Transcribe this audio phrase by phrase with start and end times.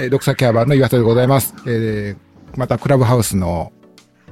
[0.00, 1.54] えー、ドクサケアバーの岩田でございます。
[1.66, 2.16] えー、
[2.56, 3.72] また、クラブハウスの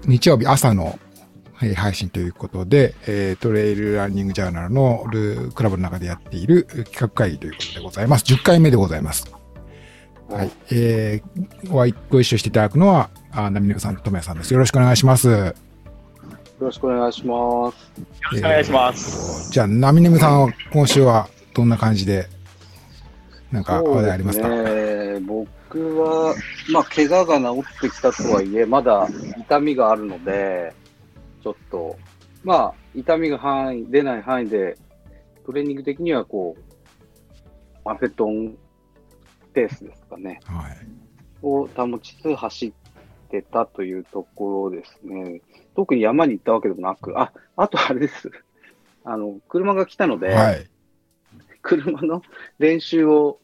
[0.07, 0.99] 日曜日朝の、
[1.61, 8.25] えー配信ということで、えー、トレイルランニングジャーナルのルクラブの中でやっている企画会議ということでございます。
[8.27, 9.25] 10回目でございます。
[10.29, 10.50] はい。
[10.71, 14.53] えー、お会い、ご一緒していただくのは、あナミネムさんとともやさんです。
[14.53, 15.29] よろしくお願いします。
[15.29, 15.55] よ
[16.61, 18.01] ろしくお願いします。
[18.01, 19.51] よろしくお願いします。
[19.51, 22.29] じゃあ、ナミネムさんは今週はどんな感じで、
[23.51, 24.48] なんか話題ありますか？
[24.48, 24.75] そうですね、
[25.68, 26.34] 僕は、
[26.70, 30.72] まあ、怪我が治ってきたとはいえ、まだ痛みがあるので、
[31.42, 31.96] ちょっと、
[32.44, 34.78] まあ、痛みが範囲、出ない範囲で、
[35.44, 36.77] トレーニング的にはこう、
[37.84, 38.56] マフェトン
[39.52, 40.77] ペースですかね、はい。
[41.42, 42.72] を保ちつつ走っ
[43.30, 45.41] てたというところですね。
[45.75, 48.30] 特に山に行ったわけでもなく、あ、あとあれです。
[49.05, 50.69] あの、車が来たので、はい。
[51.62, 52.23] 車の
[52.58, 53.41] 練習を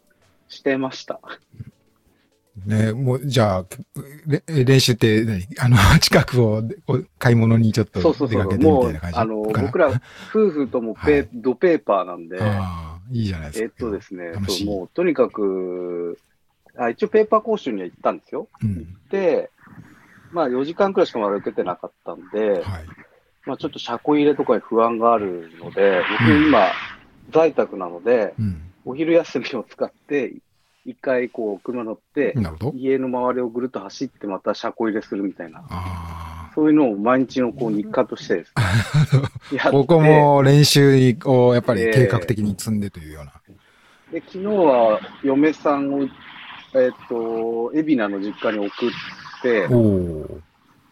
[0.49, 1.21] してました。
[2.67, 3.67] ね、もう、じゃあ、
[4.27, 8.01] れ練習って何、あの、 近くをお買い物にちょっと。
[8.13, 9.19] 出かけてみもたいうな感じ？
[9.19, 9.89] あの、僕ら、
[10.31, 13.75] 夫婦ともペ、はいドペーパーなんで、ああ、いいじゃないですえっか。
[13.79, 16.19] とですね、そうもう、とにかく、
[16.77, 18.49] あ一応ペーパー講習には行ったんですよ。
[18.63, 18.97] うん。
[19.11, 19.51] で、
[20.31, 22.63] まあ4時間くらいしかまだ受けてなかったんで、はい。
[23.47, 26.69] まあちょっと車庫入れとかに不安があるので、僕今、
[27.31, 28.63] 在宅なので、うん。
[28.85, 30.35] お昼休みを使って、
[30.85, 32.35] 一回こう、車乗って。
[32.75, 38.53] 家の周りをぐるっと走ってまた車庫入れするみたいな、あそういうのを毎日のこう日課としてです
[39.53, 39.61] ね。
[39.71, 43.33] ここも練習をやっぱり計画的に積んでというような。
[44.11, 46.09] で、昨日は嫁さんを、えっ、
[47.09, 48.91] と、海老名の実家に送っ
[49.43, 49.69] て。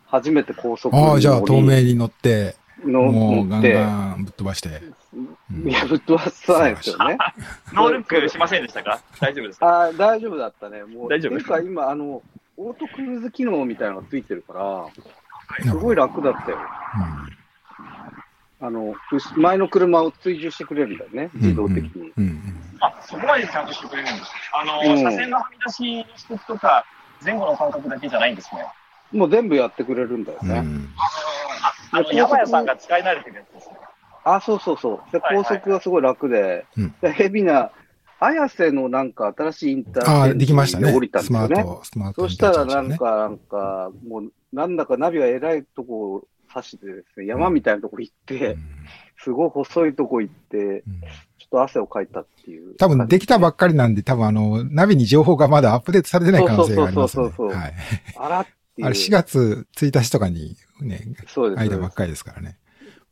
[0.07, 4.69] 初めて高速に乗りああ、じゃあ、透明に乗って、のもうガン乗って、ガンぶっ飛ばして。
[5.13, 7.19] うんいや、ぶっ飛ばさないですよね。
[7.75, 9.01] ノールックしませんでしたか？
[9.21, 9.67] 大丈夫ですか？
[9.67, 10.85] ああ、大丈夫だったね。
[10.85, 12.23] もう、大丈夫っていうか今、あの、
[12.57, 16.59] オートクルーズ機能みたいなのがついてるから、なすごい楽だったよ。
[18.63, 22.13] あの、後前の車を追従してくれるんだよね、うん自動的に。
[22.17, 25.87] うんうんあ、そこまでちゃんとしてくれるんですあの、うん車線のはみ出しの
[26.31, 26.85] 指摘とか、
[27.25, 28.65] 前後の感覚だけじゃないんですね。
[29.13, 30.59] もう全部やってくれるんだよね。
[30.59, 30.89] うんうん
[31.93, 33.80] あの、山屋さんが使い慣れてるやつですね。
[34.25, 35.13] あ、そうそうそう。
[35.13, 37.73] で、高速がすごい楽で、うんで、海老名、
[38.21, 41.21] 綾瀬のなんか新しいインターできましたねに降りた。
[41.21, 41.55] んでスすよね。
[41.55, 48.57] マート、スマートそしたらなんか、なんか、もう、なんだかナビが偉いとこを指してですね、山みたいなとこ行って、ね
[49.23, 50.83] すごい細いとこ行って、うんうん
[51.41, 52.77] ちょっと汗をかいたっていう。
[52.77, 57.25] 多分できたばっかりなんで、多分あの、ナビに情報がまだアップデートされてない可能性がありますね。
[57.25, 57.75] そうそうそうそうはい。
[58.17, 58.51] あらって
[58.83, 58.87] いう。
[58.87, 61.61] あれ4月1日とかにね、そうです。
[61.61, 62.59] 間ばっかりですからね。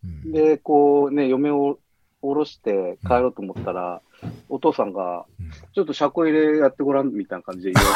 [0.05, 1.79] うんで、こうね、嫁を
[2.21, 4.03] 降ろして帰ろうと思ったら、
[4.49, 7.89] お父さんが、うんちょっと車庫入れやってごらんみたいな感じで言わ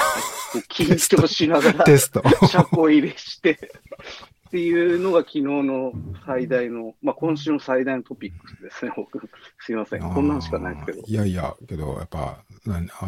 [0.55, 2.23] れて、 緊張しながらテスト。
[2.47, 3.59] 車庫入れして、
[4.49, 5.93] っていうのが昨日の
[6.25, 9.21] 最大の、まあ今週の最大のトピックスですね、僕。
[9.59, 10.01] すいません。
[10.01, 11.03] こんなのしかないですけど。
[11.07, 12.45] いやいや、けどやっぱ、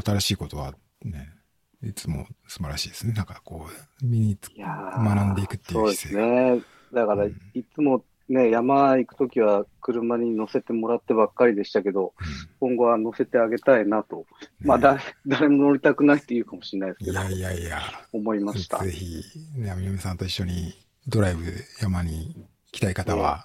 [0.03, 1.35] 新しいことはね、
[1.83, 3.13] いつも素晴らしいですね。
[3.13, 6.57] なんかこう、身につ学んでいくっていうそうです姿勢。
[6.57, 6.63] ね。
[6.93, 12.15] だから、うんいつもね、山行くときは車に乗せてもらってばっかりでしたけど、
[12.59, 14.25] 今後は乗せてあげたいなと。
[14.61, 17.81] まあ、だ、 誰も乗りたくないって言うかもしれないですけど、いやいやいや、
[18.13, 18.83] 思いました。
[18.83, 19.23] ぜひ、
[19.57, 20.73] ね、みのみさんと一緒に
[21.07, 21.43] ドライブ
[21.81, 23.45] 山に来たい方は、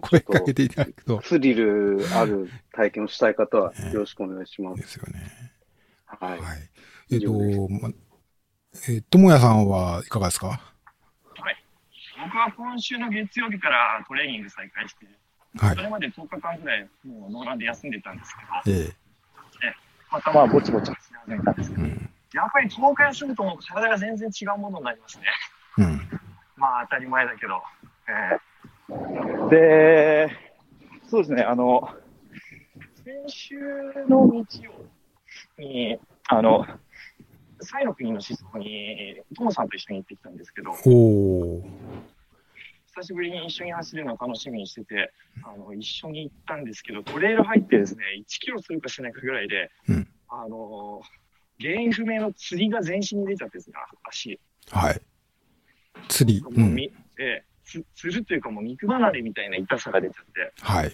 [0.00, 4.74] 声かけていただくと、スリルある体験をしたい方はよろしくお願いしま。
[4.74, 5.52] ですすよね。
[6.06, 6.40] はい。
[6.40, 6.58] はい。
[7.12, 7.42] えっ、と
[8.88, 10.48] えー、ともやさんはいかがですか？
[10.48, 10.71] はい。
[12.24, 15.06] 僕は今週の月曜日からトレーニング再開して、
[15.58, 15.82] はいそ。
[15.82, 18.34] れまで10日間ぐらい、もうノーランで休んでたんです
[18.64, 18.92] けど、え
[20.10, 20.96] またまあ、ぼちぼち始
[21.26, 22.10] めたんですけど、えうん。
[22.34, 25.24] やっぱり10日休むともう体が全然違うものになりますね。
[25.78, 26.00] うん。
[26.56, 27.62] まあ当たり前だけど。
[28.08, 28.52] え
[29.50, 30.30] で、
[31.08, 31.88] そうですね、あの、
[33.04, 33.56] 先週
[34.08, 34.72] の日曜
[35.58, 35.98] に、
[36.28, 36.78] あの、サ
[37.80, 40.72] イの国の思想に、トモさんと一緒に行ってきたんですけど。
[40.72, 41.62] 久
[43.02, 45.12] しぶりに一緒に走るのを楽しみにしてて、
[45.44, 51.02] あの、一緒に行ったんですけど、トレイル入ってですね、1キロするかしないかぐらいで、うんあの、
[51.60, 53.76] 原因不明の釣りが全身に出ちゃってですね、
[54.08, 54.40] 足。
[54.70, 55.00] はい。
[56.08, 56.40] 釣り。
[56.40, 56.60] う。
[56.60, 60.92] んみえーつ釣るというかもう肉離れみたいな痛さが出ちゃって、はい。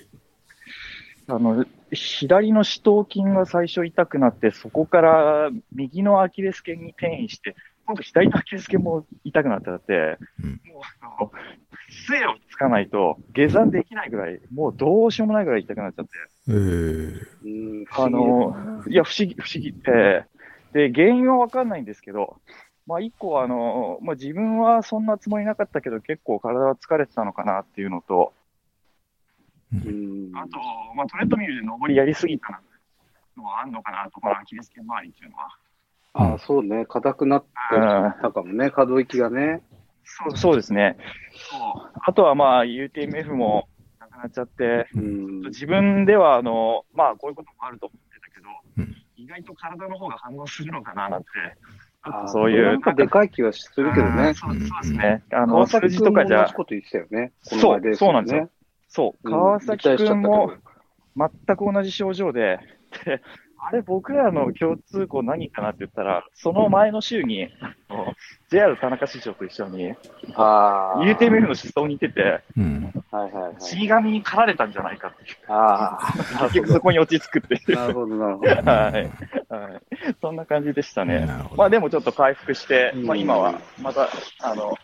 [1.29, 7.55] あの、左の四頭筋が最初痛くなって、そこから右のアキレス腱に転移して、
[7.87, 11.33] 今度左のアキレス腱も痛くなっちゃって、うんもう、あの、
[12.07, 16.11] 杖をつかないと下山できないぐらい、もうどうしようもないぐらい痛くなっちゃって。
[16.49, 19.75] えー、うんあの、いや、不思議、不思議。
[19.87, 20.39] えー
[20.73, 22.37] で、原因はわかんないんですけど、
[22.87, 28.33] まあ一個はあの、まあ自分はそんなつもりなかったけど結構体は疲れてたのかなっていうのと、
[29.73, 30.31] うん。
[30.37, 30.59] あと、
[30.95, 32.61] まあトレッドミルで登りやりすぎたな
[33.37, 35.49] のはあんのかなと、このアキレス腱周りっていうのは。
[36.15, 36.87] ああ、そうね。
[36.87, 37.49] 硬くなって
[38.23, 38.71] たかもね。
[38.71, 39.63] 可動域がね。
[40.05, 40.97] そうそうですね。
[42.03, 43.69] あとはまあ UTMF も
[44.01, 45.41] なくなっちゃって、うん。
[45.43, 48.49] 自分ではあの、まあこういうこともあると思ってたけど、
[48.79, 51.29] うん意外と体の方が反応するのかななんて、
[52.29, 54.33] そういうなんかでかい気はするけどね。
[54.35, 55.25] そうですね。
[55.33, 56.47] あの、川数字とかじゃ。
[56.49, 58.51] そうそうなんですよ。
[58.99, 60.53] そう、うん川崎君も
[61.17, 62.59] ど全く同じ症状で、
[63.05, 63.23] で、
[63.61, 68.15] あれ、僕らの共通項何かなって言ったら、その前の週に、あの
[68.51, 69.95] JR 田中市長と一緒に。
[70.35, 72.93] UTMF の思想に行ってて、うん。
[73.11, 73.55] はいはいはい。
[73.61, 75.37] 死神に狩られたんじゃないかっていう。
[75.49, 76.45] ああ。
[76.45, 77.77] 結局そこに落ち着くっていう。
[77.77, 78.49] なるほど、なるほど。
[78.49, 78.63] はい。
[78.63, 79.11] はい。
[80.21, 81.29] そんな感じでしたね。
[81.57, 84.09] まあでもちょっと回復して、うんまあ今はまた、
[84.41, 84.77] あの、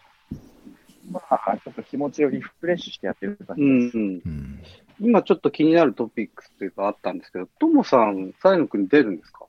[1.15, 3.99] まあちょっと気持ちをリフレッシュしてやってる感じうです。
[3.99, 4.09] んうん。
[4.27, 4.63] うん。
[5.01, 9.47] 今ちょっと気になるトピックスというかあったんですけど、ともさん、サイの国出るんですか？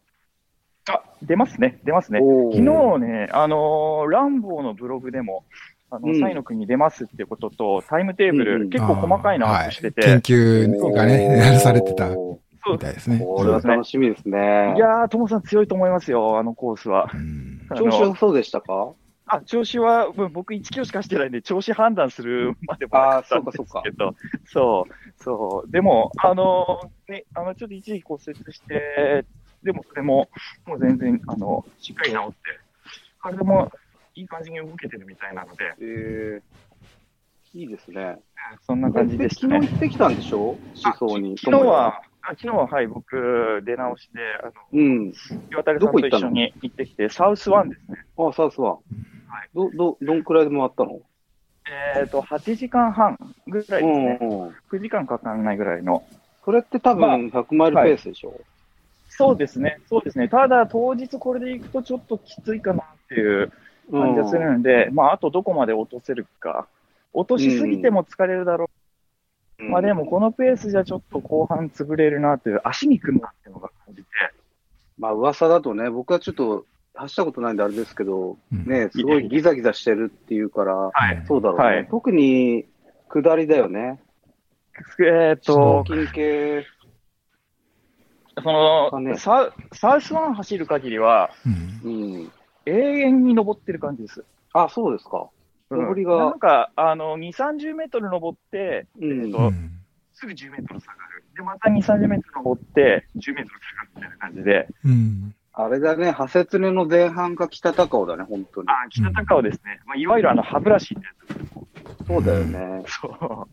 [0.87, 2.19] あ、出ますね、出ますね。
[2.19, 2.61] 昨日
[2.99, 5.43] ね、あのーランボーのブログでも、
[5.89, 13.17] あの、うんサイの国に出ますっていうことと、タイムテーブル、うんうん結構細かいのアップしてて、はい研究がね、やらされてたおそうみたいですね。
[13.17, 14.73] ーこれは楽しみですね。
[14.75, 17.09] いやー、ともさん強いと思いますよ、あのコースは。
[17.75, 18.93] 調子良そうでしたか？
[19.27, 25.71] あ、調子は、うん僕1キロしかしてないんで、調子判断するまでもなかったんですけど、そう、そう。
[25.71, 29.25] でも、あの、ね、あの、ちょっと一時骨折して、
[29.63, 30.29] でもそれも、
[30.67, 32.35] もう全然、あの、しっかり治って、
[33.19, 33.71] 体も
[34.13, 38.19] いい感じに動けてるみたいなので、えー、いいですね。
[38.67, 39.61] そんな感じでしたね。
[39.61, 40.57] 昨日行ってきたんでしょ？
[40.99, 41.35] 思想に。
[41.37, 45.13] 昨日は、あ昨日は、はい、僕、出直しで、あの、うん。
[45.51, 47.97] 岩谷さんと一緒に行ってきて、サウスワンですね。
[48.17, 48.77] あ、サウスワン。
[49.35, 51.01] はいど、ど、どんくらいで回ったの？
[51.97, 53.17] えっ、と、8時間半
[53.47, 54.19] ぐらいですね。
[54.21, 54.55] うんうん。
[54.71, 56.03] 9時間かかんないぐらいの。
[56.45, 58.39] それって多まあ分100マイルペースでしょ、
[59.09, 60.29] そうですね、そうですね。
[60.29, 63.51] ただ、当日これで行くとちょっときついかなっていう
[63.91, 66.67] 感じがするんで、まあ、あとどこまで落とせるか。
[67.13, 68.69] 落としすぎても疲れるだろう。
[68.69, 68.75] うん
[69.71, 74.07] まあでも、このペースじゃちょっと後半潰れるなという、足にくるなっていうのが感じて。
[74.99, 81.23] まあ噂だとね、僕はちょっと走ったことないんであれですけど、うんね、すごいギザギザしてるっていうから、はい。
[81.27, 81.65] そうだろうね。
[81.65, 82.65] はい特に
[83.09, 84.01] 下りだよね。
[84.99, 86.65] えっ、と、筋系、
[88.43, 91.91] その、かねサウサウスワン走る限りは、うん。
[91.91, 92.31] うん。
[92.65, 94.25] 永遠に登ってる感じです。
[94.53, 95.19] あ、そうですか。
[95.19, 95.35] うん
[95.69, 99.31] 上りがなんか、あの、2、30メートル登って、うん。
[99.31, 99.53] そう
[100.13, 101.23] すぐ10メートル下がる。
[101.35, 105.34] で、また2、30メートル登って、10メートル下がるみたいな感じで、うん。
[105.57, 108.67] あれだね、ハセツネの前半が北高尾だね、本当に。
[108.69, 109.79] あ、北高尾ですね。
[109.85, 111.13] まあ、いわゆるあの、歯ブラシってや
[112.03, 112.05] つ。
[112.07, 112.83] そうだよね。
[112.85, 113.47] そ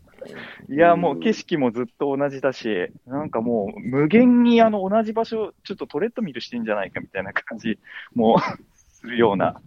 [0.69, 0.73] う。
[0.73, 7.79] いや、もう景色もずっと同じだし、なんかもう無限にあの同じ場所、ちょっとトレッドミルしてんじゃないかみたいな感じ
[8.13, 8.37] も
[8.75, 9.61] するような。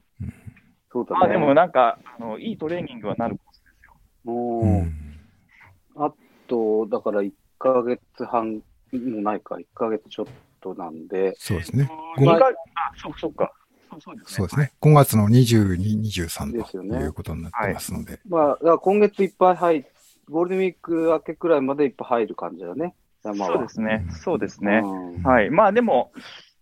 [0.92, 1.20] そうだね。
[1.20, 3.96] まあでもなんか、あの、いいトレーニングはなるコースですよ。
[4.24, 4.92] もう、うん。
[5.96, 6.12] あ
[6.46, 10.26] と、だから1ヶ月半もないか、1ヶ月ちょっ
[10.74, 11.88] となんで、そうですね。
[11.90, 13.52] あ、そうそうか。
[14.00, 14.34] そうですね。
[14.36, 14.72] そうですね。
[14.80, 18.20] 5月の22、23ということになってますので。
[18.28, 19.86] まあ、だから今月いっぱい入
[20.28, 23.52] ゴールデンウィーク明けくらいまでいっぱい入る感じだね、山は。
[23.52, 24.06] そうですね。
[24.10, 24.80] そうですね。
[24.82, 25.50] うんはい。
[25.50, 26.10] まあでも、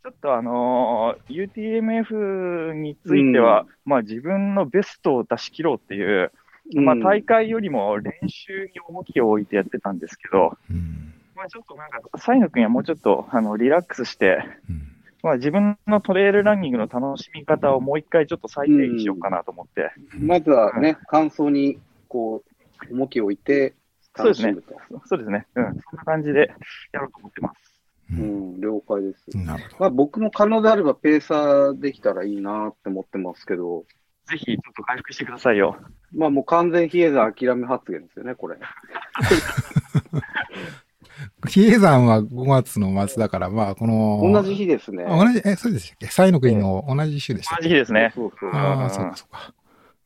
[0.02, 6.30] ちょっとあのー UTMF については、まあ自分のベストを出し切ろうっていう、
[6.74, 11.13] まあ大会よりも練習に重きを置いてやってたんですけど、うん。
[11.34, 14.38] まあちょっとなんか、サイノ君はもうちょっとあのリラックスして、
[14.68, 22.44] うんまあ自分のトレイルランニングの楽しみ方をもう一回ちょっと再定義しようかなと思って、まずはね、感想に、こ
[22.90, 23.72] う、重きを置いて、
[24.14, 24.74] 楽しむと。
[25.06, 25.46] そうですね。
[25.54, 25.64] うん。
[25.64, 26.52] そんな感じで
[26.92, 27.80] やろうと思ってます。
[28.12, 29.38] ううんん、了解です。
[29.38, 29.76] なるほど。
[29.80, 33.86] まあ僕も可能であればペーサーできたらいいなって思ってますけど、
[34.28, 35.78] ぜひちょっと回復してくださいよ。
[36.12, 38.58] まあもう完全比叡山諦め発言ですよね、これ。
[41.48, 45.04] 比叡山は5月の末だから、まあ、この、同じ日ですね。
[45.04, 46.06] あ同じ、え、そうでしたっけ？
[46.06, 48.12] サイの国の同じ週でしたっ同けじ日ですね。
[48.14, 48.50] そうそう。
[48.52, 49.54] ああ、そうか、そうか。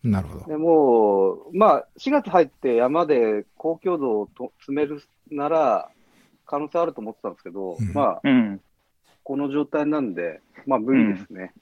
[0.04, 0.46] なるほど。
[0.46, 5.90] でもう、まあ、4月入って山で高強度をと詰めるなら、
[6.46, 8.60] 可能性あると思ってたんですけど、うんまあ、うん。
[9.24, 11.52] この状態なんで、まあ、無理ですね。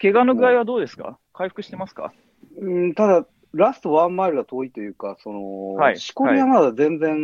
[0.00, 1.18] 怪我の具合はどうですか？
[1.34, 2.12] 回復してますか？
[2.60, 7.16] うん、ただ、ラストワンマイルが遠いというか、その、はいしこりはまだ全然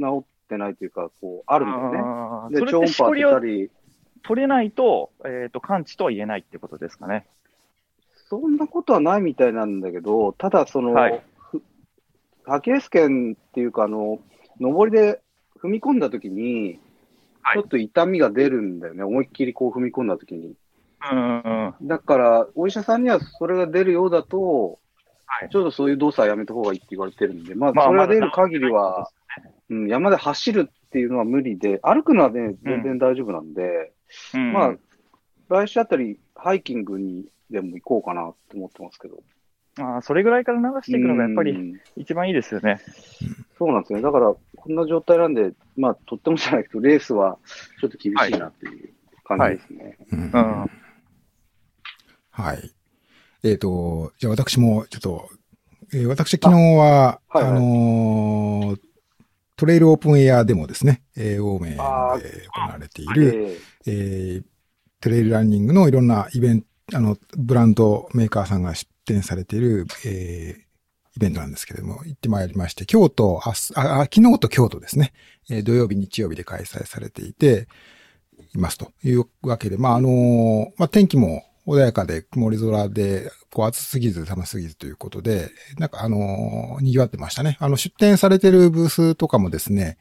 [0.00, 2.60] 治ってないというか、こう、あるんだよね。
[2.60, 3.70] で、超音波当ってたり、
[4.22, 7.26] 取れないと、えっ、ー、と、完治とは言えないってことですかね。
[8.28, 11.22] そんなことはないみたいなんだけど、ただその、はい、
[12.46, 14.20] アキレス腱っていうか、あの、
[14.60, 15.20] 上りで
[15.60, 16.78] 踏み込んだときに、
[17.54, 20.54] ちょっと痛みが出るんだよね、はい、思いっきりこう踏み込んだときに。
[21.12, 24.78] うんだから、お医者さんにはそれが出るようだと、
[25.26, 29.10] はい、ちょっとそういう動作はやめた方がいいって言われてるんで、まあ、それが出る限りは、
[29.70, 33.92] うん、山で走るっていうのは無理で、歩くのはね、全然大丈夫なんで、
[34.34, 34.74] うん、まあ、
[35.48, 39.22] 来週あたり、ハイキングにでも行こうかなと思ってますけど。
[39.78, 42.80] ああ、それぐらいから流していくのがやっぱり一番いいですよね。
[43.58, 44.02] そうなんですね。
[44.02, 47.38] だから、こんな状態なんで、まあ、とってもじゃないけど、レースは
[47.80, 48.92] ちょっと厳しいなっていう
[49.24, 49.98] 感じですね。
[50.32, 50.68] は
[52.34, 52.42] い。
[52.42, 52.70] はい。
[53.44, 55.30] えっ、ー、と、じゃあ私もちょっと、
[55.92, 58.80] えー、私昨日は、あはいはい、あのー、
[59.60, 64.44] トレイルオープンエアでもですね、えー、オーメンで行われている、えー、
[65.02, 70.64] トレイルランニングのいろんなイベント、あの、ブランドメーカーさんが出展されている、えー、イ
[71.18, 73.52] ベントなんですけれども、行ってまいりまして、京都、あ、あ
[74.04, 75.12] 昨日と京都ですね、
[75.50, 77.68] えー、土曜日、日曜日で開催されていて、
[78.54, 87.56] いますというわけで、まあ、あのー、まあ、天気も穏やかで曇り空で、こう暑すぎず寒すぎずということで、なんかあの、賑わってましたね。
[87.60, 89.98] あの、出展されてるブースとかもですね、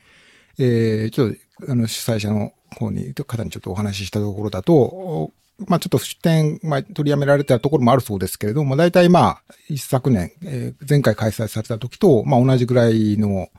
[0.58, 1.34] えー、ちょっ
[1.66, 5.32] と、あの、主催者の方に、方にちょっとお話ししたところだと、
[5.68, 13.50] まあちょっと出展、まあ取りやめられたところもあるそうですけれども、大体まあ、一昨年、えー、前回開催された時と、まあ同じぐらいの、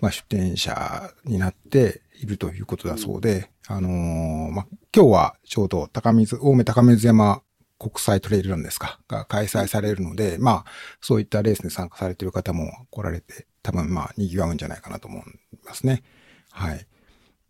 [0.00, 7.42] まあ出展者になっているということだそうで、あのー、まあ今日はちょうど高水、青梅高水山
[7.78, 10.64] 国際トレイルランですか、が開催されるので、まあ、
[11.00, 15.22] そういったレースに参加されている方も来られて、多分まあ、賑わうんじゃないかなと思い
[15.64, 16.02] ますね。
[16.50, 16.86] はい。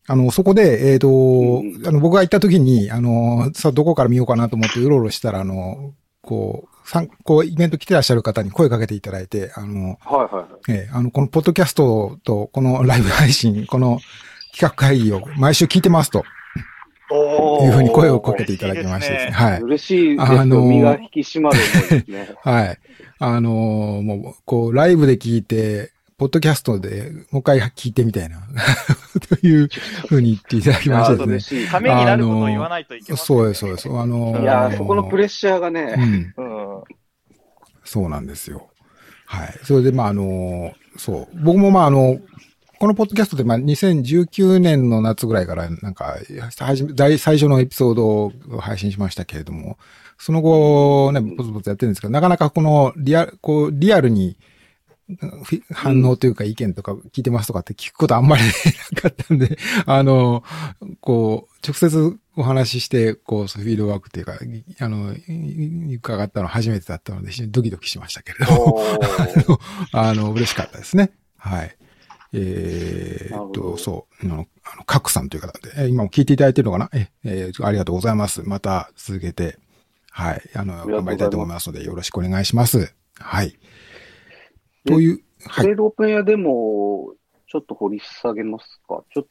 [0.06, 14.00] あの、そこで、えっ、ー、と、あの、僕が行った時に、あの、さあ、どこから見ようかなと思ってうろうろしたら、あの、こう、さん、こう、イベント来てらっしゃる方に声かけていただいて、あの、はいはい、えー、あの、このポッドキャストと、このライブ配信、この
[14.52, 16.24] 企画会議を毎週聞いてますと。
[17.10, 19.32] いうふうに声をかけていただきましてですね。
[19.32, 19.60] はい。
[19.62, 22.36] 嬉しいですあの身が引き締まるですね。
[22.44, 22.78] はい。
[23.18, 28.40] あのもう、こう、ライブで聞いて、ポッドキャストでもう一回聞いてみたいな
[29.40, 29.68] という
[30.08, 31.66] ふうに言っていただきましてですね。
[31.68, 33.88] ためになることを言わないといけない、ね、そうです、そうです。
[33.88, 35.94] あのー、いやそこのプレッシャーがね、
[36.36, 36.82] うん、うん、
[37.84, 38.68] そうなんですよ。
[39.26, 39.54] はい。
[39.62, 41.44] それで、まあ、あのー、そう。
[41.44, 42.18] 僕もまあ、あの、
[42.78, 46.16] このポッドキャストで、まあ、2019年の夏ぐらいから、なんか、
[46.48, 49.78] 最初のエピソードを配信しましたけれども、
[50.16, 54.36] その後、ね、ポツポツやってるんですけど、なかなかこのリアル、こう、リアルに、
[55.72, 58.42] 反応というか意見とか聞いてますとかって聞くことあんまり
[58.94, 60.44] なかったんで、あの、
[61.00, 64.38] こう、直接お話しして、こう、フィードバックっていうか、
[64.80, 65.14] あの、
[65.94, 68.82] 伺ったの初めてだったので、非常にドキドキしましたけれども、
[69.92, 71.10] あの、嬉しかったですね。
[71.38, 71.74] はい。
[72.32, 76.90] えー、っと、そう、あの、あの、カクさんという方で、今も聞いていただいてるのかな？
[76.92, 78.42] え、えー、ありがとうございます。
[78.42, 79.58] また続けて、
[80.10, 82.94] はい、あの、頑張りたいと思いますので、よろしくお願いします。
[83.18, 83.58] はい。
[84.86, 85.64] という、はい。
[85.64, 87.14] トレードオープン屋でも、
[87.50, 89.02] ちょっと掘り下げますか？
[89.12, 89.30] ちょっと。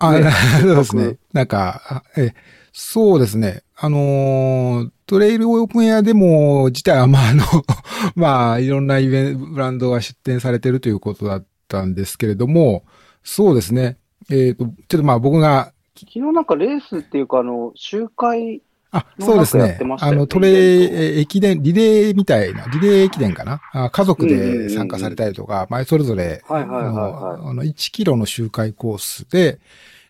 [0.00, 0.12] あ、
[0.60, 1.18] そうですね。
[1.32, 2.34] なんか、え、
[2.72, 3.62] そうですね。
[3.76, 7.44] あのー、トレイルオープンエアでも自体は、まあ、あの
[8.16, 12.84] まあ、いろんなイベント、ブランドが出展されてるということだったんですけれども、
[13.24, 13.96] そうですね。
[14.30, 15.72] えっ、ー、と、ちょっとまあ僕が。
[15.98, 18.62] 昨日なんかレースっていうか、あの、集会
[18.92, 19.78] あ、そうですね。
[20.00, 23.60] あの、トレ駅伝、リレーみたいな、リレー駅伝かな？
[23.72, 29.60] あ家族で参加されたりとか、前それぞれ、あの、1キロの周回コースで、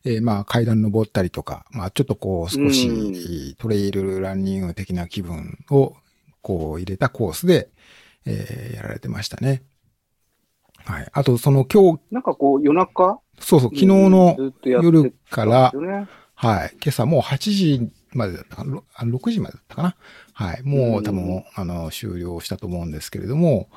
[0.04, 5.95] えー、まあ階段登ったりとか、まあちょっとこう少しトレイルランニング的な気分を
[6.40, 7.69] こう入れたコースで、
[8.26, 9.62] えー、やられてましたね。
[10.85, 11.09] はい。
[11.12, 12.01] あとその今日。
[12.11, 15.73] なんかこう夜中そうそう、昨日の夜から、
[16.35, 16.71] はい。
[16.83, 19.97] 今朝もう8時までだったかな、6時までだったかな。
[20.33, 20.62] はい。
[20.62, 23.69] もう多分、あの、終了したと思うんですけれども、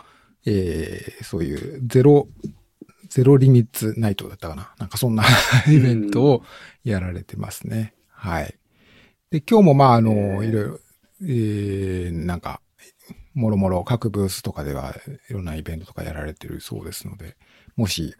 [0.45, 2.27] えー、そういうゼロ、
[3.09, 4.73] ゼロリミッツナイトだったかな。
[4.77, 5.23] なんかそんな
[5.67, 6.43] イベントを
[6.83, 7.93] やられてますね。
[8.09, 8.55] はい。
[9.31, 10.79] で、今日もまあ、あの、いろいろ、
[11.21, 12.61] えー、なんか、
[13.35, 14.95] もろもろ各ブースとかでは
[15.29, 17.37] いろんなイベントとかやられてるそうですので、
[17.75, 18.15] もし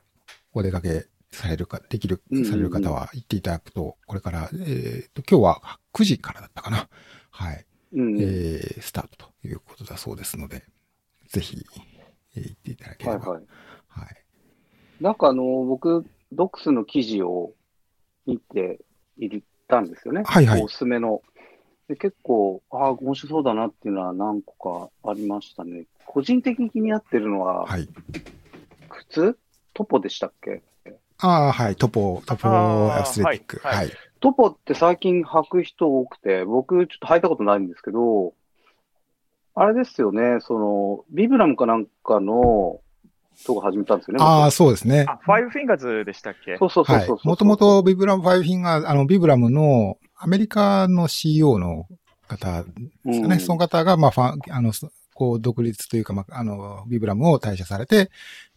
[0.53, 6.89] お出かけされるか、できる、される方は行っていただくと、これから、えっ、ー、と、今日は9時からだったかな。
[7.31, 7.65] はい。
[7.93, 10.63] うん、えー、スタートということだそうですので、
[11.29, 11.65] ぜひ、
[12.35, 13.19] えー、行っていただければ。
[13.19, 13.45] はい、はい、
[13.87, 14.23] はい。
[14.99, 17.53] なんかあの、僕、ドックスの記事を
[18.25, 18.79] 見て
[19.17, 20.23] いるたんですよね。
[20.25, 21.21] はいはいおすすめの。
[21.87, 25.85] で結構、ああ、面白そうだなっていうのは何個かありましたね。
[26.05, 27.87] 個人的に気になってるのは、はい。
[28.89, 29.37] 靴？
[29.73, 30.63] トポでしたっけ？
[31.19, 31.75] ああ、はい。
[31.75, 33.59] トポ、トポアスレティック。
[33.63, 33.91] はいははいい。
[34.19, 38.33] トポって最近履く人多くて、僕ちょっと履いたことないんですけど、
[39.53, 42.81] あれですよね、その、ビブラムかなんかの、
[43.45, 44.23] とこ始めたんですよね。
[44.23, 45.05] ああ、そうですね。
[45.07, 46.57] あ、ファイブフィンガーズでしたっけ？
[46.57, 47.19] そうそうそうはいそう。
[47.23, 51.87] もともとビブラム5フィンガー、あの、ビブラムのアメリカの CEO の
[52.27, 52.69] 方で
[53.13, 53.35] すかね。
[53.35, 58.09] うんその方が、まあ、ファン、あの、そこう、独立というか、まあ、あの、ビブラムを退社されて、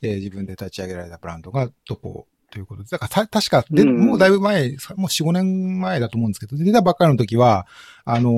[0.03, 4.07] えー自分で立ち上げられたブランドがトポということで、だからた、確か、で、うん。
[4.07, 7.67] もうだいぶ前、もう4、5年前だと思うんですけど、出たばっかりの時は、
[8.05, 8.31] あの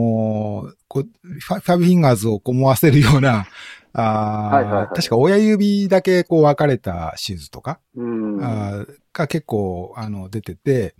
[0.66, 3.46] ーこう、ファイブフィンガーズをこう思わせるような、
[3.92, 4.86] あーはいはいはい。
[4.94, 8.44] 確か親指だけこう分かれたシューズとか、うん。
[8.44, 10.94] あーが結構、あの、出てて、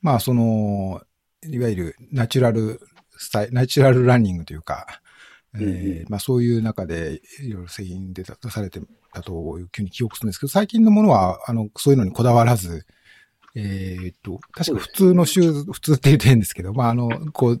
[0.00, 1.02] まあ、その、
[1.44, 2.80] いわゆるナチュラル
[3.16, 5.00] スタイル、ナチュラルランニングというか、
[5.54, 8.80] えーまあ、そういう中で、いろいろ製品で出されて
[9.12, 12.86] たというふうに記憶するんですけど、最近のものは、あの、そういうのにこだわらず、
[13.54, 17.60] えーっと、確か普通のシューズ、普通って言うと変ですけど、まあ、あの、こう、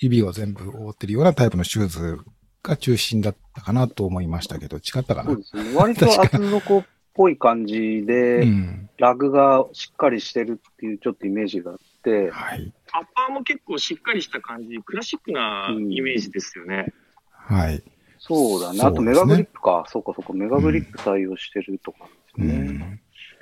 [0.00, 2.18] 指を全部覆ってるようなタイプのシューズ
[2.62, 5.30] が中心だったかなと思いましたけど、違ったかな？
[5.30, 5.74] そうですね。
[5.74, 8.90] 割と厚底っぽい感じで、うん。
[8.98, 12.72] ラグがしっかりしてるっていうちょっとイメージがあって、はい。
[12.92, 16.92] アッパーも結構しっかりした感じ、クラシックなイメージですよね。
[17.30, 17.82] はい。
[18.28, 18.80] そうだね。
[18.82, 19.84] あとメガグリップか。
[19.88, 20.32] そうかそうか。
[20.34, 21.98] メガグリップ対応してるとか
[22.38, 22.44] う。
[22.44, 23.00] ん。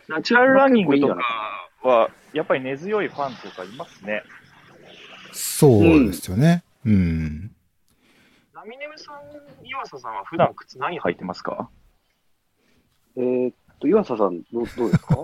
[0.09, 1.17] ナチュラルランニングとまあ
[1.83, 4.23] かは、やっぱり根強いファンとかいますね。
[5.33, 6.63] そうですよね。
[6.85, 7.51] うん。
[8.55, 11.69] ラミネムさん、岩佐さんは普段靴何履いてますか？
[13.17, 15.17] えーっと、岩佐さん、どうどうですか？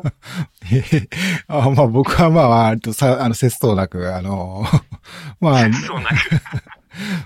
[0.64, 1.08] へ へ
[1.46, 4.64] あまあ僕はまあ割とさ、あの、節操なく、あの、
[5.40, 6.12] まあ、そうなんか、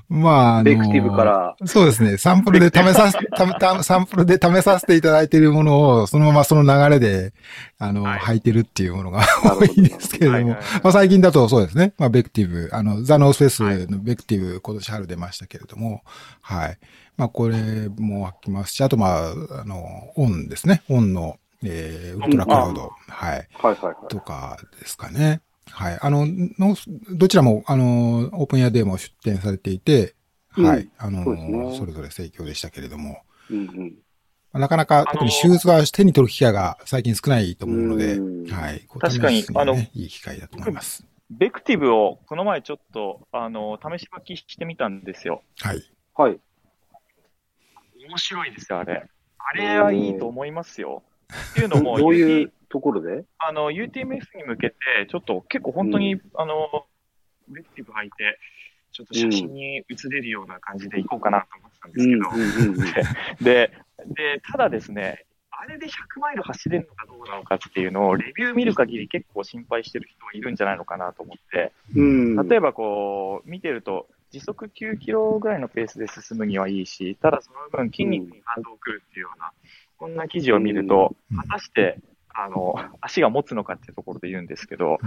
[0.09, 1.57] まあ、あの、ベクティブから。
[1.65, 2.17] そうですね。
[2.17, 7.33] サンプルで試させ、たたサンプルで試させていただいているものを、そのままその流れで、
[7.79, 11.93] あの、はい履いてるっていうものが多いんですけれども、はいはいはいまあ最近だとそうですね。
[11.99, 16.03] まあベクティブ、あの、ザ・ノースフェスのベクティブ、今年春出ましたけれども、
[16.41, 16.79] はい。
[17.17, 20.83] まあこれも履きますし、あとまあ、あの、オンですね。
[20.89, 23.31] オンの、えー、ウルトラクラウド、はい。
[23.31, 24.09] はいはいはい。
[24.09, 25.41] とかですかね。
[25.71, 25.99] はい。
[26.01, 26.77] あの、の
[27.13, 30.15] どちらも、あの、オープンエアデーも出展されていて、
[30.57, 30.89] うんはい。
[30.99, 34.61] あの、そねそれぞれ盛況でしたけれども、うんうん。
[34.61, 38.87] なかなか、特にシューズは手に取る機会が最近少ないと思うので、うんはい。
[38.99, 41.05] 確かにあのいい機会だと思います。
[41.31, 45.43] ベクティブをこの前ちょっと、あの、試し履きしてみたんですよ。
[45.61, 45.83] はい。
[46.15, 46.39] はい。
[48.09, 48.79] 面白いですよ。
[48.79, 49.03] あれ。
[49.39, 51.03] あれはいいと思いますよ。
[51.51, 53.25] っていうのも、 どういうところで？
[53.39, 54.77] あの、UTMF に向けて、
[55.09, 56.87] ちょっと結構本当に、うあの、
[57.49, 58.39] ベクティブ履いて、
[58.93, 63.73] ちょっと写真に写れるような感じでいこうかなと思ってたんですけど、 で、
[64.07, 65.27] で、ただですね、
[65.59, 72.49] あれで100マイル走れるのかどうなのかっていうのを、レビュー見る限り結構心配してる人がいるんじゃないのかなと思って、うん。
[72.49, 79.53] 例えばこう、見てると、時速9キロぐらいのペースで進むにはいいし、ただその分筋肉に反動をくるっていうような、
[79.99, 81.37] こんな記事を見ると、うん。
[81.39, 81.99] 果たして、
[82.35, 84.99] あの、足が持つのかっていうところで言うんですけど、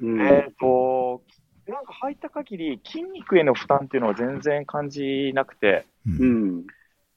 [0.00, 0.20] うん。
[0.20, 1.22] えっ、と、
[1.66, 5.86] なんか履いた限り筋肉への負担っていうのは全然感じなくて。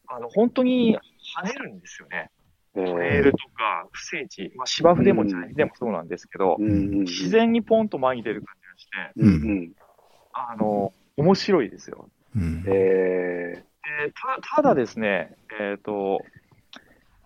[0.07, 0.97] あの、本当に
[1.39, 2.29] 跳ねるんですよね。
[2.75, 9.73] えトレイルとか、不整地、まあ、芝生でもチャでもそうなんですけど、うん自然にポンと前に出る感じがして。
[10.33, 12.09] あの、面白いですよ。
[12.35, 12.63] うん。
[12.67, 13.73] ええー
[14.15, 16.21] たただですね、えっ、と、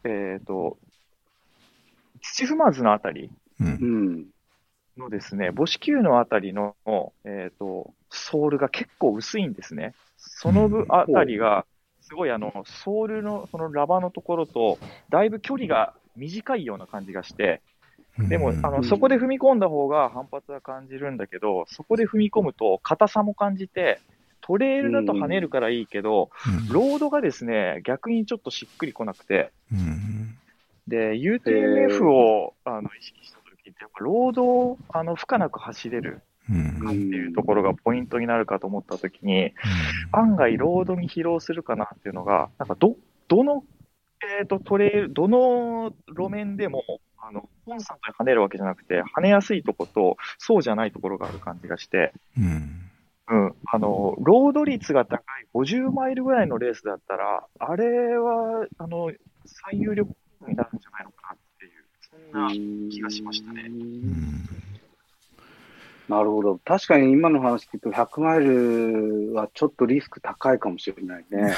[0.08, 0.78] えっ、と、
[2.22, 3.30] 土踏まずのあたり。
[4.98, 6.76] のですね、母子球のあたりの、
[7.24, 9.94] えっ、と、ソールが結構薄いんですね。
[10.18, 11.66] その部あたりが、
[12.02, 17.62] すごいあの、ソールのそのラバーのところと、だいぶ距離が短いような感じがして、
[18.18, 24.00] でも、あの、うんそこで踏み込んだ方が反発は感じるんだけど、そこで踏み込むと硬さも感じて、
[24.48, 26.30] トレイルだと跳ねるからいいけど、
[26.70, 26.74] うん。
[26.74, 30.38] ロードがですね、逆にちょっとしっくりこなくて、うん。
[30.88, 39.52] で、UTMF をあの意識したときって、やっぱロードをあの負荷なく走れるっていうところがポイントになるかと思ったときに、
[40.14, 42.96] 案外ロードに疲労するかなっていうのが、なんかど、
[43.28, 43.66] どの、
[44.40, 46.84] えっ、と、トレイル、どの路面でも、
[47.20, 52.87] あの、コンスタントに跳ねるわけじゃなくて、跳ねやすいとこと、そうじゃないところがある感じがして、うん
[53.30, 53.56] うん。
[53.66, 59.12] あの、ロード率が高い50マイルぐらいのレースだったら、あれは、あの、
[59.46, 60.12] 最有力
[60.48, 63.64] になるんじゃないのかなっていう、そんな気がしましたね。
[63.68, 64.67] うん
[66.10, 66.60] なるほど。
[66.64, 71.54] 確かに今の話聞くと100マイルはちょっとリスク高いかもしれないね。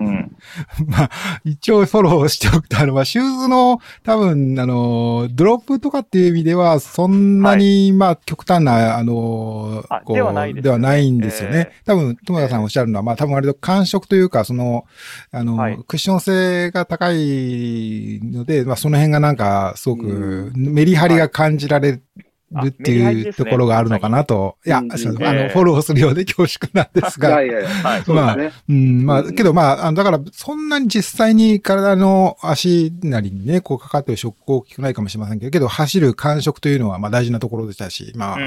[0.00, 0.36] うん。
[0.88, 1.10] まあ、
[1.44, 11.68] 一応フォローしておくと、あの、まあ、シューズの多分、あの、ドロップとかっていう意味では、そんなに、はい、まあ、極端な、あの、こうではないで、ね、はないんですよね。
[11.70, 14.84] えー、多分、友田さんおっしゃるのは、まあ、多分割と感触というか、その、
[15.30, 22.00] あの、はい、クッション性が高いので、まあ、その辺がなんか、すごく、メリハリが感じられ
[22.52, 24.56] るっていうところがあるのかなと。
[24.64, 27.42] いや、あの、フォローするようで恐縮なんですが。
[27.42, 28.36] いやいやはい、まあ、
[28.68, 38.38] うん、まあ、けどまあ、だから、そんなに実際に体の足なりにね、こうかかってるショック大きくないかもしれませんけど、けど走る感触というのは、まあ大事なところでしたし、まあ、あ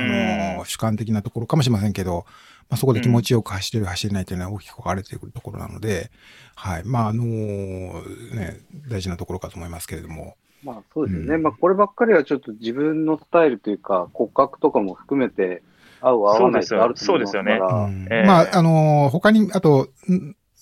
[0.58, 2.26] の、主観的なところかもしれませんけど、
[2.70, 6.12] まあそこで気持ちよく走れる、走れないというのは大きく分かれてくるところなので、
[6.56, 6.84] はい。
[6.86, 10.36] まあ、あの、ね、大事なところかと思いますけれども。
[10.64, 11.36] まあそうですね。
[11.36, 15.64] うん、まあこればっかりはちょっと自分のスタイルというか骨格とかも含めて
[16.02, 17.54] 合う合わないとあると思いますから。
[17.54, 18.20] そうですよね。
[18.20, 19.90] うん、まああの、他に、あと、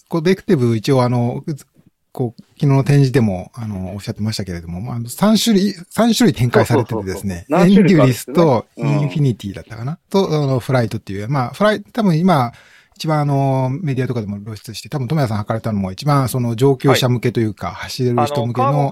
[0.10, 1.44] こうデクティブ一応あの、
[2.18, 12.54] こう、昨日の展示でも、あの、おっしゃってましたけれども、まあ、3種類、3種類展開されててですね、エンデュリスとインフィニティだったかな、うん、と、あの、フライトっていう、まあ、フライト、多分今、
[12.98, 18.92] 一番あの、メディアとかでも露出して、多分、富谷さん測れたのも一番その上級者向けというか、はい、走れる人向けの、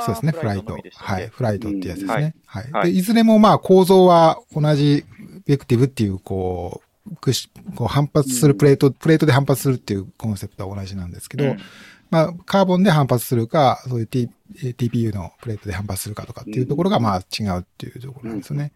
[0.00, 0.76] そうですね、フライト。
[0.96, 2.34] はい、フライトってやつですね。
[2.44, 2.70] はい。
[2.72, 5.06] はい、でいずれもまあ構造は同じ
[5.46, 7.14] ベクティブっていう、こう、
[7.74, 11.58] こう反発するプレート、うん、プレートで反発するっていうコンセプトは同じなんですけど、うん、
[12.10, 18.72] まあ、カーボンで反発するか、そういう T、TPU のプレートで反発するかとかっていうところがまあ違うっていうところなんですよね。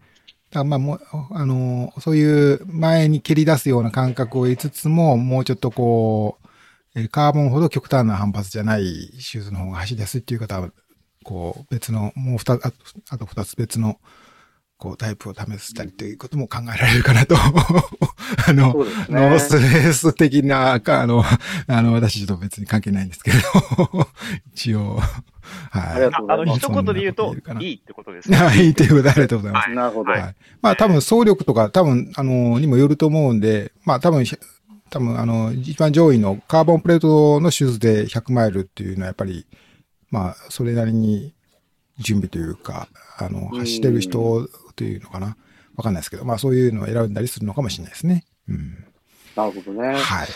[0.51, 0.99] だまあもう、
[1.31, 6.37] あの、そういう前に蹴り出すような感覚を得つつも、もうちょっとこ
[6.95, 10.69] う、カーボンほど極端な反発じゃないシューズの方が走りやすいっていう方は、
[11.23, 12.65] こう、別の、もう二つ、
[13.09, 13.99] あと二つ別の、
[14.77, 17.35] こう、タイプを試したりということも考えられるかなと。
[18.47, 21.23] あの、ね、ノースレース的な、あの、
[21.67, 24.07] あの、私ちょっと別に関係ないんですけれど、
[24.53, 24.99] 一応、
[25.71, 26.03] はい。
[26.03, 28.37] ああの、一言で言うと、いいってことですね。
[28.57, 29.69] いいっていうことでありがとうございます。
[29.71, 30.11] なるほど。
[30.11, 30.35] はい。
[30.61, 34.23] まあ多分総力とか多分、あの、にもよると思うんで、まあ多分、
[34.89, 39.45] 多分あの、一番上位のカーボンプレートのシューズで100マイルっていうのはやっぱり、
[40.09, 41.33] まあ、それなりに
[41.99, 45.35] 準備というか、あの、走れる人というのかな。
[45.75, 48.25] わかんないですけど、まあそういうのを選んだりするのかもしれないですね。
[48.49, 48.85] うん。
[49.35, 49.95] なるほどね。
[49.95, 50.27] はい。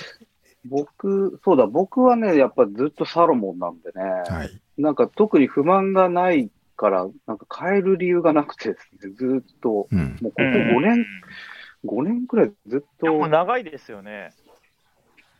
[0.66, 4.04] 僕、そうだ、僕はね、やっぱずっとサロモンなんでね。
[4.04, 4.62] はい。
[4.78, 11.06] なんか特に不満がないから、なんか変える理由がなくてですね、ずっと、うん、もうここ5年、
[11.84, 13.14] うん、5年くらいずっと。
[13.14, 14.34] も長いですよね。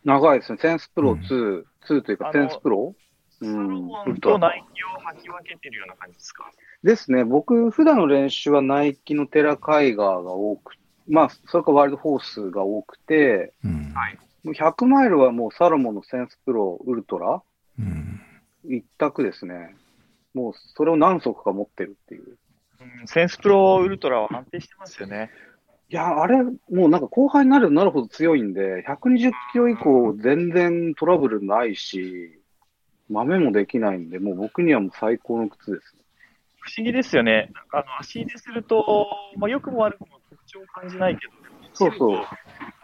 [0.04, 0.58] 長いですね。
[0.60, 2.94] センスプロ2、うん、2というかセンスプロ？
[3.40, 4.16] うん。
[4.20, 6.50] とナイキを履き分けてるような感じですか？
[6.82, 7.24] ですね。
[7.24, 10.74] 僕、普段の練習はナイキのテラカイガーが多く、
[11.08, 13.94] まあ、それかワイルドフォースが多くて、うん、
[14.44, 17.42] 100マイルはもうサロモンのセンスプロウルトラ、
[17.78, 18.20] うん、
[18.64, 19.76] 一択ですね。
[20.34, 22.38] もうそれを何足か持ってるっていう。
[23.00, 25.30] うん、センスプロウルトラは安定してますよね。
[25.88, 32.40] いや、あれ、もうなんか後輩になるなるほど強いんで、120キロ以降全然トラブルないし、
[33.10, 35.94] 豆もできないんで、もう僕にはもう最高の靴です。
[36.60, 37.50] 不思議ですよね。
[37.72, 41.32] あの足入れすると、まあ、良くも悪くも特徴を感じないけど、
[41.74, 42.16] そうそう。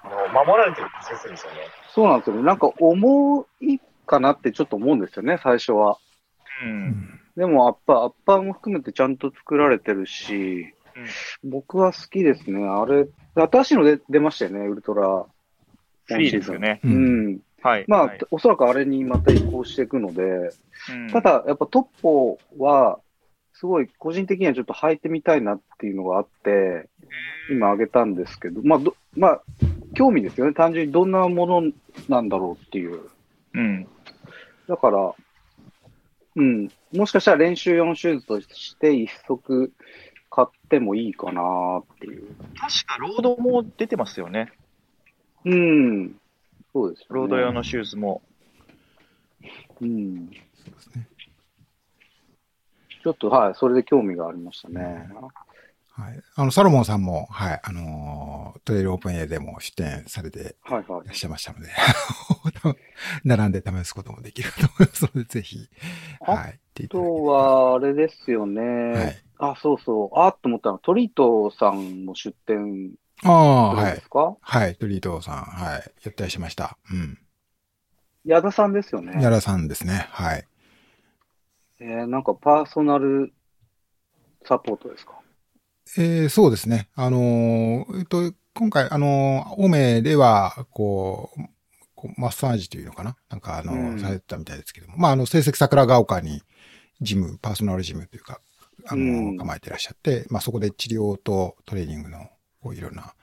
[0.03, 1.59] あの守られてる気がするんですよね。
[1.95, 2.43] そうなんですよね。
[2.43, 5.99] なんか重いかなってちょっと思うんですよね、最初は。
[6.65, 7.21] うん。
[7.37, 10.75] でも、アッパー、アッパーも含めてちゃんと作られてるし、
[11.43, 12.67] うん、僕は好きですね。
[12.67, 15.27] あれ、新しいので出ましたよね、ウルトラ。
[16.19, 16.81] いいですよね。
[16.83, 17.41] うん。
[17.63, 17.85] はい。
[17.87, 22.99] まあ、はい、おそらくあれにまた移行していくので、うん、ただ、やっぱトッポは、
[23.53, 26.89] すごい個人的にはちょっと履いてみたいなっていうのがあって、
[27.51, 29.43] 今あげたんですけど、まあ、どまあ、
[29.95, 30.55] 興味ですよね。
[30.55, 31.73] 単純にどんなもの
[32.09, 33.01] なんだろうっていう。
[33.55, 33.89] うん。
[34.69, 35.15] だから、
[36.37, 36.71] うん。
[36.95, 39.73] もしかしたら練習用シューズとして一足
[40.31, 42.29] 買ってもいいかなっていう。
[42.57, 44.53] 確かロードも出てますよね。
[45.45, 46.15] うん。
[46.73, 48.23] そうです、ね、ロード用のシューズも。
[49.81, 50.31] うん。
[53.03, 55.09] ちょっと、はい、それで興味がありましたね。
[55.99, 56.23] はい。
[56.37, 62.77] あの、サロモンさんも、はい、あのー、トレイルオープンエアでも出展されていらっしゃいましたので、はいはい、
[63.25, 65.69] 並んで試すこともできると思いますので、ぜひ、
[66.21, 66.61] はい。
[66.85, 68.63] あとは、あれですよね。
[68.63, 69.25] はい。
[69.39, 70.19] あ、そうそう。
[70.21, 72.93] あっと思ったのトリートさんも出展
[73.25, 74.03] ああ、はい。
[74.41, 74.77] はい。
[74.77, 75.93] トリートさん、はい。
[76.05, 76.79] やったりしました。
[76.93, 77.19] うん。
[78.25, 79.21] 矢田さんですよね。
[79.21, 80.07] 矢田さんですね。
[80.11, 80.47] はい。
[81.81, 83.33] えー、なんかパーソナル
[84.47, 85.18] サポートですか？
[85.97, 86.91] えー、そうですね。
[86.95, 91.43] あのー、えっと、今回、あのー、オメでは、こう、
[91.95, 93.17] こうマッサージというのかな？
[93.31, 94.99] なんか、あの、うん、されてたみたいですけども。
[94.99, 96.43] まあ、あの、成績桜ヶ丘に、
[97.01, 98.41] ジム、パーソナルジムというか、
[98.87, 102.29] あの、うん、構えてらっしゃって、まあ、そこで治療とトレーニングの、
[102.61, 103.15] こう、いろんな、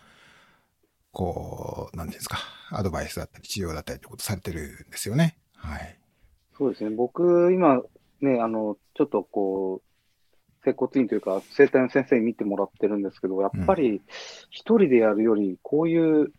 [1.12, 2.40] こう、なんですか、
[2.72, 5.38] アドバイスだったり、治療だったりってことされてるんですよね。
[5.56, 6.00] はい。
[6.58, 6.90] そうですね。
[6.90, 7.82] 僕、今、
[8.22, 9.82] ね、あの、ちょっとこう、
[10.66, 14.02] 接骨院というか、生体の先生に見てもらってるんですけど、やっぱり
[14.50, 16.34] 一人でやるより、こういう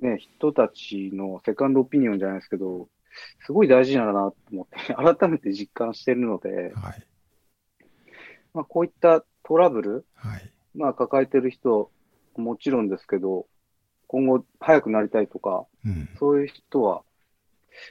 [0.00, 2.88] ね、人たちのセカンドオピニオンじゃないですけど、
[3.46, 7.06] すごい大事なんだなと思って、 改めて実感してるので、はい、
[8.54, 11.90] まあ、こういったトラブル、はい、まあ、抱えてる人、
[12.36, 13.46] もちろんですけど、
[14.06, 17.02] 今後早くなりたいとか、うん、そういう人は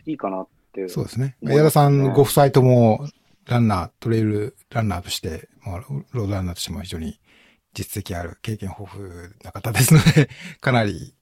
[0.05, 0.87] いいかなって。
[0.87, 1.35] そうですね。
[1.41, 3.05] 矢田さんご夫妻とも
[3.47, 5.79] ランナー、トレイルランナーとして、まあ、
[6.11, 7.19] ロードランナーとしても非常に
[7.73, 9.09] 実績ある、経験豊富
[9.43, 10.29] な方ですので、
[10.61, 11.13] かなり、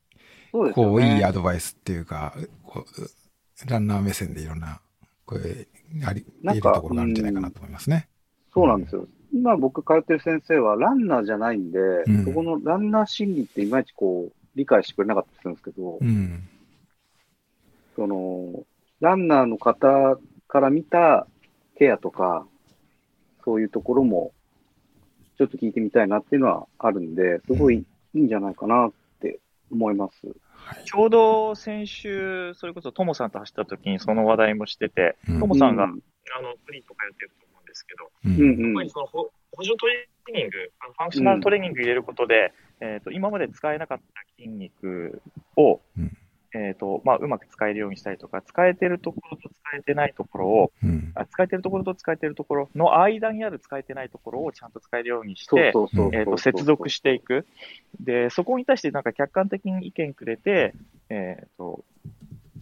[0.52, 4.82] こう、ね、いいアドバイスっていうか、こうランナー目線でいろんな、
[5.26, 5.68] これ、
[6.06, 8.08] あり、言えるところがあるんじゃないかなと思いますね。
[8.54, 9.08] そうなんですよ。
[9.34, 16.44] 今僕通ってる先生はランナーじゃないんで、うん、そこのランナー心理っていまいちこう、理解してくれなかったりするんですけど、うん、
[17.96, 18.64] その、
[19.00, 21.28] ランナーの方から見た
[21.78, 22.46] ケアとか、
[23.44, 24.32] そういうところも、
[25.38, 29.40] ちょっと聞いてみたいなっていうのはあるんで、すごいいいんじゃないかなって
[29.72, 30.28] 思います。
[30.86, 35.94] ちょうど先週、それこそトモさんと走った時にその話題もしてて、うん、トモさんが、うん、あ
[36.42, 39.32] の、プリンとかやってると思うんですけど、うん、やっぱりその補
[39.64, 44.04] 助トレーニング、あのファンクショナルトレーニング入れることで、えっ、ー、と、今まで使えなかった
[44.38, 45.22] 筋肉
[45.58, 45.82] を、
[46.54, 55.74] えっ、ー、と、まあ、うまく使えるようにしたりとか、使えてるところと使えてないところを、うん、あ使えてるところと使えてるところの間にある使えてないところをちゃんと使えるようにして、
[56.14, 57.48] えっ、と、接続していく。
[58.00, 60.74] で、そこに対してなんか客観的に意見くれて、
[61.10, 61.84] えっ、ー、と、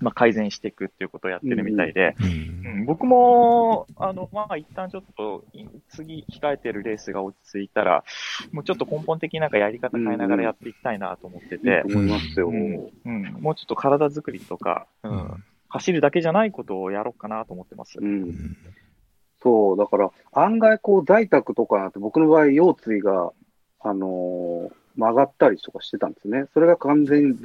[0.01, 5.45] まあ、改善していくっていうことをやってるみたいで、うん、うん、僕も、あの、まあ、一旦ちょっと、
[5.89, 8.03] 次控えてるレースが落ち着いたら、
[8.51, 13.23] もうちょっと根本的になんかやり方変えながらやっていきたいなと思ってて、思いますよ、うん、うん。
[13.39, 17.99] もうちょっと体作りとか、うん、走るだけじゃないことをやろうかなと思ってます。
[17.99, 18.57] うん。
[19.41, 23.31] そう、だから、案外こう、在宅とかなんて、僕の場合、腰椎が、
[23.79, 26.45] あのー、曲がったりとかしてたんですね。
[26.53, 27.37] それが完全に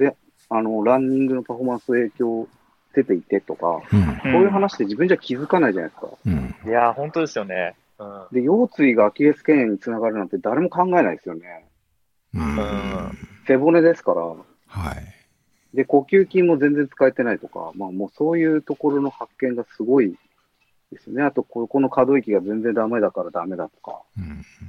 [0.48, 2.48] あの、ランニングのパフォーマンス影響
[2.94, 6.08] 出ていてとか、うん、そういう話って自分じゃ気づかないじゃないですか。
[6.24, 7.74] うん、いや、本当ですよね。
[7.98, 11.66] うん、で、腰椎がアキレス腱につながるなんて誰も考えないですよね。
[12.34, 13.18] うん。
[13.46, 14.22] 背骨ですから。
[14.22, 14.36] は
[14.92, 15.76] い。
[15.76, 20.16] で、呼吸筋も全然使えてないとか、まあもうそういうところの発見がすごい
[20.96, 21.22] ですね。
[21.22, 24.02] あと、ここの可動域が全然ダメだからダメだとか。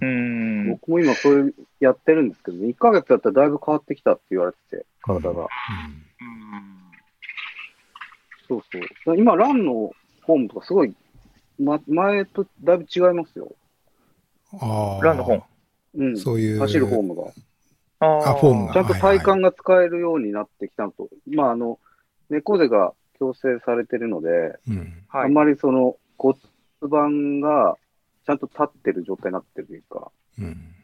[0.01, 0.69] うん。
[0.69, 5.41] 僕も今そういうやってるんですけど、1ヶ月だったらだいぶ変わってきたって言われてて、体が。
[5.41, 5.47] うん。
[8.47, 8.61] そう
[9.05, 9.17] そう。
[9.17, 9.91] 今、ランの
[10.25, 10.93] フォームとかすごい、
[11.59, 13.51] ま、前とだいぶ違いますよ。
[14.59, 15.03] ああ。
[15.03, 15.41] ランのフォー
[15.93, 16.05] ム？
[16.05, 16.17] うん。
[16.17, 16.59] そういう。
[16.59, 17.23] 走るフォームが。
[17.99, 18.73] ああ、フォームが。
[18.73, 21.79] ちゃんと体幹が使えるようになってきたのと、はいはい、まあ、あの、
[22.29, 24.29] 猫背が矯正されてるので、
[24.67, 26.37] うん、あんまりその骨
[26.81, 27.77] 盤が
[28.25, 30.75] ちゃんと立ってる状態になってるというか、うん、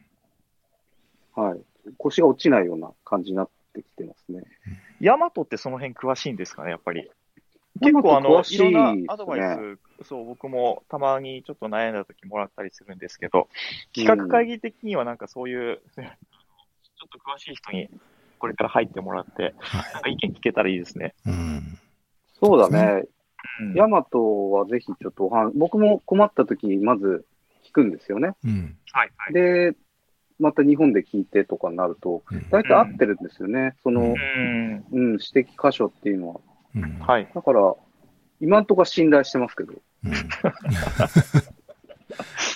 [1.34, 1.60] はい。
[1.98, 4.42] 腰が落ちないような感じになってきてますね。
[5.00, 7.10] ヤマトってその辺詳しいんですかね、やっぱり。
[7.80, 9.40] 結構あの、いろんなアドバイ
[10.00, 13.48] ス、そう、僕もたまにちょっと悩んだ時もらったりするんですけど、
[13.94, 16.08] 企画会議的にはなんかそういう、うん、ちょっ
[17.08, 17.88] と詳しい人に
[18.38, 21.14] これから入ってもらって、はい、なんか意見聞けたらいいですね。
[21.26, 21.78] うん、
[22.40, 23.04] そうだね。
[23.74, 27.24] ヤマトはぜひちょっとお話、僕も困った時にまず
[27.64, 28.32] 聞くんですよね。
[28.44, 28.76] うん。
[28.92, 29.32] はい、はい。
[29.32, 29.74] で、
[30.38, 33.74] また日本で聞いてとかになると、大体合ってるんですよね。
[33.82, 36.40] その、うん、うん、指摘箇所っていうのは。
[36.74, 37.28] うん、はい。
[37.34, 37.74] だから、
[38.40, 39.74] 今んとこ信頼してますけど。
[40.04, 40.12] うん、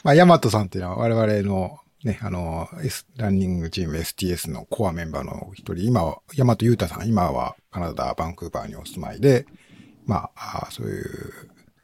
[0.05, 9.47] まあ、ヤマトさんっていうのは我々のね、あの、S、ランニングチーム STS のコアメンバーの一人、今は、ヤマトユータさん、今はカナダ、バンクーバーにお住まいで、
[10.09, 11.05] まあ、あそういう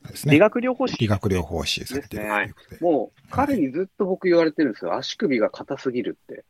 [0.08, 0.34] ですね。
[0.34, 0.96] 理学療法士。
[0.96, 2.78] 理学療法士されてるということで。
[2.80, 4.94] もう、彼にずっと僕言われてるんですよ。
[4.94, 6.44] 足首が硬すぎるって。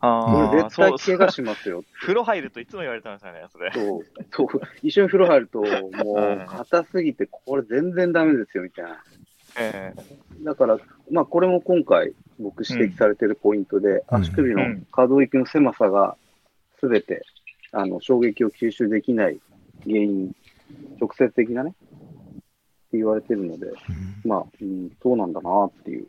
[0.00, 0.56] ああ。
[0.56, 1.84] 絶対怪我しますよ。
[2.00, 3.72] 風呂入るといつも言われてましたね、それ。
[3.74, 4.02] そう。
[4.30, 4.60] そう。
[4.82, 5.60] 一緒に風呂入ると、
[6.04, 9.02] もう、硬すぎて、これ全然ダメですよ、みたいな。
[9.60, 10.78] えー、だから、
[11.10, 14.62] まあ、これも今回、僕指摘されてるポイントで、うん、足首の
[14.92, 16.16] 可動域の狭さが、
[16.78, 17.22] すべて、
[17.72, 19.40] あの、衝撃を吸収できない
[19.84, 20.32] 原因
[21.00, 21.74] 直接的なね、っ
[22.90, 23.74] て言われてるので、うん、
[24.24, 26.06] まあ、うん、そうなんだなっていう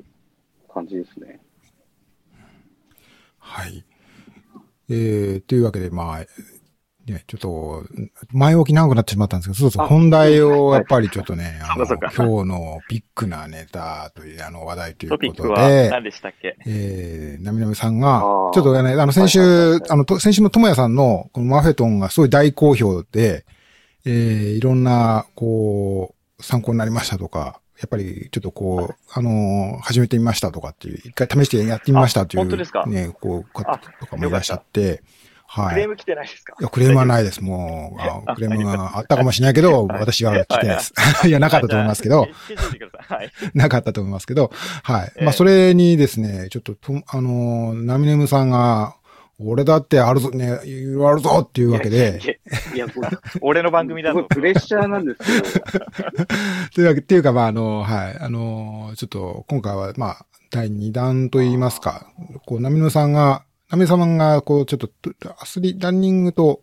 [0.73, 1.39] 感じですね。
[3.37, 3.83] はい。
[4.89, 6.25] えー、というわけで、まあ、
[7.05, 7.83] ね、ちょっと、
[8.31, 15.29] 前置き長くなってしまったんですけど、そうそう、本題をやっぱりちょっとね、あの、今日のビッグなネタという、あの、話題ということで。
[15.29, 16.55] トピックは何でしたっけ？
[16.67, 23.45] えー、なみなみさんが、ちょっとね、あの、先週、あの、先週のともやさんの、このマフェトンがすごい大好評で、
[24.05, 35.01] えー、いろんな、こう、参考になりましたとか、やっぱりちょっとこう、あのー、始めてみましたとかっていう、一回試してやってみましたという、ね、こう、方とかもいらっしゃって、
[35.51, 35.73] はい。
[35.73, 36.53] クレーム来てないですか？
[36.59, 37.43] いや、クレームはないです。
[37.43, 37.97] も
[38.29, 40.93] う、クレームがあったかもしれないけど、 私は来てないです。
[41.27, 42.27] いや、なかったと思いますけど、
[43.55, 44.51] なかったと思いますけど、
[44.83, 45.11] はい。
[45.25, 46.75] まあ、それにですね、ちょっと、
[47.07, 48.95] あの、ナミネムさんが、
[49.41, 52.19] 俺だってあるぞ、ね、いろいろあるぞっていうわけで。
[52.75, 52.87] いや、
[53.41, 54.23] 俺の番組だと。
[54.23, 56.25] プレッシャーなんですけど。
[56.75, 62.11] というわけ、っていうか、まあ、あの、はい、あの、ちょっと、今回は、まあ、第2弾と言いますか、
[62.45, 64.89] こう、ナミネムさんが、ナメ様が、こう、ちょっと、
[65.39, 66.61] アスリ、ランニングと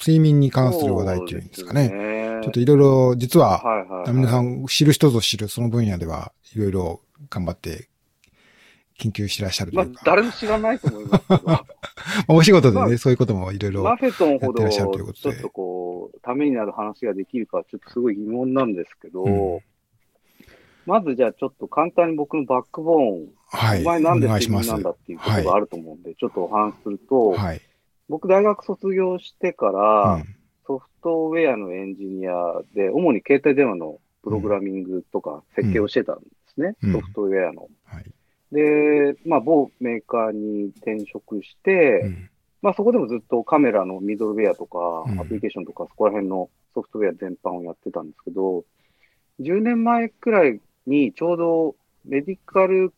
[0.00, 1.88] 睡眠に関する話題っていうんですかね。
[1.88, 3.60] ねちょっといろいろ、実は、
[4.06, 7.00] ナミネさん、知る人ぞ知るその分野では、いろいろ
[7.30, 7.88] 頑張って
[8.98, 9.92] 研究してらっしゃるというか。
[9.92, 11.64] まあ、誰も知らないと思いますけど。
[12.34, 19.60] お仕事でね、まあ、そういうこともいろいろマフェトンほど、ちょっとこう、ためになる話ができるか、ちょっとすごい疑問なんですけど、うん、
[20.86, 23.80] まずじゃあちょっと簡単に僕のバックボーンはい。
[23.82, 27.60] お前なんで睡眠なんだっていうことがあると思うんで、はい、ちょっとお話すると、はい、
[28.08, 30.24] 僕大学卒業してから、うん、
[30.66, 32.32] ソフトウェアのエンジニア
[32.74, 37.68] で、主に携帯電話のプログラミングとか設計をしてたんですね、うん、ソフトウェアの。
[37.84, 38.04] はい、
[38.54, 42.30] で、まあ、某メーカーに転職して、うん、
[42.62, 48.64] まあ、そこでもずっとカメラのミドルウェアとか、アプリケーションとか、そこら辺のソフトウェア全般をやってたんですけど、
[49.40, 52.94] 10年前くらいにちょうどメディカル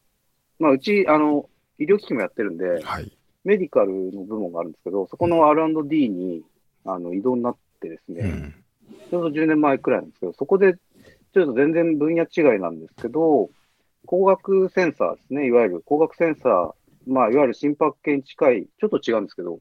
[0.59, 3.13] まあ、うち、あの、医療機器もやってるんで、はい、
[3.45, 6.43] メディカルの部門があるんですけど、そこの R&D に、
[6.89, 8.55] あの移動になってですね、うん、
[9.11, 10.75] ちょうど10年前くらいなんですけど、そこで、
[11.35, 13.51] ちょっと全然分野違いなんですけど、
[14.07, 16.73] 光学センサーですね、いわゆる光学センサー、
[17.07, 19.61] まあ、いわゆる心拍計に近い、ちょっと違うんですけど、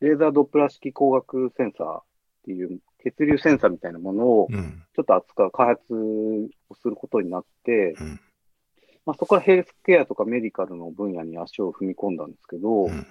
[0.00, 2.02] レーザードップラー式光学センサーっ
[2.44, 4.48] ていう血流センサーみたいなものを、
[4.94, 5.94] ちょっと扱う、開発
[6.68, 8.20] をすることになって、うん。
[9.06, 13.04] まあ、そこからヘルスケアとかメディカルの分野に足を踏み込んだんですけど、うんうん、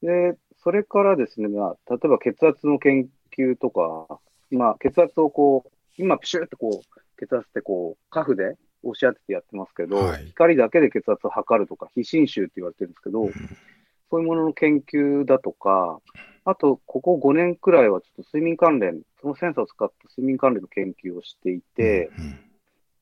[0.00, 8.56] で、それからですね、まあ、例えば血圧の研究とか、まあ、血圧をこう、今プシューってこう、血圧ってこう、カフで
[8.90, 13.32] 押し当ててやってますけど、はい、光だけで血圧を測るとか、非侵襲って言われてるんですけど、うん、
[14.10, 16.00] そういうものの研究だとか、
[16.44, 22.38] あと、ここ5年くらいはちょっと睡眠関連、そのセンサーを使った睡眠関連の研究をしていて、うんうん、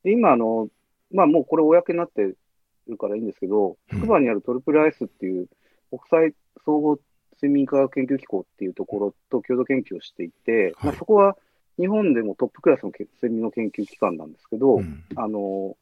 [0.05, 0.69] で今、あの、
[1.13, 5.49] まあもうこれ公になってるからいいんですけど、筑波にあるトリプルアイスっていう
[5.91, 6.99] 国際総合
[7.35, 11.37] 睡眠科学研究機構っていうところと共同研究をしていて、はい、まあ、そこは
[11.79, 15.77] 日本でもトップクラスの睡眠の研究機関なんですけど、うん、あの、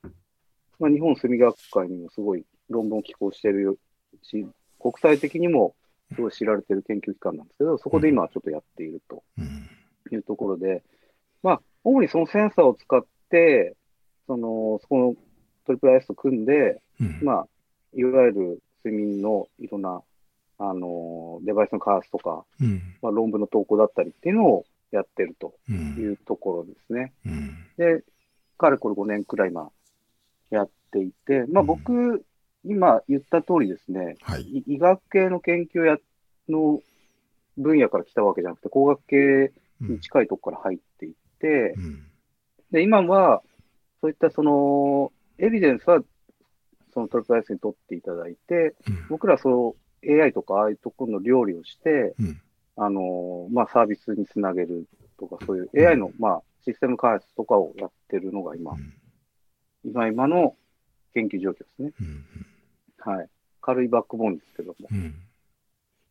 [0.78, 3.78] まあ、日本睡眠学会にもすごい論文を寄稿してる
[4.22, 4.46] し、
[4.80, 5.74] 国際的にも
[6.14, 9.22] すごい知られてる研究機関なんですけど、そこで今ちょっとやっていると
[10.10, 10.82] いうところで、
[11.42, 13.76] まあ、主にそのセンサーを使って、
[14.26, 15.14] その、そこの
[15.66, 17.46] トリプル IS と組んで、うん、まあ、
[17.94, 20.02] いわゆる睡眠のいろんな、
[20.58, 27.12] あの、デバイスの開発とか、うん、まあ、論文の投稿だったりっていうのをやってるというところですね。
[27.26, 28.04] うん、で、
[28.58, 29.70] かれこれ5年くらい今、
[30.50, 32.24] やっていて、まあ僕、
[32.64, 35.96] 今言った通りですね、はい、医学系の研究や
[36.48, 36.80] の
[37.56, 41.74] 分野から来たわけじゃなくて、工学系に近いところから入っていって、
[42.70, 43.42] で、今は、
[44.00, 46.02] そういったその、エビデンスは、
[46.92, 52.40] そのトリプルアイスに取っていただいて、うん、僕らそう AI とかああいうところの料理をして、うん、
[52.76, 54.86] あの、まあ、サービスにつなげる
[55.18, 58.76] とか、そういう AI の、まあ、システム開発とかをやってるのが今、
[59.84, 60.56] 今今の
[61.14, 61.92] 研究状況ですね。
[62.98, 63.28] はい。
[63.60, 64.88] 軽いバックボーンですけども。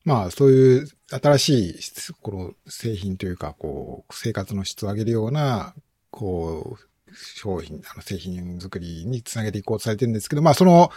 [0.04, 1.76] まあ、そういう新しい、
[2.22, 5.76] この製品というか、こう、生活の質を上げるような、
[6.10, 10.92] こう、商品、あの製品作りにつなげていこうとされてるんですけど、まあその、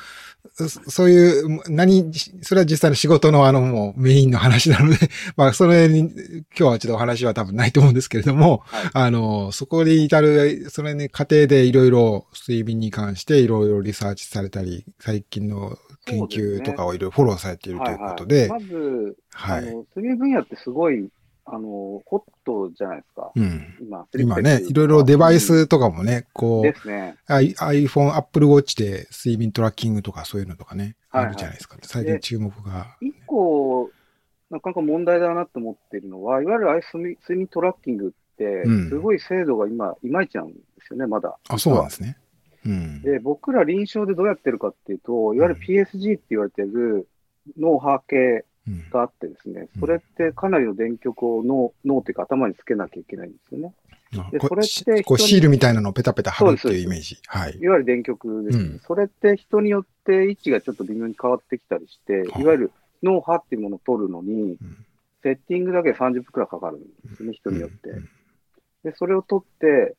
[0.56, 2.12] そういう、何、
[2.42, 4.96] それは実際の仕事のあのもうメインの話なので、
[5.36, 18.40] まあそれに、今日はちょっとお話は多分ないと思うんですけれども、はい、あの、そこに至る、それに過程でいろいろ睡眠に関していろいろリサーチされたり、最近の研究とかをいろいろフォローされているということで。
[18.40, 21.08] はいはい、まず、はい、あの、睡眠分野ってすごい
[21.46, 23.30] あの、ホットじゃないですか。
[23.34, 23.76] うん。
[23.80, 27.16] 今、今ね、いろいろデバイスとかもね、こう、ですね。
[27.28, 31.76] iPhone、Apple Watch で睡眠トラッキングとかそういうのとかね、あるじゃないですか。
[31.82, 32.96] 最近注目が。
[33.00, 33.90] 一個、
[34.50, 40.54] なかなか問題だなと思ってるのは、いわゆる睡眠トラッキングって、すごい精度が今、いまいちなんで
[40.86, 41.36] すよね、まだ。
[41.48, 42.16] あ、そうなんですね。
[42.66, 47.06] うん、で、僕ら臨床でどうやってるかっていうと、いわゆる PSG って言われてる
[47.58, 48.46] 脳波計
[48.90, 53.74] があってですね、それってかなりの電極を脳脳っていうか頭につけなきゃいけないんですよね。
[54.30, 57.18] で、それってこうシールみたいなのをペタペタ貼るっていうイメージ。
[57.26, 57.58] はい。
[57.58, 64.56] いわゆる電極ですね、うん、それって人によって位置がちょっと微妙に変わってきたりして、いわゆる脳波っていうものを取るのに、
[65.22, 67.90] セッティングだけで30分くらいかかるんですね、人によって。
[68.84, 69.96] で、それを取って、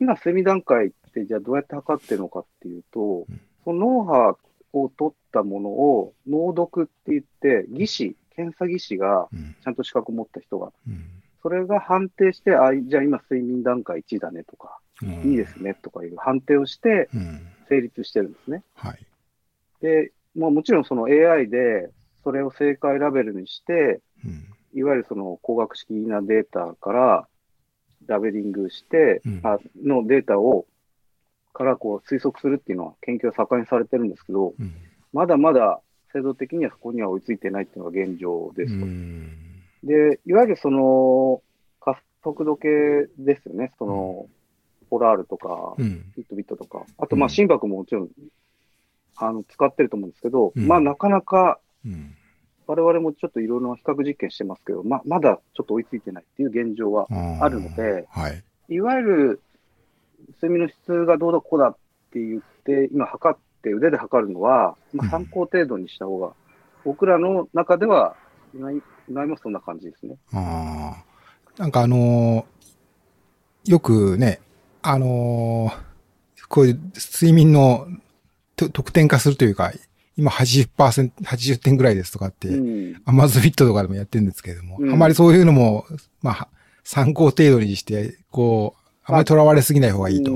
[0.00, 3.26] 今、セミ段階ってじゃあどうやって測ってるのかっていうと、
[3.64, 4.38] その脳波
[4.72, 9.28] を取ったものを、脳読って言って、技師、検査技師が、
[9.62, 11.04] ちゃんと資格を持った人が、うん、
[11.42, 17.08] それが判定して、あ、じゃあ今睡眠段階1だねとか、うん、いいですねとかいう判定をして、
[17.68, 18.62] 成立してるんですね。
[18.74, 18.98] はい。
[19.80, 21.90] で、まあもちろんその AI で、
[22.24, 24.00] それを正解ラベルにして、
[24.74, 27.28] いわゆるその工学式なデータから
[28.06, 30.66] ラベリングして、あのデータを
[31.58, 34.72] からこう推測するっていうのは研究は盛んにされてるんですけど、うん、
[35.12, 35.80] まだまだ
[36.12, 38.86] 制度的にはそこには追いついてないっていうのが現状ですと。
[39.82, 41.42] で、いわゆるその
[41.80, 42.68] 加速度計
[43.18, 44.26] ですよね、その、
[44.88, 48.08] ポラールとか、フィットビットとか、あとまあ心拍ももちろん、
[49.16, 51.58] あの、使ってると思うんですけど、まあなかなか、
[52.66, 57.06] 我々もちょっといろいろな比較実験してますけど、ま、まだちょっと追いついてないっていう現状は
[57.40, 59.40] あるので、はい、いわゆる
[60.40, 61.76] 睡眠の質がどうだこうだっ
[62.12, 66.32] て言って、今測って腕で測るのは、まあ、参考程度にした方が、うん、
[66.84, 68.16] 僕らの中では、
[68.54, 68.70] 今、
[69.08, 70.16] 今もそんな感じですね。
[70.32, 71.08] ああ。
[71.58, 74.40] なんかあのー、よくね、
[74.82, 77.86] あのー、こういう睡眠の
[78.56, 79.72] 得点化するというか、
[80.16, 82.48] 今80%、80点ぐらいですとかって、
[83.04, 85.84] アマゾフィットとかでもやってるんですけれども、うん、あまりそういうのも、
[86.22, 86.48] まあ、
[86.82, 88.77] 参考程度にして、こう、
[89.08, 90.32] あまり囚われすぎない方がいいと。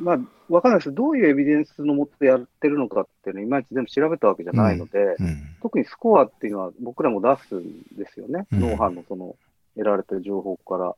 [0.00, 0.94] まあ、わかんないです。
[0.94, 8.46] どういうエビデンスのもとでやってるのかっていうのをいまいち全部調べたわけじゃないので、うんうん、特にスコアっていうのは僕らも出すんですよね。
[8.52, 9.34] うん、脳波のその
[9.74, 10.94] 得られてる情報から。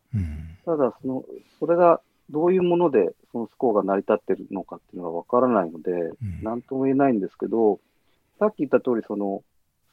[0.66, 1.24] ただ、その、
[1.59, 5.92] それがどういうものでそのスコアが成り立ってるのかっていうのがわからないので、
[6.42, 7.80] なんとも言えないんですけど、
[8.38, 9.42] さっき言った通り、その、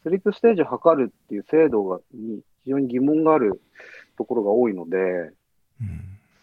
[0.04, 3.62] スリープステージを測るっていう制度がに非常に疑問がある
[4.18, 5.32] ところが多いので、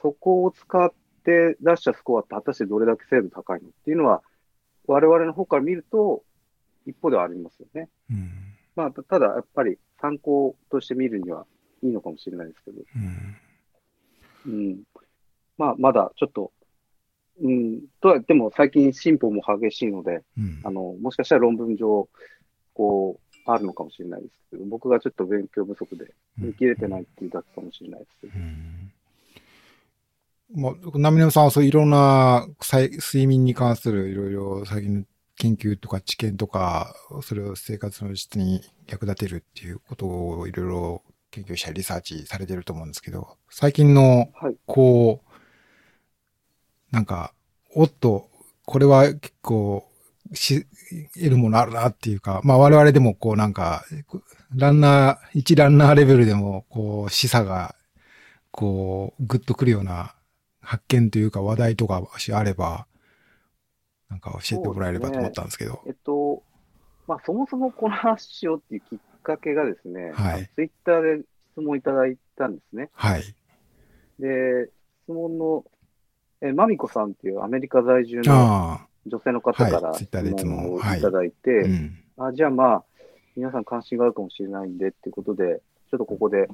[0.03, 0.93] そこを使っ
[1.25, 4.23] て出したスコアって果たしてどれだけ精度高いのっていうのは、
[4.87, 6.25] 我々の方から見ると、
[6.85, 7.89] 一方ではありますよね。
[8.11, 8.31] うん、
[8.75, 11.47] まあ、ただ、やっぱり参考として見るには
[11.83, 12.83] いいのかもしれないですけど。
[14.47, 14.53] うん。
[14.53, 14.83] うん、
[15.57, 16.53] まあ、まだちょっと、
[17.41, 22.09] うん、とはでも最近進歩も激しいので、うん、あの、もしかしたら論文上、
[22.75, 28.33] こう、あるのかもしれないですけど、僕がちょっと勉強不足で見切れてないっていうだけかもしれないですけど。
[28.35, 28.82] うん
[30.55, 35.05] まあ、ナミネムさんはそういろんな睡眠に関するいろいろ最近の
[35.37, 44.29] 研究とか知見とか、それを生活の質に役立てるっていうことをいろいろ研究者リサーチされてると思うんですけど、最近の、
[44.67, 45.41] こう、は
[46.93, 47.33] い、なんか、
[47.75, 48.29] おっと、
[48.67, 49.89] これは結構
[50.35, 50.67] し、
[51.15, 53.85] 得るものあるなっていうか、まあ我々でもこうなんか、
[54.55, 57.75] ランナー、一ランナーレベルでもこう示唆が、
[58.51, 60.15] こう、ぐっとくるような
[60.63, 62.87] 発見というか話題とかもしあれば、
[64.09, 65.73] なんか教えてもらえればと思ったんですけど。
[65.73, 66.43] ね、えっと、
[67.07, 70.51] まあそもそもこの話しようっていうきっかけがですね、はい。
[70.55, 72.91] ツイッターで質問いただいたんですね。
[72.93, 73.23] はい。
[74.19, 74.71] で、
[75.05, 75.65] 質問の、
[76.41, 80.09] え、まみこさんっていうアメリカ在住の女性の方から質
[80.45, 82.85] 問をいただいて、はいうんあ、じゃあまあ、
[83.37, 86.49] 皆さん関心があるかもしれないんでっていうことで、ちょっとここで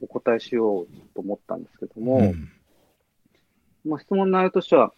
[0.00, 2.50] お答えしようと思ったんですけども、うん
[3.84, 4.92] まあ、質問の内容としては、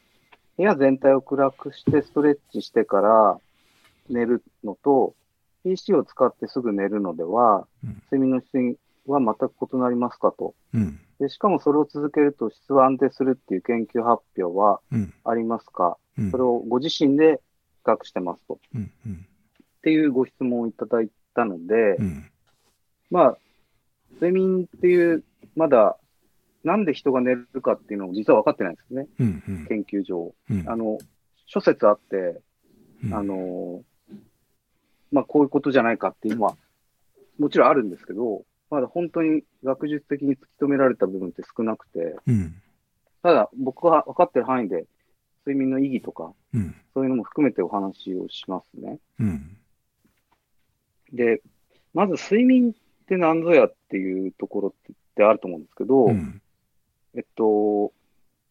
[0.56, 3.38] 部屋全体を暗くしてストレッチしてから
[4.08, 5.14] 寝るのと、
[5.64, 11.28] PC を使ってすぐ寝るのでは、うん、睡眠の質は全く異なりますかと、うん、で。
[11.28, 14.80] しかもそれを続けると質は安定するっていう研究発表は
[15.24, 17.40] ありますか、うん、それをご自身で
[17.84, 18.58] 比較してますと。
[18.74, 18.90] うん。
[19.06, 19.16] うん、っ
[19.82, 21.96] ていうご質問をいただいたので、
[23.10, 23.38] まあ、
[24.14, 25.24] 睡眠っていう、
[25.54, 25.96] まだ
[26.64, 29.06] なんで人が寝るかっていうのも実は分かってないんですね。
[29.18, 30.98] うんうん、研究上、うん、あの、
[31.46, 32.40] 諸説あって、
[33.04, 33.82] うん、あの、
[35.10, 36.56] まあ、こういうことじゃないかっていうのは、
[37.38, 42.54] もちろんあるんですけど、まだ本当に学術的に突き止められた部分って少なくて、うん。
[43.22, 44.86] ただ僕が分かってる範囲で、
[45.44, 46.74] 睡眠の意義とか、うん。
[46.94, 48.98] そういうのも含めてお話をしますね。
[49.20, 49.56] うん。
[51.12, 51.42] で、
[51.92, 52.74] まず睡眠っ
[53.06, 56.40] て何ぞやっていうところってあると思うんですけど、うん。
[57.14, 57.92] えっと、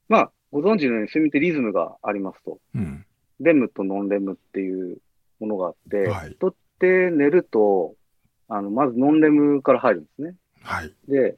[0.07, 2.59] まあ、ご存知のように睡眠ってリズムがありますと。
[2.75, 3.05] うん。
[3.39, 4.97] レムとノンレムっていう
[5.39, 7.95] ものがあって、はい人って寝ると、
[8.47, 10.35] あの、まずノンレムから入るんですね。
[10.61, 10.93] はい。
[11.07, 11.37] で、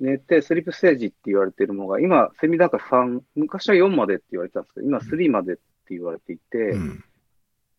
[0.00, 7.04] 寝てスリープステージって言われているものが、今、睡眠段階3、昔は4までって言われてたんですけど、今3までって言われていて、うん。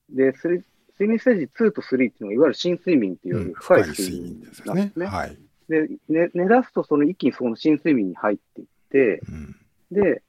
[0.09, 0.63] で、スリ
[0.99, 5.05] 睡眠ステージ2と3っていうのが、いわゆる深睡眠っていう深い睡眠ですなんですね。
[5.05, 5.37] はい。
[5.69, 9.55] で、寝寝出すとその一気にその深睡眠に入っていって、うん。
[9.91, 10.23] で、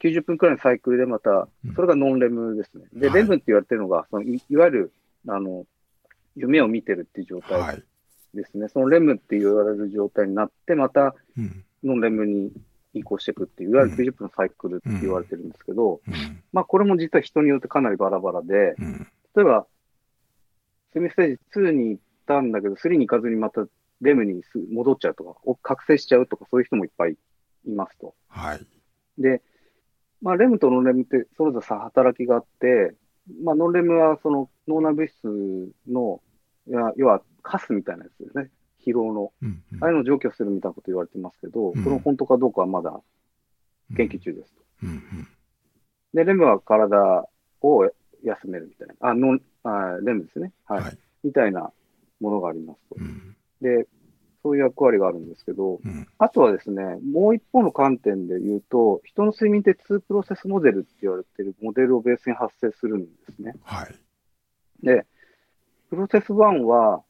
[0.00, 2.84] 90分くらいのサイクルでまたうん、それがノンレムですね。
[2.92, 4.92] で、はいレムって言われてるのが、そのいいわゆる、
[5.28, 5.64] あの、
[6.36, 7.82] 夢を見てるっていう状態はい。
[8.34, 8.68] ですね。
[8.68, 11.64] そのレムって言われる状態になって、またうん。
[11.84, 12.50] ノンレムに
[12.94, 16.42] 移行していくっていう、いわゆる90分のサイクルって言われてるんですけど、うん。
[16.52, 19.06] まあこれも実は人によってかなりバラバラで、うん。
[19.36, 19.66] 例えば、
[20.92, 23.66] セミステージ2に行ったんだけど、3に行かずにまた
[24.04, 27.16] レムにす戻っちゃうとか、お覚醒しちゃうとか、そういう人もいっぱい
[27.66, 28.14] いますと。
[28.28, 28.66] はい。
[29.18, 29.42] で、
[30.22, 32.94] まあ、レムとノンレムってそれぞれ差働きがあって、
[33.42, 36.20] まあ、ノンレムはその脳内物質の、
[36.96, 38.50] 要はカスみたいなやつですね。
[38.86, 39.32] 疲労の。
[39.42, 39.62] うん。
[39.80, 43.00] ああいうのを除去するみたいなこと言われてますけど、うんそれ本当かどうかはまだ
[43.96, 44.62] 研究中ですと。
[44.82, 44.88] うん。
[44.90, 45.28] うん。
[46.12, 47.28] で、レムは体
[47.60, 47.90] を
[48.22, 48.94] 休めるみたいな。
[49.00, 50.52] あ、ノン、あレムですね。
[50.64, 50.82] はい。
[50.82, 50.98] はい。
[51.22, 51.72] みたいな
[52.20, 52.96] ものがありますと。
[52.98, 53.36] うん。
[53.60, 53.86] で、
[54.44, 56.06] そういう役割があるんですけど、うん。
[56.18, 63.54] あとはですね、もう一方の観点で言うと、人の睡眠って2プロセスモデルって言われているモデルをベースに発生するんですね。
[63.62, 63.94] はい。
[64.84, 65.06] で、
[65.88, 67.02] プロセス1は、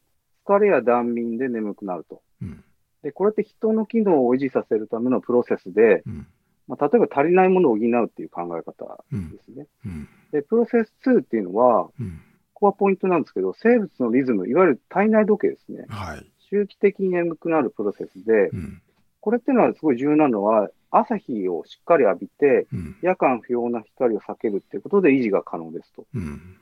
[0.47, 2.22] 疲れや断眠で眠くなると。
[2.41, 2.62] うん。
[3.03, 6.26] で、これって人の機能を維持させるためのプロセスで、うん。
[6.68, 9.43] まあ、例えば足りないものを補うっていう考え方うんで。
[9.43, 9.66] すね。
[9.85, 10.09] うん。
[10.30, 12.20] で、プロセス2っていうのは、うん。
[12.53, 15.87] ここはポイントなんですけど、生物のリズム、いわゆる体内時計ですね。
[15.89, 16.30] はい。
[16.55, 18.82] 周期的に眠くなるプロセスで、うん。
[19.20, 22.96] これっていうのはすごい重要なのは、朝日をしっかり浴びて、うん。
[23.02, 26.07] 夜間不要な光を避けるっていうことで維持が可能ですと。
[26.14, 26.57] うん。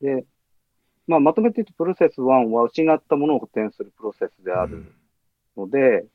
[0.00, 0.24] で、
[1.08, 4.84] まあ、まとめて言うと、プロセス1は失ったものを補填するプロセスである
[5.56, 6.06] ので、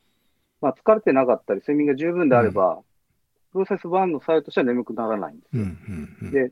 [0.62, 2.82] まあ、疲れてなかったり、睡眠が十分であれば、
[3.52, 5.66] プロセス1の作用としては眠くならないんですよ。
[6.32, 6.52] で、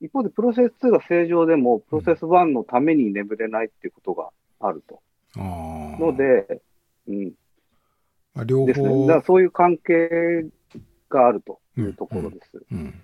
[0.00, 4.30] 一方で、プロセス2が正常でも、プロセス1のために眠れないっていうことが
[4.60, 5.00] あると。
[5.36, 6.62] の、で、
[7.06, 7.32] うん、
[8.34, 8.88] まあ、両ですね。
[8.88, 10.46] 方だそういう関係
[11.08, 12.62] があるというところです。
[12.70, 13.02] うん。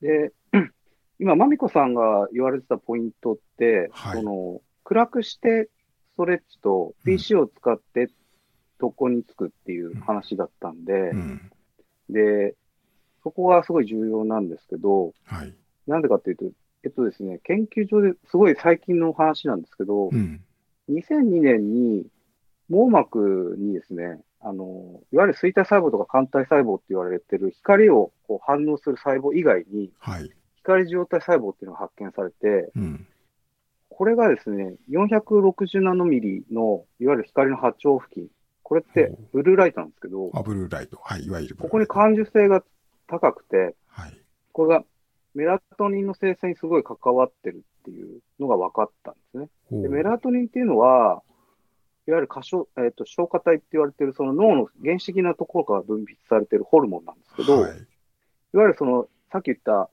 [0.00, 0.32] で、
[1.18, 5.70] 今、まみこさんが言われてたポイントって、はいその暗くして
[6.14, 8.10] ストレッチと PC を使って
[8.82, 11.50] 床につくっていう話だったんで、うん。
[12.10, 12.54] で、
[13.22, 15.54] そこがすごい重要なんですけど、はい。
[15.86, 16.44] なんでかっていうと、
[16.84, 20.40] えっとですね、研究所ですごい最近の話なんですけど、うん。
[20.90, 22.06] 2002年に
[22.68, 30.30] 網膜にですね、あの、いわゆる錐体細胞とか肝体細胞って言われてる光をこう反応する細胞以外に、はい。
[30.56, 33.06] 光受容体細胞っていうのが発見されて、うん。
[33.88, 38.28] これがですね、460ナノミリの、いわゆる光の波長付近。
[38.62, 40.98] これってブルーライトなんですけど、あ、ブルーライト。
[41.02, 41.24] はい。
[41.24, 41.68] いわゆるこ。
[41.68, 42.64] こに感受性が
[43.06, 44.18] 高くて、はい。
[44.52, 44.84] これが
[45.34, 49.82] メラトニンの生成にすごい関わってるっていうのが分かったんですね。
[49.82, 51.22] でメラトニンっていうのは、
[52.06, 59.88] いわゆる過小、えっ、と、消化体って言われてる、その脳の原始的なところから分泌されてるホルモンなんですけど、はいい、わゆるその、さっき言った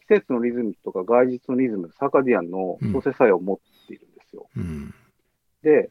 [0.00, 4.48] 季節のリズムとか外日のリズム、サーカディアンの調整作用を持っているんですよ。
[4.56, 4.94] うん。
[5.62, 5.90] で、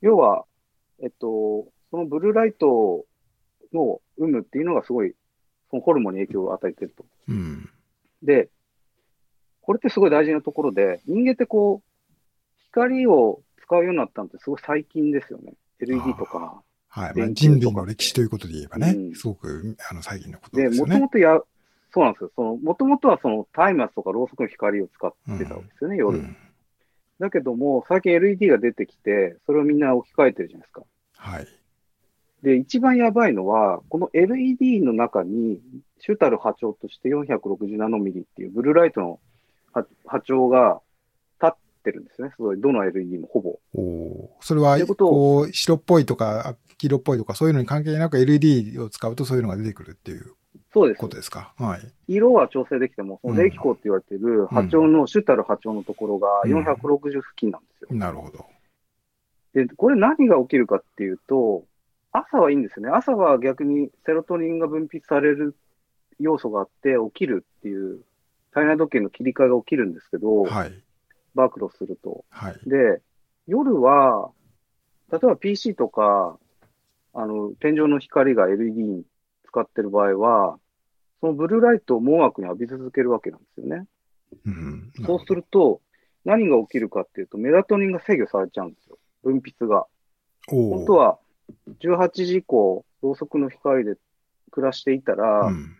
[0.00, 0.44] 要は、
[1.02, 3.04] えっと、そのブルーライト
[3.72, 5.14] の有無っていうのがすごい、
[5.70, 7.04] そのホルモンに影響を与えてると。
[7.28, 7.68] うん。
[8.22, 8.48] で、
[9.62, 15.54] これってすごい大事なところで、人間ってこう、光を使うようになったのってすごい最近ですよね。
[15.80, 16.62] LED とか。
[16.88, 17.14] はい。
[17.14, 20.94] まあ、人類の歴史ということで言えばね、うんすごく、あの、最近のことで、ですよね。
[20.94, 21.40] もともとや、
[21.92, 22.32] そうなんですよ。
[22.34, 26.18] その、もともとはその、松明とかろうそくの光を使ってたわけですよね、夜。
[26.18, 26.36] うん
[27.18, 30.82] だけども、最近 LED が出てきて、それをみんな置き換えてるじゃないですか。
[31.16, 31.46] はい。
[32.42, 35.60] で、一番やばいのは、この LED の中に、
[36.00, 39.20] 主たる波長として460ナノミリっていうブルーライトの
[39.72, 40.80] 波波長が
[41.42, 42.30] 立ってるんですね。
[42.36, 43.58] すごい、どの LED もほぼ。
[43.74, 50.34] おそれはこう、白っぽいとか、黄色っぽいとか、そういうのに関係なく LED を使うとそういうのが出てくるっていう
[50.72, 51.08] そうですこ。
[51.08, 51.54] とですか？
[51.56, 51.80] はい。
[52.08, 57.88] 色は調整できても、その冷気口って言われてる波長の、主たる波長のところがうん460付近なんですよ。
[57.98, 58.44] なるほど。
[59.54, 61.64] で、これ何が起きるかっていうと、
[62.12, 62.92] 朝はいいんですよね。
[62.92, 65.56] 朝は逆にセロトニンが分泌される
[66.18, 68.00] 要素があって起きるっていう
[68.52, 70.72] 体内時計の切り替えが起きるんですけど、はい。
[71.34, 72.24] 暴露すると。
[72.30, 72.58] はい。
[72.66, 73.00] で、
[73.46, 74.30] 夜は、
[75.12, 76.38] 例えば PC とか、
[77.14, 79.04] あの、天井の光が LED に
[79.46, 80.58] 使ってる場合は、
[81.20, 83.86] そのブルーライトを網膜に浴び続けるわけなんですよね。
[84.44, 85.80] うん、そうすると、
[86.24, 88.98] 何が起きるかっていうと、メラトニンが制御されちゃうんですよ。
[89.22, 89.86] 分泌が。
[90.48, 91.18] 本当は、
[91.80, 93.94] 18時以降、ろうそくの光で
[94.50, 95.77] 暮らしていたら、うん、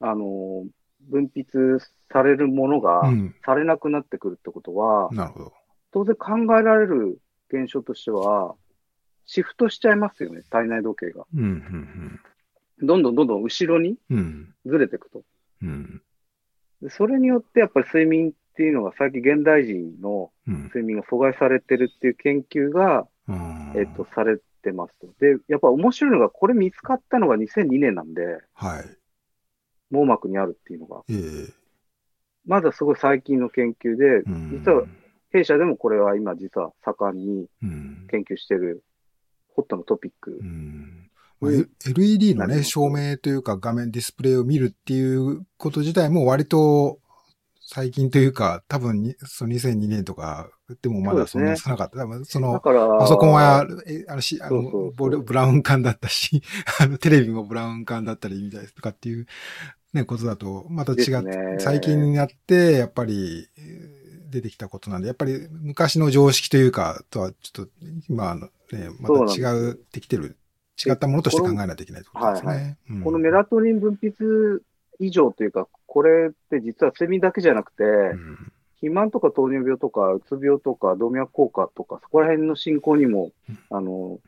[0.00, 0.64] あの、
[1.08, 1.78] 分泌
[2.12, 3.02] されるものが
[3.44, 5.52] されなくなってくるってことは、うん、なるほど。
[5.92, 8.54] 当然考えられる現象としては、
[9.24, 11.24] シフトしちゃいますよね、体内時計が。
[11.34, 12.20] うんうんうん
[12.82, 13.96] どんどんどんどん後ろに
[14.66, 15.22] ずれていくと。
[15.62, 16.02] うん、
[16.82, 25.08] でそれによってやっぱり睡眠っていうのが最近現代人の睡眠が阻害されてるっていう研究が、うん、えっ、と、されてますと。
[25.20, 28.22] で、やっぱ面白いのが、これ見つかったのが2002年なんで、
[28.54, 28.95] はい。
[29.90, 31.02] 網膜にあるっていうのが。
[31.08, 31.52] えー、
[32.46, 34.84] まだすごい最近の研究で、実は
[35.30, 37.48] 弊社でもこれは今実は盛んに
[38.10, 38.82] 研究してる
[39.54, 40.40] ホットのトピック。
[41.38, 41.52] まあ、
[41.86, 46.98] LED のね、照明というか画面ディスプレイを見るっていうこと自体も割と
[47.68, 50.48] 最近というか、多分に、その2002年とか、
[50.82, 52.06] でもまだそんな少なかった。
[52.06, 56.42] ね、その、パソコンは、え、あのし、あのブラウン管だったし、
[56.80, 59.26] あの、テレビもブラウン管だったりみたいとかっていう、
[59.94, 63.48] ね、ことだと、また違って、ね、最近になって、やっぱり、
[64.30, 67.72] 出てきたことなんで、やっぱり昔の常識というか、とはちょっと、
[68.08, 70.36] 今のね、また違うってきてる、
[70.84, 72.78] 違ったものとして考えないといけないとことですね。
[73.02, 74.60] このメラトニン分泌
[75.00, 75.66] 異常というか、
[75.96, 77.86] これって実は睡眠だけじゃなくて、う
[78.16, 84.18] ん、肥満とか糖尿病とか、うつ病とか、動脈硬化とか、そこら辺の進行にも、うん、あの、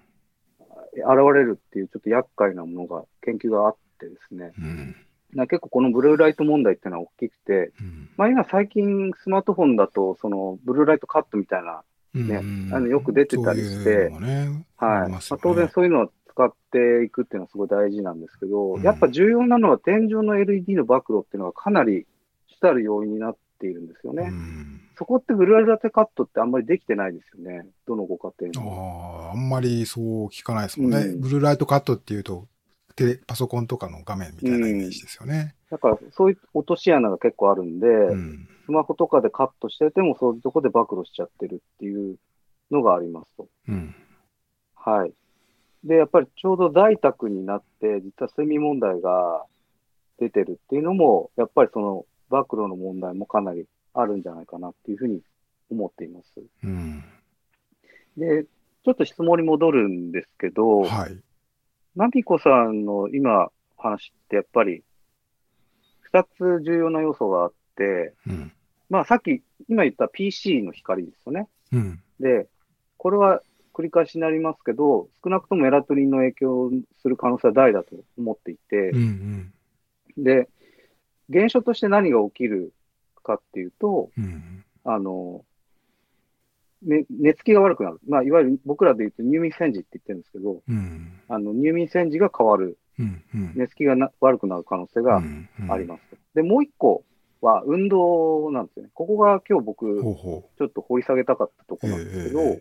[0.94, 1.04] 現
[1.34, 4.52] れるっていうちょっと厄介なものが、研究があってですね。
[4.58, 5.46] うん。
[5.46, 11.82] 結構このブルーライト問題っていうのは大きくて、うん、まあ今最近スマートフォンだと、そのブルーライトカットみたいな
[12.14, 15.10] ね、うん、あのよく出てたりして、ね、はい。
[15.10, 22.06] まあ、当然そういうのを使っていくっていうのはすごい大事なんですけど、うん、やっぱ重要なのは天井の LED の暴露っていうのがかなり
[22.46, 24.30] 主たる要因になっているんですよね。
[24.96, 27.66] そこってブルーライトカットってあんまりできてないですよね。
[27.86, 29.26] どのご家庭も。
[29.26, 31.14] ああ、あんまりそう聞かないですもんね。
[31.16, 32.46] ブルーライトカットっていうと、
[33.26, 35.54] パソコンとかの画面みたいなイメージですよね。
[35.70, 42.16] うん、だから、そういう落とし穴が結構あるんで、うん、スマホとかでカットしてても、そういうとこで暴露しちゃってるっていう
[42.72, 43.48] のがありますと。
[43.68, 43.94] うん、
[44.74, 45.12] はい。
[45.84, 49.44] で、やっぱりちょうど在宅になって、実は睡眠問題が
[50.18, 55.20] 出てるっていうのも、やっぱりその暴露の問題もかなりあるんじゃないかなっていうふうに
[55.70, 56.42] 思っています。
[56.64, 57.04] うん、
[58.16, 61.18] で、ちょっと質問に戻るんですけど、はい。
[61.96, 64.82] ナビコさんの今話ってやっぱり
[66.00, 68.52] 二つ重要な要素があって、うん、
[68.88, 71.48] まあさっき今言った PC の光ですよね。
[71.72, 72.46] うん、で、
[72.96, 73.42] これは
[73.78, 76.70] 繰り返しになりますけど、少なくともメラトニンの影響
[77.00, 79.52] する可能性は大だと思っていて、うん
[80.16, 80.48] うん、で、
[81.28, 82.72] 現象として何が起きる
[83.22, 85.44] かっていうと、うん、あの、
[86.82, 88.00] ね、寝つきが悪くなる。
[88.08, 92.78] まあ、いわゆる僕らで言うと入眠戦時って言ってるんですけど、うん、あの入眠戦時が変わる。
[92.98, 95.22] うんうん、寝つきがな悪くなる可能性が
[95.70, 96.00] あります。
[96.34, 97.04] で、もう一個
[97.40, 98.90] は運動なんですよね。
[98.92, 100.02] ここが今日僕、
[100.58, 102.60] ちょっと掘り下げたかったところなんですけど、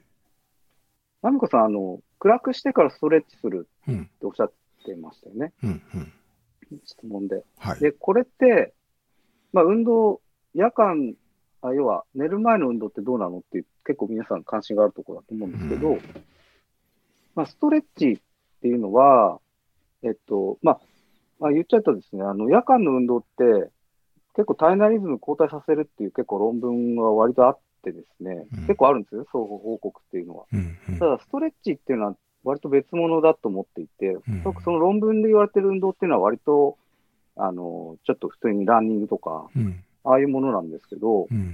[1.28, 4.54] まみこさん、あの、暗くしてからストレッチするっておっしゃっ
[4.86, 5.54] てましたよね。
[5.64, 7.44] うんうん、質問で。
[7.60, 8.74] はい、で、これって、
[9.54, 10.22] まあ、運動、
[10.54, 11.16] 夜間
[11.62, 16.02] あ要は寝る前の運動ってどうなのって結構皆さん関心があるところだと思うんですけど、うん、
[17.36, 18.20] まあ、ストレッチっ
[18.62, 19.40] ていうのは、
[20.04, 20.80] えっと、まあ、
[21.40, 23.72] まあ、言っちゃうとですね、あの、夜間の運動って
[24.36, 27.60] 結構体内リズム交代させるっていう結構論文が割とあっ
[27.92, 30.46] てですね、うん、結構あるんですよ、双方報告っていうのは。
[31.00, 36.78] ただ、ストレッチっていうのは割と別物だと思っていて、うん、その論文で言われてる運動っていうのは割と、
[37.36, 39.84] あの、ちょっと普通にランニングとか、うん。
[40.04, 41.54] ああいうものなんですけど、うん、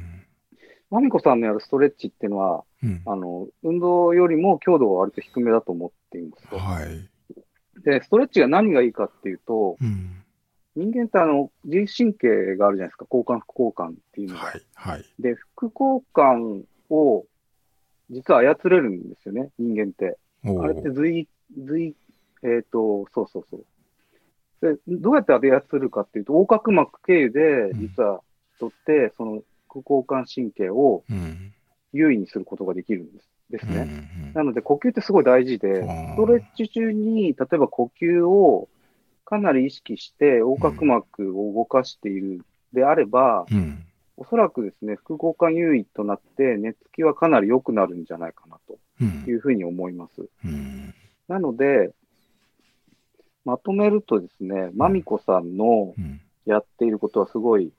[0.92, 6.56] まみこさんのやるストレッチっていうのは、うん、あの、運動よりも強度が割と低めだと思っています。
[6.56, 7.10] はい。
[7.84, 10.23] で、ストレッチが何がいいかっていうと、うん、
[10.76, 13.06] 人間ってあの、自律神経があるじゃないですか。
[13.06, 14.42] 交感、副交感っていうのが。
[14.42, 15.06] はい、はい。
[15.20, 17.26] で、副交感を
[18.10, 20.18] 実は操れるんですよね、人間って。
[20.46, 21.96] あれって随、随、
[22.44, 23.66] えっ、ー、と、そうそうそう。
[24.62, 28.22] で、どうやって操るかっていうと、横隔膜経由で、実は
[28.56, 31.04] 人って、その副交感神経を
[31.92, 33.30] 優位にすることができるんです。
[33.50, 33.88] ですね。
[34.34, 38.68] なので呼吸ってすごい大事で、ストレッチ中に、例えば呼吸を
[39.26, 43.86] かなり意識して横隔膜を動かしているであれば、うん、
[44.18, 50.28] おそらくですね、副交感優位となって寝つきはかなり良くなるんじゃないかなというふうに思います。
[50.46, 50.94] うん、
[51.28, 51.94] なので、
[53.46, 55.94] まとめるとですね、まみこさんの
[56.46, 57.72] やっていることはすごい、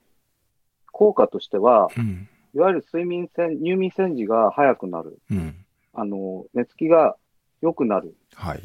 [0.91, 5.19] 効果としては、うん、いわゆる睡眠線、入眠戦時が早くなる。
[5.29, 5.55] うん、
[5.93, 7.17] あの、寝つきが
[7.65, 8.15] 良くなる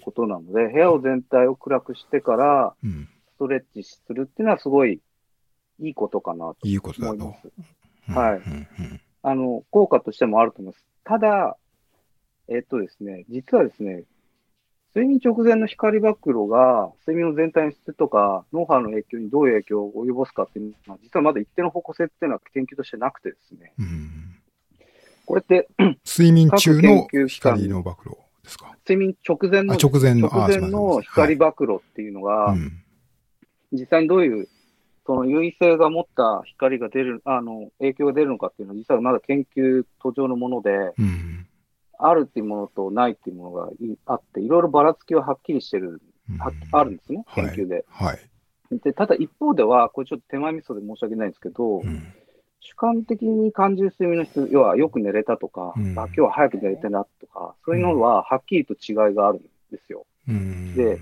[0.03, 5.01] ことなので、はい、部屋を全体を暗くしてから、ストレッチするっていうのはすごい
[5.81, 6.69] いいことかなと思います。
[6.69, 7.35] いいことだと。
[8.13, 8.41] はい、
[9.23, 10.85] あの、効果としてもあると思います。
[11.05, 11.57] ただ、
[12.49, 14.05] えっとですね、実はですね、
[14.95, 23.73] 睡眠直前の光暴露が睡眠の全体の質とか脳波の影響にどういう影響を及ぼすかっていうのは、実はまだ一定の方向性っていうのは研究としてなくてですね。
[25.25, 25.69] これって、
[26.05, 28.17] 睡眠中の光の暴露
[28.97, 32.59] 直前の、直前の直前の光暴露っていうのが、はい。
[33.73, 34.49] 実際にどういう、
[35.07, 41.47] その優位性が持った光が出る、あの、影響が出るのかっていうのは、実はまだ研究途上のもので、うん。
[41.99, 43.69] あるっていうものとないっていうものが
[44.07, 46.01] あって、いろいろばらつきははっきりしてる、
[46.39, 47.85] はあるんですね、研究で。
[47.89, 48.19] はい。
[48.79, 52.13] で、ただ一方では、これちょっと手前味噌で申し訳ないんですけど、うん、
[52.61, 60.07] 主観的に感じる睡眠の質、要はよく寝れたとか、うん、あ今日は早く寝れてなとか、そういうのははっきりと違いがあるんですよ。
[60.29, 60.99] うん、で、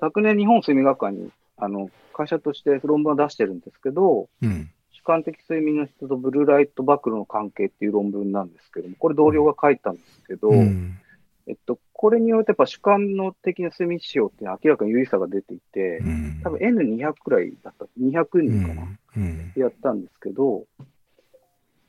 [0.00, 4.70] 昨年日本睡眠学会に、あの、会社として論文を出してるんですけど、うん、
[5.04, 10.98] 観的睡眠の質とブルーライト暴露の関係っていう論文なんですけども、これ同僚が書いたんですけど、うん、
[11.46, 18.82] えっと、これによってやっぱ主観の的な睡眠指標っていうのは明らかに有意差が出ていて、うん、多分 N200 くらいだった、200人かな、
[19.16, 20.64] うん、やったんですけど、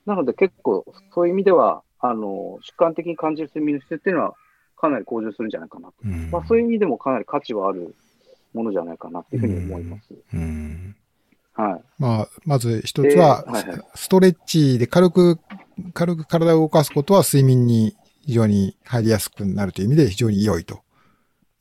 [0.05, 4.35] なので結構そういう意味では、あの、主観的に感じる睡眠の質っていうのは
[4.75, 5.93] かなり向上するんじゃないかなと。
[6.31, 7.95] まあそういう意味でもかなり価値はある
[8.53, 10.03] ものじゃないかなっていうふうに思います。
[10.33, 10.95] うん。
[11.53, 11.81] はい。
[11.97, 13.45] まあ、まず一つは、
[13.95, 15.39] ストレッチで軽く、
[15.93, 17.95] 軽く体を動かすことは睡眠に
[18.25, 20.81] 非常に入りやすくなるという意味で非常に良いと。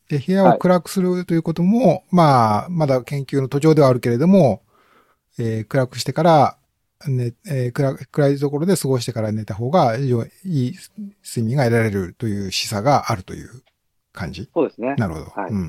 [0.09, 4.62] で、部屋を暗くするということも、はい、まあ、まだ研究の途上ではあるけれども、
[5.39, 6.59] えー、暗くしてから、
[7.09, 10.77] ね、えー、暗暗いところで過ごしてから寝た方が非常にいい
[11.23, 13.51] 睡眠が得られるという示唆があるという
[14.12, 14.49] 感じ？
[14.55, 14.95] そうですね。
[14.97, 15.27] なるほど。
[15.27, 15.51] はい。
[15.51, 15.65] うん、うん、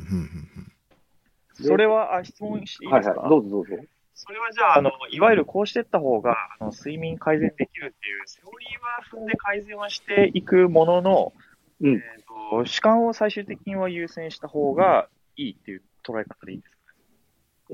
[1.60, 1.66] うん。
[1.66, 3.16] それは、あ、質問していいですか？
[3.16, 3.76] はいはい、どうぞどうぞ。
[4.16, 11.34] それはじゃあ、あの、いわゆるこうしていった方が、あの、睡眠改善できるっていう、セオリーは踏んで改善はしていくものの、
[11.82, 16.78] うん、えっ、ー、と、主観を最終的には優先した方がいいっていう捉え方でいいですか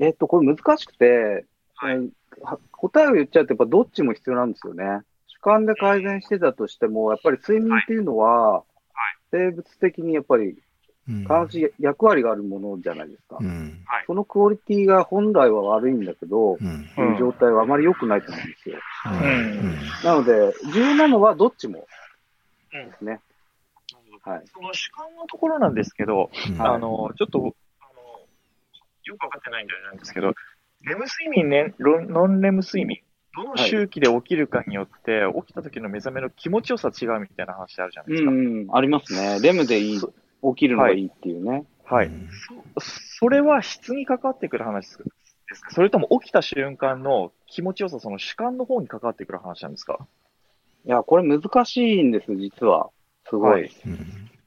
[0.00, 2.10] えっ、と、これ難しくて、はい、
[2.72, 4.84] 答えを言っちゃうと、やっぱどっちも必要なんですよね。
[5.28, 8.64] 主観で改善してたとしても、やっぱり睡眠っていうのは、
[9.30, 10.60] 生物的にやっぱり
[11.06, 13.38] 必ず役割があるものじゃないですか。
[13.40, 18.78] うん、そのクオリティが本来は悪いんだけど、うん、いう状態はあまり良くないと思うんですよ。
[19.06, 21.86] うん、なので、重要なのはどっちも
[22.72, 23.20] ですね。
[24.24, 27.50] はい、その主観のところなんですけど、あの、ちょっと、あの、
[29.04, 30.34] よくわかってないんじゃないんですけど、
[30.82, 33.00] レム睡眠、ね、ノンレム睡眠、
[33.34, 38.30] どの周期で起きるかによって、起きた時の目覚めの気持ちよさ違うみたいな話あるじゃないですか。
[38.30, 39.40] うん、ありますね。
[39.40, 40.00] レムでいい
[40.42, 41.64] 起きるのがいいっていうね。
[41.84, 42.06] はい。
[42.08, 42.16] はい、
[42.78, 45.70] そそれは質にかかってくる話ですか？
[45.70, 49.98] それとも起きた瞬間の気持ちよさ、その主観の方に関わってくる話なんですか？
[50.84, 52.90] いや、これ難しいんです、実は。
[53.28, 53.50] すごい。
[53.52, 53.70] はい、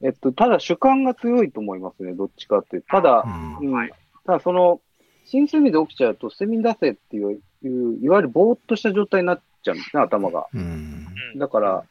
[0.02, 2.82] えっと、ただ主観が強いと思いますね、どっちかって。
[2.82, 3.88] ただ、うん、
[4.26, 4.80] ただその、
[5.24, 10.46] 新睡眠で起きちゃうと、睡眠惰性っていう、いういわゆるぼーっとした状態になっちゃうんですね、頭が。
[10.52, 11.84] うん、だから、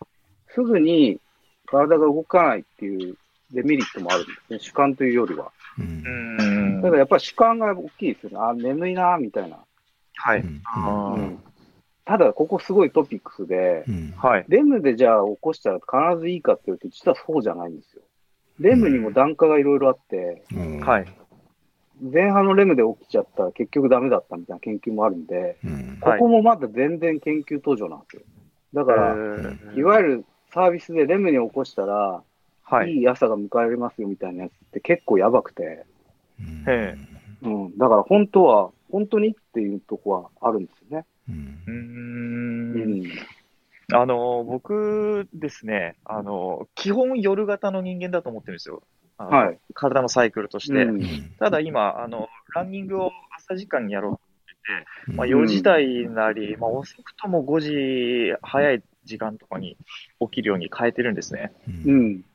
[0.53, 1.19] すぐに
[1.65, 3.17] 体が動かないっていう
[3.51, 4.59] デメリットもあるんですね。
[4.59, 5.51] 主観というよりは。
[5.79, 6.81] うん。
[6.81, 8.37] ただやっぱり主観が大きいですよね。
[8.39, 9.57] あ、眠いな、みたいな。
[10.15, 10.41] はい。
[10.41, 11.39] うん、
[12.05, 14.45] ただ、ここすごいトピックスで、うん、はい。
[14.47, 18.01] レムでじゃあ起こしたら必ずいいかって言うと、実はそうじゃないんですよ。
[18.59, 21.05] レムにも段階がいろいろあって、うん、はい。
[22.01, 28.21] 前半のレムで起きちゃったら結局ダメだったみたいな研究もあるんで、うん、ここもまだ全然研究途上なんですよ。
[28.73, 29.15] だから、
[29.75, 32.21] いわゆるサービスでレムに起こしたら、
[32.65, 35.85] はい、いい朝が迎えられますよみたいなやつって結構やばくて、
[37.43, 41.05] うん、だから本当は、本当にっていうとこはあるんですよね。
[41.29, 41.61] うん。
[41.67, 43.03] うん
[43.93, 48.81] あの、僕ですね、あの、基本夜型の人間だと思ってるんですよ。
[49.17, 49.59] はい。
[49.75, 50.85] 体のサイクルとして。
[50.85, 51.01] うん、
[51.37, 54.19] ただ今、あの、ランニングを朝時間にやろ
[55.05, 59.77] うと思ってて、まあ4時台なり、まあ遅くとも5時早い時間とかに
[60.19, 61.53] 起きるように変えてるんですね。
[61.85, 62.25] うん。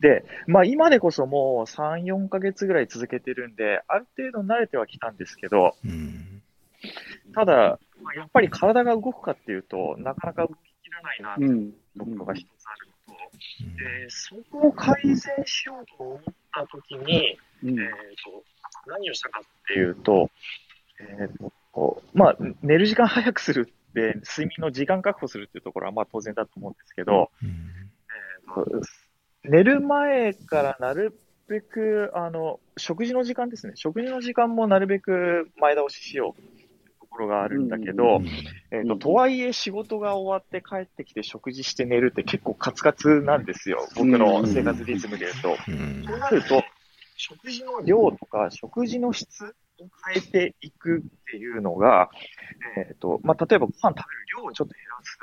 [0.00, 6.42] で、まあ今でこそもう3、4ヶ月ぐらい続けてるんで、ある程度慣れてはきたんですけど、うん、
[7.34, 13.20] ただ、まあ、やっぱり体が動くかっていうと、なかなか動ききらないなというところが一つあるのと、
[13.62, 15.16] うん、で、そこを改善
[15.46, 16.22] しようと思っ
[16.52, 17.88] たときに、うん、えっ、ー、
[18.24, 18.44] と、
[18.86, 20.30] 何をしたかっていうと、
[21.00, 28.86] えっ、ー、と、まあ、寝る時間早くするって、睡眠の時間確保するっていうところはまあ当然だと思うんですけど、えーと
[29.48, 31.18] 寝る前からなる
[31.48, 33.72] べく、あの、食事の時間ですね。
[33.76, 36.68] 食事の時間もなるべく前倒ししようという
[37.00, 38.20] ところがあるんだけど、
[38.70, 43.86] えっ、と、とはいえ仕事が終わって帰ってきて食事して寝るって結構カツカツなんですよ。
[43.94, 45.56] 僕の生活リズムで言うと。
[45.62, 46.62] そうなると、
[47.16, 52.10] 食事の量とか食事の質を変えていくっていうのが、
[52.76, 53.96] えっ、ー、と、まあ、例えばご飯食べる
[54.38, 54.74] 量をちょっと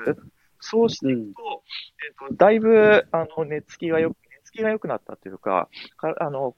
[0.05, 0.33] 減らす。
[0.63, 1.63] そうしていくと、
[2.07, 6.55] えっ、と、だいぶ、あの、寝つきがよく、寝つきが良くなったっていうか、かあの、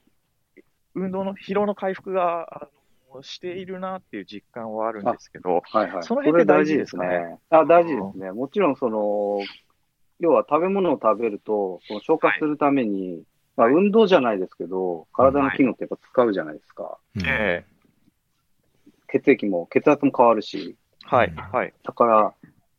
[0.94, 2.68] 運動の疲労の回復が、あ
[3.12, 6.02] の、しているなっていう実感はあるんですけど、はいはい。
[6.04, 7.38] その辺って大事ですね。
[7.50, 8.30] あ、大事ですね。
[8.30, 9.40] もちろん、その、
[10.20, 13.24] 要は食べ物を食べると、その消化するために、はい、
[13.56, 16.98] まあ運動じゃないですけど、体の機能ってやっぱ使うじゃないですか。
[17.26, 17.76] ええ
[19.08, 20.76] 血液も、血圧も変わるし。
[21.04, 21.72] はい、はい。
[21.84, 22.34] だから、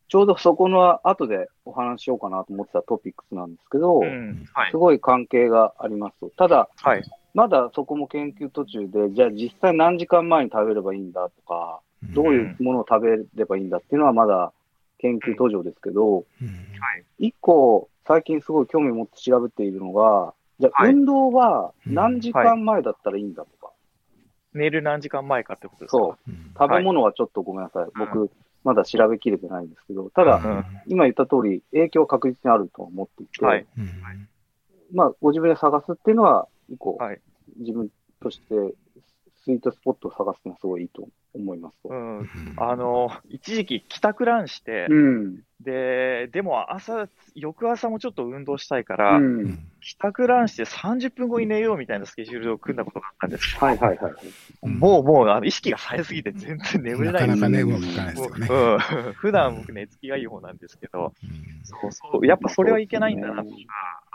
[0.07, 4.45] ちょうどそこの後でお話しようかなと思ってたトピックスなんですけど、うん。
[4.53, 6.19] はい、すごい関係があります。
[6.19, 6.29] と。
[6.29, 7.03] ただ、はい、
[7.33, 11.81] まだそこも研究途中で、じゃあ実際何時間前に食べればいいんだとか、
[12.13, 14.53] どういうものを食べればいいんだっていうのはまだ
[14.99, 16.25] 研究途上ですけど、
[17.19, 23.73] 一、個最近すごい興味を持って調べているのが、じゃあ運動は何時間前だったらいいんだとか。
[24.53, 25.97] 寝る何時間前かってことですか？
[25.97, 26.31] そう。
[26.57, 27.85] 食べ物はちょっとごめんなさい。
[27.95, 28.31] 僕、
[28.63, 33.65] まだ調べきれてないんですけど、ただ、うん、今言った通り、影響は確実にあると思っていて、はい、
[34.93, 37.21] まあ、ご自分で探すっていうのは、一個、はい、
[37.57, 37.89] 自分
[38.21, 38.75] として
[39.43, 41.11] スイートスポットを探すのはすごいいいと思
[41.55, 41.89] いますと。
[41.89, 54.67] うん、あの、一時期帰宅ランして、うん、で、でも朝、翌朝もちょっと運動したいから、うん、帰宅ランして30分後に寝ようみたいなスケジュールを組んだことがあったんですけど、はいはいはい。
[54.67, 58.47] もう、もう、あの意識が冴えすぎて全然眠れないなかなかね、うまくいかないですよね。
[58.49, 59.13] うん。
[59.13, 61.13] 普段僕寝つきがいい方なんですけど、
[61.63, 63.55] そうそう、やっぱそれはいけないんだなとか、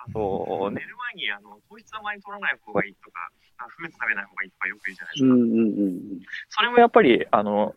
[0.08, 5.34] あと、寝る前に、あの、糖質あまり取らない方がいいとか、フルーツ食べない方がいいとかよく言うじゃないですか。
[5.34, 7.74] うんうんうん、それもやっぱり、あの、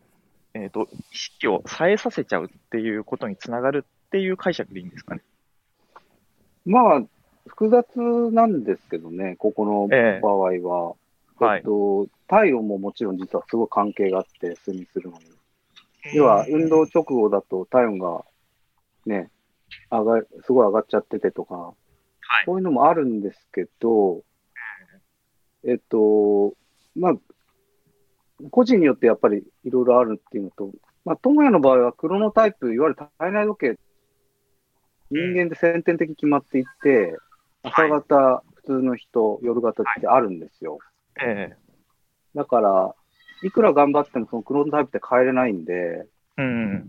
[0.54, 5.22] えっ、ー、と、意識を冴えさせちゃうっていうことにつながるっていう解釈でいいんですかね？
[6.64, 7.02] まあ、
[7.46, 7.84] 複雑
[8.32, 9.88] なんですけどね、ここの
[10.20, 10.50] 場合は。
[10.50, 11.06] えー
[11.38, 15.24] えっと、体温ももちろん実はすごい関係があって、睡眠するのに。
[16.14, 18.24] 要は、運動直後だと体温が
[19.04, 19.30] ね、
[19.90, 21.74] 上が、すごい上がっちゃっててとか、は
[22.42, 24.22] い、そういうのもあるんですけど、
[25.66, 26.54] えっと、
[26.94, 27.14] まあ、
[28.50, 30.70] 個人によってやっぱりいろいろあるっていうのと、
[31.04, 33.78] まあ、智也の場合はクロノタイプ、いわゆる体内時計、
[35.10, 37.16] 人間で先天的に決まっていって、
[37.62, 40.78] 朝方、普通の人、夜型ってあるんですよ。
[41.20, 41.56] ええ。
[42.34, 42.94] だから、
[43.42, 46.06] いくら頑張ってもそのクロノタイプって変えれないんで、
[46.36, 46.88] うん。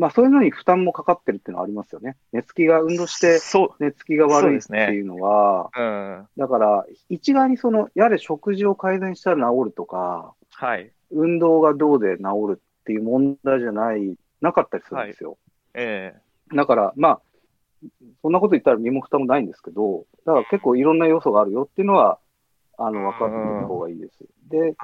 [0.00, 2.16] まあそういうのに負担もかかってるっていうのはありますよね。
[2.32, 3.38] 寝つきが、運動して
[3.80, 5.90] 寝つきが悪いっていうのは、うね、う
[6.22, 10.90] ん、だから一概にその、やれ食事を改善したら治るとか、はい。
[11.10, 12.22] 運動がどうで治
[12.54, 15.30] るっていう問題じゃない、なかったりするんですよ。
[15.30, 15.38] はい、
[15.74, 17.20] ええー、だから、まあ、
[18.22, 22.18] そんなこと言ったら身も蓋もないんですけど、だから結構いろんな要素があるよっていうのは、
[22.78, 24.24] あの、分かっておいた方がいいです。
[24.48, 24.74] で、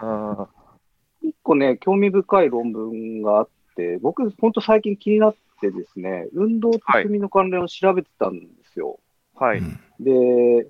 [1.23, 3.56] 一個ね、興味深い論文があって、
[4.01, 8.99] 僕、本当最近気になってですね、運動と睡眠の関連を調べてたんですよ。
[9.35, 9.63] はい。
[10.01, 10.67] で、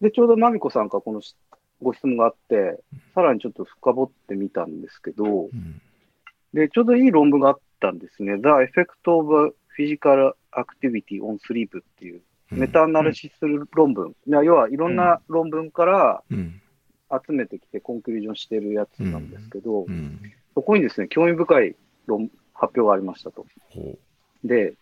[0.00, 1.20] で、ちょうどまみこさんからこの
[1.82, 2.80] ご質問があって、
[3.14, 5.48] さらにちょっと深掘ってみたんですけど、
[6.52, 8.36] で、ちょうどいい論文があったんですね。
[8.36, 14.14] The Effect of Physical Activity on Sleep っていう、メタアナリシス論文。
[14.26, 19.86] うん、要はいろんな論文から集めてきてコンクリージョンしてるやつなんですけど、
[20.54, 21.76] そこにですね、興味深い
[22.06, 23.46] 論発表がありましたと。
[24.44, 24.74] で、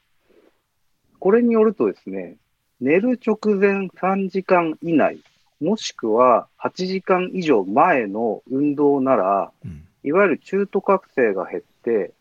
[1.18, 2.37] これによるとですね、
[2.81, 5.18] 寝る直前3時間以内、
[5.61, 12.12] もしくは8時間以上前の運動なら、うん、いわゆる中途覚醒が減って、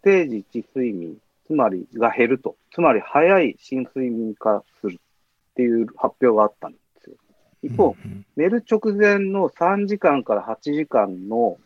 [0.00, 1.16] ステージ1睡眠、
[1.46, 2.56] つまりが減ると。
[2.72, 7.16] つまり早い深睡眠化するっていう発表があったんですよ。
[7.62, 11.58] 一方、うんうん、寝る直前の3時間から8時間の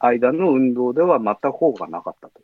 [0.00, 2.40] 間の運動では全く効果がなかったと。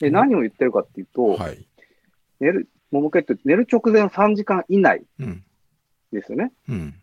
[0.00, 1.64] で、何を言ってるかっていうと、はい。
[2.40, 5.44] 寝る、ももけって寝る直前3時間以内うん。
[6.10, 6.52] ですよね。
[6.68, 6.90] うん。
[6.90, 6.98] だか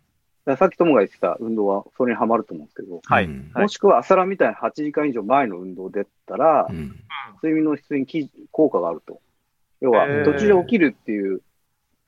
[0.51, 6.95] らさっき友が言ってた運動はそれにはまると思うんですけど、はいもしくは朝ランみたいな8時間以上前の運動でったら、うん。
[7.41, 9.21] 睡眠の質にき効果があると。
[9.81, 11.41] 要は途中で起きるっていう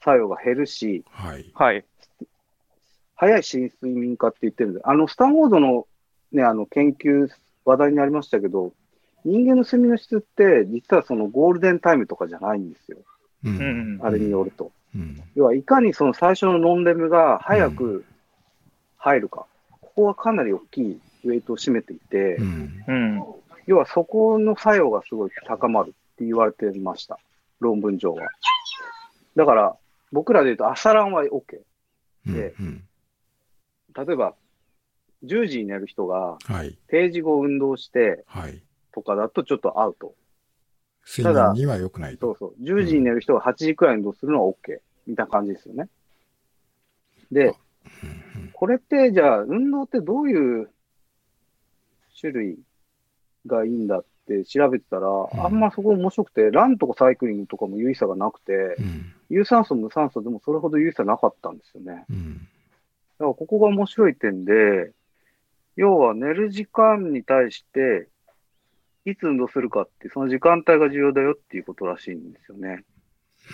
[0.03, 1.51] 作用が減るし、はい。
[1.53, 1.85] はい。
[3.15, 5.87] 早い新睡眠化って言ってるんで、あの、スタンフォードの
[6.31, 7.27] ね、あの、研究、
[7.65, 8.73] 話題になりましたけど、
[9.23, 12.97] 人間の睡眠の質って、実はそのゴールデンタイムとかじゃないんですよ。
[13.43, 13.61] ううんう
[13.97, 13.99] ん。
[14.01, 14.71] あれによると。
[14.95, 15.21] うん。
[15.35, 18.05] 要は、いかにその最初のノンレムが早く
[18.97, 19.45] 入るか。
[19.81, 22.83] ここはかなり大きいウェイトを占めていて、うん。
[22.87, 23.23] うん。
[23.67, 27.19] 要はそこの作用がすごい高まるって言われてました。
[27.59, 28.29] 論文上は。
[29.35, 29.75] だから、
[30.11, 31.59] 僕らで言うと朝ランは OK。
[32.27, 32.33] うん。
[32.33, 32.83] でうん。
[33.95, 34.33] 例えば、
[35.25, 36.77] 10時に寝る人がはい。
[36.87, 38.61] 定時後運動してはい。
[38.93, 40.15] とかだとちょっとアウト。
[41.07, 42.35] 睡眠には良くないと。
[42.39, 42.63] そうそう。
[42.63, 44.79] 10時に寝る人が8時くらいに運動するのは OK。
[45.07, 45.89] みたいな感じですよね。
[47.31, 48.21] で、うん
[48.53, 50.69] これって、じゃあ、運動ってどういう
[52.19, 52.59] 種類
[53.47, 59.13] がいいんだって調べてたら、んあんまそこ面白くて、ランとかサイクリングとかも有意差がなくて、うん。
[59.29, 62.05] 有酸素、無酸素でもそれほど有意差なかったんですよね。
[62.11, 62.35] うん。
[62.35, 64.91] だからここが面白い点で、
[65.75, 68.07] 要は寝る時間に対して、
[69.05, 72.83] いつ運動するかってその時間帯が重要だよっていうことらしいんですよね。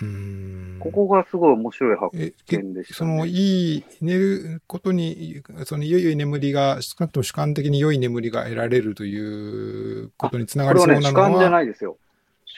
[0.02, 0.76] うん。
[0.78, 2.96] ここがすごい面白い発見でした、ね。
[2.98, 11.10] その、いい、寝ることに、その、良い眠りが、少なくとも主観的に良い眠りが得られるということにつながりそうなのは。
[11.10, 11.98] 主観じゃないですよ。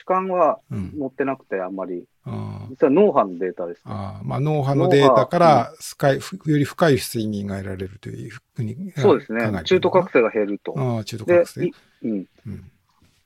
[0.01, 0.91] 主観はうん。
[0.97, 2.05] 載ってなくて、あんまり。
[2.25, 3.81] あ実は脳波のデータです、ね。
[3.85, 8.91] ああまあ、脳波のデータから深い、ふより深い睡眠が得られるというふうに。
[8.97, 9.61] そうですね。
[9.63, 10.73] 中途覚醒が減ると。
[10.77, 11.73] ああ、中途で覚醒い。
[12.03, 12.71] うん、うん。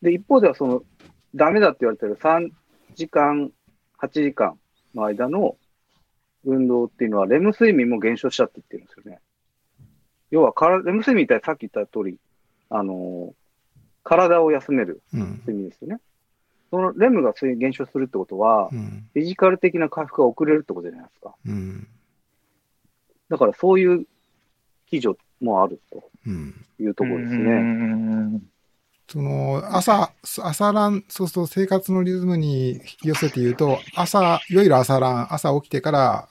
[0.01, 0.84] で、一方ではその、
[1.34, 2.49] ダメだって言われてる3
[2.95, 3.51] 時間、
[4.01, 4.57] 8時間
[4.93, 5.55] の間の
[6.45, 9.19] 運動っていうのは、レム睡眠も減少したって言ってるんですよね。
[10.32, 12.17] 要はから、レム睡眠ってさっき言った通り、
[12.69, 13.34] あのー
[14.05, 15.39] 体を休めるうん。
[15.39, 15.99] 睡眠ですよね。
[16.76, 19.09] そのレムが睡減少するってことはう、ん。
[19.13, 21.34] フィジカル的な回復が遅れるってことじゃないですか。
[21.45, 21.88] うん。
[23.30, 24.05] だからそういう
[24.88, 26.65] 記事もあるとうん。
[26.82, 27.61] いうところですうね。
[27.61, 28.41] ん
[29.07, 30.11] その、朝、
[30.41, 36.28] 朝ラン、そうすると生活のリズムに引き寄せて言うと、朝、いわゆる朝ラン、朝起きてから、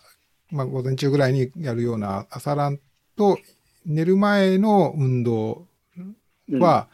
[0.50, 2.80] まあ午前中ぐらいにやるような朝ラン
[3.16, 3.38] と、
[3.86, 5.66] 寝る前の運動
[6.50, 6.88] うんは、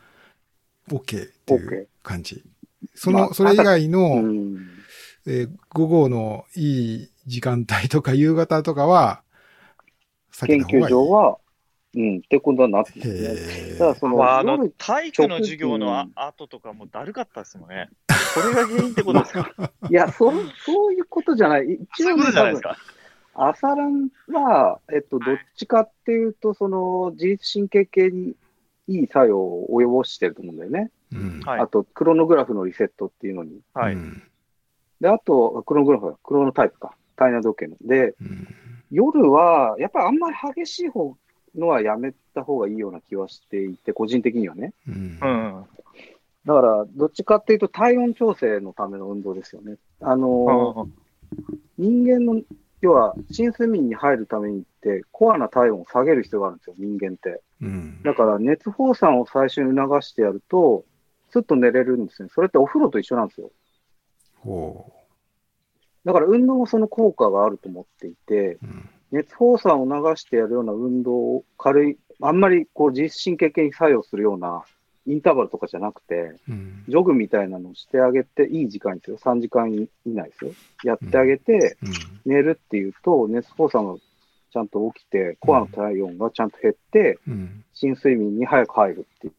[0.88, 2.44] OK っていう感じ。
[2.94, 4.56] その、まあそれ以外の、うん
[5.26, 9.22] えー午後のいい時間帯とか夕方とかは、
[10.46, 11.38] 研た方がいい究上は、
[11.94, 17.88] うん、ってことになってただその、まあ、あの夜、体育の授業のあ後とかもだるかったですもんね。
[18.34, 19.52] これが原因ってことですか？
[19.90, 21.64] いや、そう、そういうことじゃない。
[21.92, 22.76] 一そういうことじゃないですか？
[23.34, 28.34] 朝ランは、えっと、どっちかっていうと、その、自律神経系に
[28.88, 30.90] いい作用を及ぼしてると思うんだよね。
[31.12, 31.40] うん。
[31.40, 33.60] はいあと、クロノグラフのリセットっていうのに。
[33.74, 33.94] はい。
[33.94, 34.22] うん
[35.00, 36.94] で、あと、クロノグラフはクロノタイプか。
[37.16, 37.76] 体内時計の。
[37.80, 38.48] で、うん
[38.90, 41.16] 夜は、やっぱりあんまり激しい方
[41.54, 44.72] のはやめた方がいいような気はしていて、個人的にはね。
[44.88, 45.64] うんうん。
[46.44, 49.76] だから、どっちかっていうと体温調整のための運動ですよね。
[50.00, 50.88] あの
[51.78, 52.42] 人間の、
[52.80, 57.40] 要は、深睡眠に入るためにって、コアな体温を下げる必要があるんですよ、人間って。
[57.62, 60.84] うんだから、熱放散を最初に促してやると、
[61.30, 62.28] すっと寝れるんですね。
[62.34, 63.50] それってお風呂と一緒なんですよ。
[64.36, 64.92] ほ
[66.04, 68.58] だから、運動もその効果があると思っていて、う。
[68.62, 74.62] うん熱放散を流してやるような運動を軽い、あんまりこう自律神経系に作用するような
[75.06, 79.18] インターバルとかじゃなくて、うんジョグみたいなのをしてあげて、いい時間ですよ。
[79.18, 80.52] 3時間以内ですよ。
[80.84, 81.92] やってあげて、うん
[82.24, 83.96] 寝るっていうと、熱放散が
[84.52, 89.32] ちゃんと起きて、コアの体温がちゃんと減って、うん深睡眠に早く入るっていう、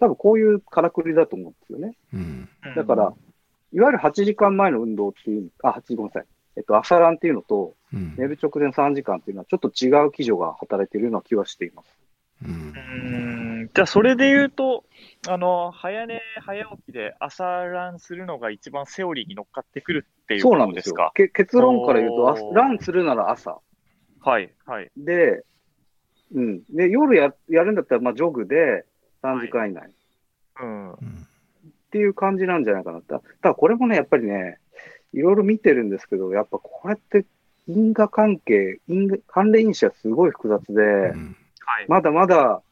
[0.00, 1.94] 多分こういうからくりだと思うんですよね。
[2.12, 3.14] うんだから、
[3.72, 6.26] いわゆる8時間前の運動っていう、あ、8時ごめんなさい。
[6.56, 11.98] えっと、朝ランっていうのと、うん寝る直前3時間っていうのは、ちょっと違う基準が働いているような気はしています。
[12.44, 12.54] うんう
[13.66, 14.84] んじゃあ、それで言うと、
[15.28, 21.12] あの、早寝、早起きで朝ランするのが一番セオリーに乗っかってくるっていうこそうなんですすか？。
[21.14, 23.58] け結論から言うとランするなら朝。
[24.20, 24.90] はい、はい。
[24.96, 25.44] で、
[26.34, 26.62] うん。
[26.70, 28.84] で、夜ややるんだったら、まあ、ジョグで
[29.22, 29.86] 3時間以内。
[29.86, 29.90] っ
[30.60, 30.90] うん。
[30.92, 31.26] うん
[31.92, 33.00] ていう感じなんじゃないかな。
[33.00, 34.58] たただ、これもね、やっぱりね、
[35.12, 37.26] いろいろ見てるんですけど、やっぱこれって
[37.66, 41.86] 因果関係、因果関連因子はすごい複雑で、うんはい。
[41.88, 42.62] まだまだ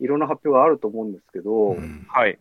[0.00, 2.36] いろんな発表があると思うんですけど、うんはい。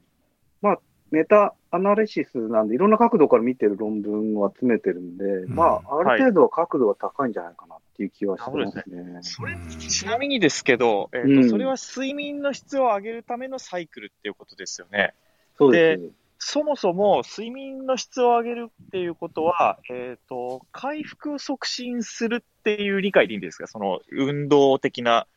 [1.14, 9.14] メタアナリシスなんで、いろんな角度から見てる論文を集めてるんで、うん、まあ、ある程度は角度は高いんじゃないかなっていう気はしてますね。
[9.14, 15.14] はい、それ、ちなみにですけど、えーと、うん、それは睡眠の質を上げるためのサイクルっていうことですよね。
[15.58, 23.68] そうです、そもそも睡眠の質を上げるっていうことは、えっ、ー、と、回復を促進するっていう理解でいいんですか？
[23.68, 25.28] その運動的な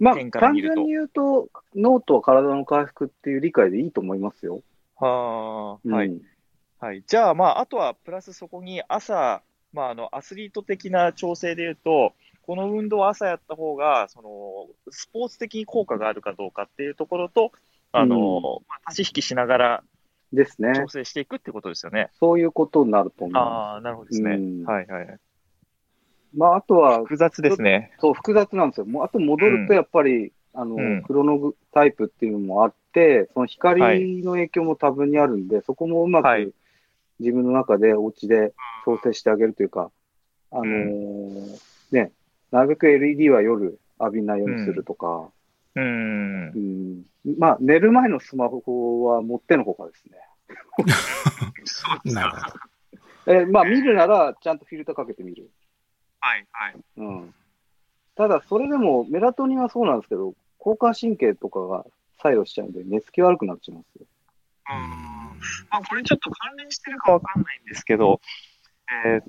[0.00, 4.62] まあ、単純に言うと、脳と体の回復っていう理解でいいと思いますよ。
[4.96, 6.20] はあ、はい。
[6.80, 7.04] はい。
[7.06, 9.42] じゃあ、まあ、あとは、プラスそこに朝、
[9.72, 12.12] まあ、あの、アスリート的な調整で言うと、
[12.42, 17.52] この運動を朝やった方が、その、スポーツ的に効果があるかどうかっていうところと、
[17.92, 19.84] あの、うん、まあ、足し引きしながら、
[20.32, 20.74] ですね。
[20.76, 22.08] 調整していくってことですよね。
[22.20, 23.42] そういうことになると思う。
[23.42, 24.36] ああ、なるほどですね。
[24.36, 25.18] うん、はいはい。
[26.36, 27.92] まあ、あとは、複雑ですね。
[27.98, 28.86] そう、複雑なんですよ。
[28.86, 36.54] もうあと戻ると、やっぱり、うん、あの、うん、クロノタイプっていうのもあって、その光の影響も多分にあるんで、はい、そこもうまく
[37.20, 38.52] 自分の中でお家で
[38.84, 39.90] 調整してあげるというか、
[40.50, 41.58] あのー、
[41.92, 42.12] ね、
[42.50, 45.30] なるべく LED は夜浴びないようにするとか、
[45.76, 46.48] うん。
[46.48, 47.04] うん、
[47.38, 50.18] まあ、寝る前のスマホは持ってのほかですね。
[52.12, 52.50] なるほ
[53.26, 53.32] ど。
[53.32, 55.50] えまあ、見るなら、ちゃんとフィルターかけてみる。
[56.18, 56.74] はい、はい。
[56.96, 57.34] うん。
[58.16, 61.84] ただ、それでも、メラトニンはそうなんですけど、交感神経とかが
[62.20, 64.06] 作用しちゃうんで、寝つき悪くなっちゃいますよ。
[64.70, 65.29] うん。
[65.70, 68.20] まあ、これちょっと関連してるかわかんないんですけど、
[69.04, 69.28] えっ、ー、と、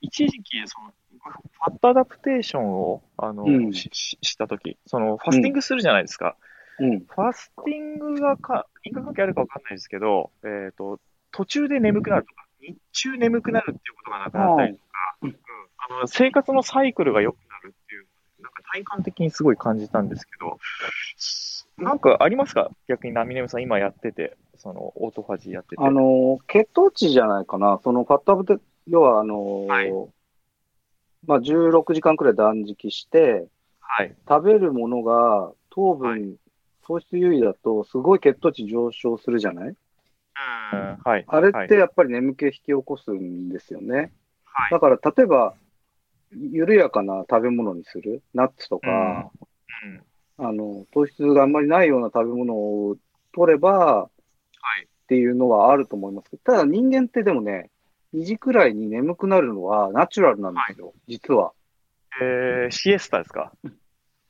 [0.00, 6.36] 一時期、その、ファットアダプテーションを、あの、うん、ししたとき、その、ファスティングするじゃないですか。
[6.78, 7.00] うん。
[7.00, 11.00] ファスティングがか、因果関係あるかわかんないですけど、えっ、ー、と、
[11.32, 14.84] 途中で眠くなるとか、日中眠くなるっていうことがなくなったりとか、
[15.22, 15.36] うん、
[15.78, 18.06] あの生活のサイクルが良くなるっていう、
[18.40, 20.58] なんか体感的にすごい感じたんですけど、
[21.78, 22.70] なんかありますか？
[22.88, 25.82] 逆にナミネムさん今やってて、そのオートファジーやってて。
[25.82, 27.80] あの、血糖値じゃないかな。
[27.82, 29.92] そのファットアブテ、要はあの、はい、
[31.26, 33.46] まあ16時間くらい断食して、
[33.80, 36.36] はい、食べるものが糖分、
[36.84, 39.76] 糖質優位だとすごい血糖値上昇するじゃない？
[41.04, 44.12] はい、あれってやっぱり眠気引き起こすんですよね。
[44.44, 45.54] はい、だから、例えば、
[46.32, 49.30] 緩やかな食べ物にする、ナッツとか、
[49.84, 50.02] うん、
[50.38, 52.96] あの糖質があんまりないような食べ物を
[53.34, 54.08] 取れば、は
[54.80, 57.70] い、っていうのはあると思いますけど、ただ人間ってでもね、
[58.14, 61.52] 2時くらいに眠くなるのはナチュラルなんですよ、はい、実は。
[62.22, 63.52] えー、シエスタですか？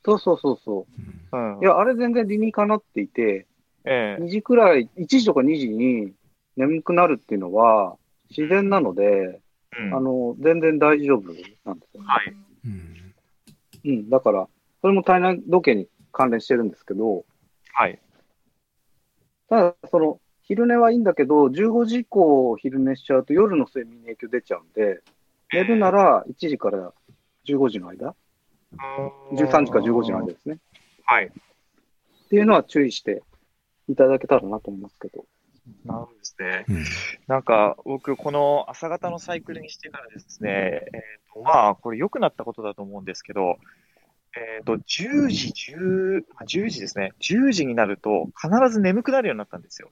[0.03, 0.87] そうそうそうそ
[1.31, 1.37] う。
[1.37, 3.47] うん、いや、あれ全然理にかなっていて、
[3.85, 6.13] えー、2時くらい、1時とか2時に
[6.57, 7.97] 眠くなるっていうのは
[8.29, 9.41] 自然なので、
[9.77, 11.31] うん、あの、全然大丈夫
[11.65, 12.07] なんですよ、ね。
[12.07, 12.35] はい。
[13.85, 14.09] うん。
[14.09, 14.47] だから、
[14.81, 17.25] それも体内時計に関連してるんですけど、
[17.73, 17.99] はい。
[19.49, 25.01] ただ、その、昼寝はいいんだけど、15時以降昼寝しちゃうと夜の睡眠に影響出ちゃうんで、
[25.53, 26.93] 寝るなら1時から
[27.45, 28.15] 15時の間、
[29.33, 30.59] 13時から15時の間ですね。
[31.05, 31.25] はい。
[31.25, 31.31] っ
[32.29, 33.23] ていうのは注意して
[33.87, 35.25] いただけたらなと思いますけど。
[35.85, 36.65] なるほどですね。
[36.67, 36.85] うん、
[37.27, 43.57] なんか、僕、この朝方のサイクルにしてからですね、えっ、ー、と、まあ、これ良くなったことだと思うんですけど、
[44.39, 47.11] えっ、ー、と、10時、10、10時ですね。
[47.19, 49.89] 10時になると必ず眠くなるようになったんですよ。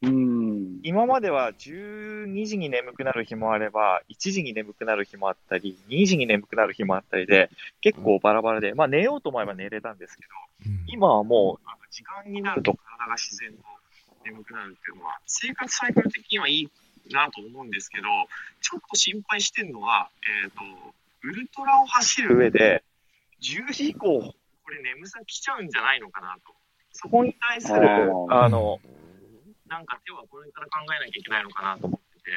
[0.00, 7.50] うん今までは12時に眠くなる日もあれば、1時に眠くなる日もあったり、2時に眠くなる日もあったりで、
[7.80, 13.58] 結構バラバラで、まあ寝ようと思えば寝れたんですけど、今はもう、時間になると体が自然と
[14.24, 16.68] 眠くなるっていうのは、生活サイクル的にはいい
[17.10, 18.04] なと思うんですけど、
[18.60, 20.10] ちょっと心配してるのは、
[20.44, 20.94] えっ、ー、と、
[21.24, 22.84] ウルトラを走る上で、
[23.40, 26.54] 10時以降、これ眠さ来ちゃうんじゃないのかなと。
[26.92, 27.78] そこに対する、
[28.30, 28.80] あの、
[29.68, 32.30] なんか手はこれから考えなきゃいけないのかなと思ってて、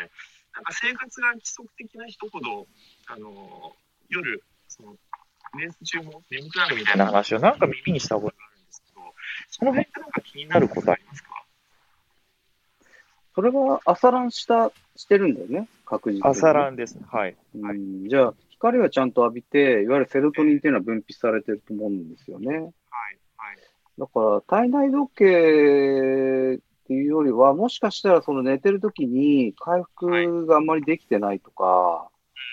[0.54, 2.68] なんか生活が規則的な人ほど、
[3.08, 3.76] あの、
[4.10, 4.96] 夜、その、
[5.58, 9.02] レース中も眠くなるみたいな話をなんか耳にした覚えがあるんですけど、
[9.50, 11.30] その辺ってなんか気になることありますか？
[13.34, 16.22] それは朝ランした、してるんだよね、確実に。
[16.24, 17.06] 朝ランですね。
[17.12, 17.36] はい。
[17.62, 22.48] はい、じゃあ、光はちゃんと浴びて、いわゆるセロトニンっていうのは分泌されてると思うんですよね。
[22.50, 22.60] はい。
[22.60, 22.72] はい。
[23.98, 32.12] だから、体内時計っていうよりは、もしかしたらその寝てる時に回復があんまりできてないとか、は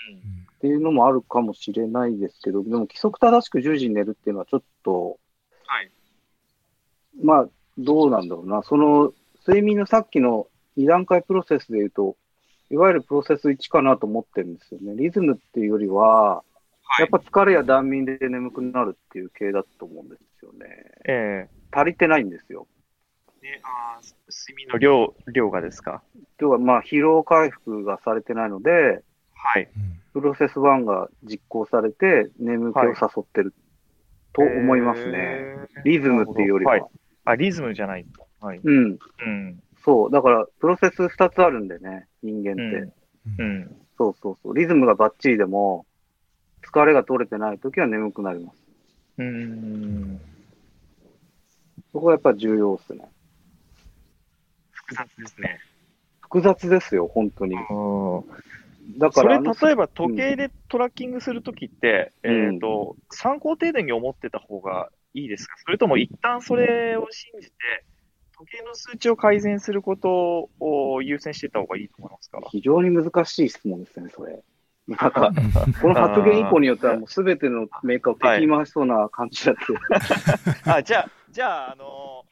[0.09, 0.15] い、
[0.55, 5.19] っていうのもあるかもしれないですけど、でも規則正しく10時に寝るっていうのはちょっと、
[5.67, 5.91] はい。
[7.23, 8.63] まあ、どうなんだろうな。
[8.63, 9.13] その、
[9.47, 12.17] 睡眠のさっきの2段階プロセスで言うと、
[12.71, 14.93] いわゆるプロセス1かなと思ってるんですよね。
[14.95, 16.43] リズムっていうよりは、
[16.99, 20.65] やっぱ疲れや断眠で眠くなるっていう系だと思うんですよね。
[21.07, 22.67] ええ足りてないんですよ。
[23.41, 26.01] ね、あ睡眠の量、量がですか？
[26.39, 29.69] 今日はまあ疲労回復がされてないので、はい。
[30.13, 33.53] プロセス1が実行されて眠気を誘ってる
[34.33, 35.17] と思いますね。
[35.17, 36.71] えーリズムっていうよりは。
[36.71, 36.83] はい
[37.25, 38.05] あ、リズムじゃない。
[38.41, 38.59] はい。
[38.63, 38.97] うん。
[39.19, 39.61] うん。
[39.85, 40.11] そう。
[40.11, 42.61] だから、プロセス2つあるんでね、人間って。
[42.61, 43.41] うん。
[43.41, 43.75] うん。
[43.97, 44.55] そうそうそう。
[44.55, 45.85] リズムがバッチリでも、
[46.61, 48.57] 疲れが取れてないときは眠くなります。
[49.17, 50.19] うーん。
[51.91, 53.09] そこがやっぱ重要ですね。
[54.71, 55.59] 複雑ですね。
[56.21, 57.55] 複雑ですよ、本当に。
[57.55, 58.99] うん。
[58.99, 65.55] だから、それ、例えば時計でトラッキングするときって、うんえっ、と、参考程度に思ってた方がいいですか？
[65.65, 67.53] それとも一旦それを信じて、
[68.39, 74.41] 時計の数値を改善することを優先していった方がいいと思いますか非常に難しい質問ですね、それ。
[74.87, 75.31] なんか、
[75.81, 79.61] この発言以降によってはもう全てのメーカーを敵に回しそうな感じだって。
[80.71, 82.23] あ、じゃあ、じゃあ、あの、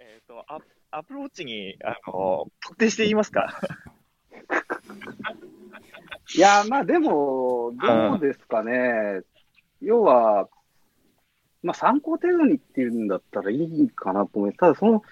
[0.00, 0.58] えっ、と、ア
[0.90, 3.60] アプローチに、あの、特定して言いますか？
[6.34, 9.22] いや、まあでも、どうですかね。
[9.80, 10.48] 要は、
[11.62, 14.58] まあ参考程度にっていうんだったらいいかなと思います。
[14.58, 15.02] ただその、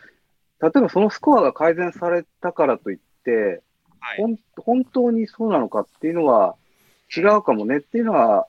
[0.63, 3.63] 例えばそのスコアが改善されたからといって、
[4.01, 6.57] はい本当にそうなのかっていうのは
[7.15, 8.47] 違うかもねっていうのは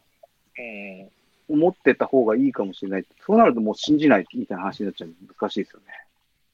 [0.58, 1.10] うん。
[1.52, 3.06] 思ってた方がいいかもしれない。
[3.26, 5.86] そうなるともう信じないみたいな話になっちゃう難しいですよね。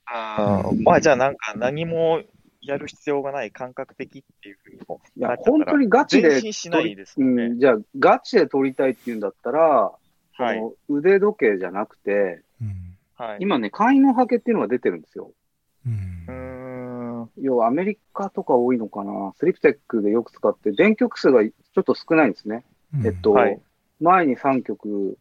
[0.07, 2.21] あーまあ、じゃあなんか何も
[2.61, 7.43] やる必要がない感覚的っていうふうにもいや本当にガチで前進しないですもんね。
[7.43, 9.91] うん、じゃあガチで取りたいっていうんだったら、
[10.35, 10.59] そはい。
[10.59, 13.37] の腕時計じゃなくて、うんはい。
[13.39, 15.31] 今ね、会員の波形っていうのが出てるんですよ。
[15.87, 17.29] うんうーん。
[17.37, 19.33] 要はアメリカとか多いのかな。
[19.37, 22.65] スリプテックでよく使って、電極数がちょっと少ないんですね。
[23.05, 23.61] えっと、はい
[23.99, 25.17] 前に3曲、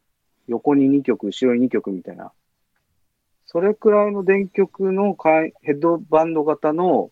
[0.48, 2.32] 横に2曲、後ろに2曲みたいな。
[3.46, 7.10] それくらいの電極の会ヘッドバンド型の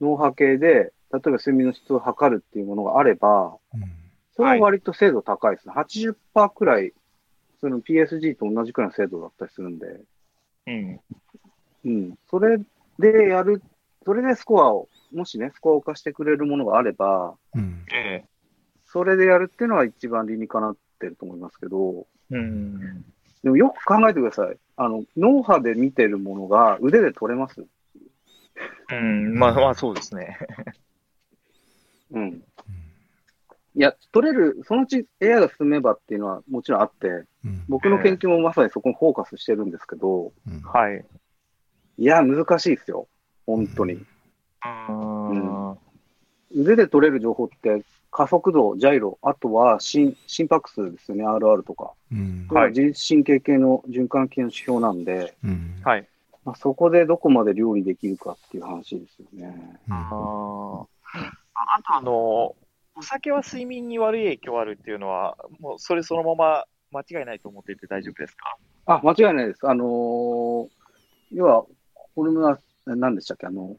[0.00, 3.96] 脳波計で、例えば睡眠の質を測るっていうものがあれば、うん
[4.36, 5.72] それは割と精度高いですね。
[5.74, 6.92] 80%くらい、
[7.58, 10.02] その PSG と同じくらいの精度だったりするんで、
[10.66, 11.00] うん。
[11.86, 12.18] うん。
[12.28, 12.58] それ
[12.98, 13.62] でやる、
[14.04, 18.28] それでスコアを、もしね、スコアを化してくれるものがあれば、うんええ。
[18.84, 23.04] それでやるっていうのは一番理にかなってると思いますけど、うん。
[23.42, 24.56] でもよく考えてください。
[24.76, 27.64] あの、脳波で見てるものが腕で取れます
[28.90, 29.38] うん。
[29.38, 30.36] まあまあ、そうですね。
[32.10, 32.42] うん。
[33.76, 41.04] いや、取れる、そのうち AI が進めばっていうのはもちろんあって、うん僕の研究もまさにそこにフォーカスしてるんですけど、うんはい。
[41.98, 43.08] いや、難しいですよ。
[43.46, 44.04] 本当に。
[44.88, 45.76] うん。
[46.54, 51.92] 腕で取れる情報って、加速度、ジャイロ、あとは心心拍数ですよね、RR とか。
[52.10, 56.08] うんはい自律神経系の循環系の指標なんで、うんはい。
[56.44, 59.80] まあ、そこでどこまで料理できるかっていう話ですよね。
[59.88, 61.18] うんあー
[61.54, 62.12] あと、あの、
[62.94, 68.56] お酒は睡眠に悪い影響あるっていうのは、もうそれそのまま間違いないと思っていて大丈夫ですか？
[68.86, 69.66] あ、間違いないです。
[69.68, 70.68] あのー
[71.32, 71.66] 要は、
[72.16, 73.46] ホルモンは、何でしたっけ？
[73.46, 73.76] あの、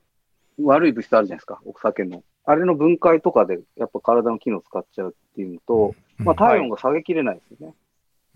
[0.62, 2.24] 悪い物質あるじゃないですか、お酒の。
[2.46, 7.76] あれの分解とかで、やっぱ体の機能を使っちゃうっていうのと、まあ、体温が下げきれないですよね。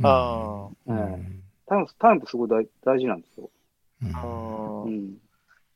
[0.03, 3.49] あうんうん体温、体温ってすごい大大事なんですよ。
[4.03, 4.83] うんあー。
[4.83, 5.17] うん。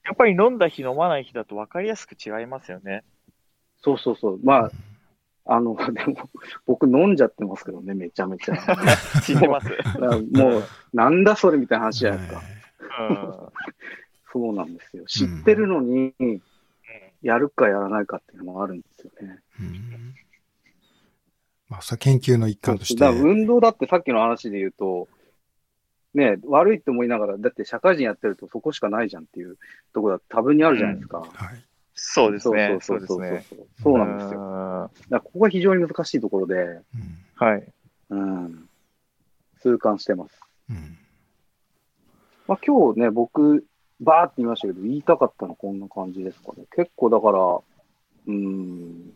[0.03, 3.03] やっぱり飲んだ日飲まない日だと分かりやすく違いますよね。
[3.81, 4.39] そうそうそう。
[4.43, 4.71] まあ、
[5.45, 6.29] あの、 でも、
[6.65, 8.55] 僕飲んじゃってますけどね、めちゃめちゃ。
[9.23, 9.69] 知ってます。
[10.31, 12.41] もう、なんだそれみたいな話じゃないですか。
[14.33, 14.41] うん。
[14.41, 15.05] そうなんですよ。
[15.05, 16.13] 知ってるのに、
[17.21, 19.39] やるかやらないかっていうのもあるんですよね。
[19.59, 20.15] うん
[21.67, 22.99] まあ、研究の一環として。
[22.99, 25.07] だから運動だってさっきの話で言うと、
[26.13, 29.57] ね、悪いって思いながら、だって社会人やってるとそこしかないじゃんっていう
[29.93, 31.19] ところだ多分にあるじゃないですか。
[31.19, 31.29] はい。
[31.95, 32.77] そうですね。
[32.81, 33.63] そそううそうそうそうですね。
[33.81, 34.39] そうなんですよ。
[34.39, 34.39] よ。
[34.41, 36.81] だからここが非常に難しいところで、うん
[37.35, 37.67] はい。
[38.11, 38.69] うん、
[39.61, 40.39] 痛感してます。
[40.69, 40.97] うん
[42.47, 43.65] まあ、今日ね、僕、
[44.01, 46.65] バーって言いましたけど、言いたかったのはこんな感じですかね。
[46.75, 47.59] 結構だから、
[48.27, 49.13] うん、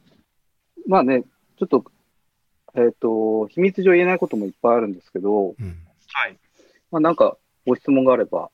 [0.87, 1.23] まあね、
[1.57, 1.83] ちょっと、
[2.75, 5.77] えっ、と、秘密上言えないこともいっぱいあるんですけど、うん
[6.11, 6.37] はい。
[6.91, 7.37] まあなんか
[7.67, 8.49] ご質問があれば、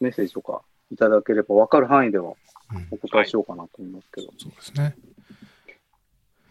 [0.00, 2.34] メッセージとかいただければ分かる範囲では
[2.72, 4.96] うんお答えしようかなと思いますけど、そうですね。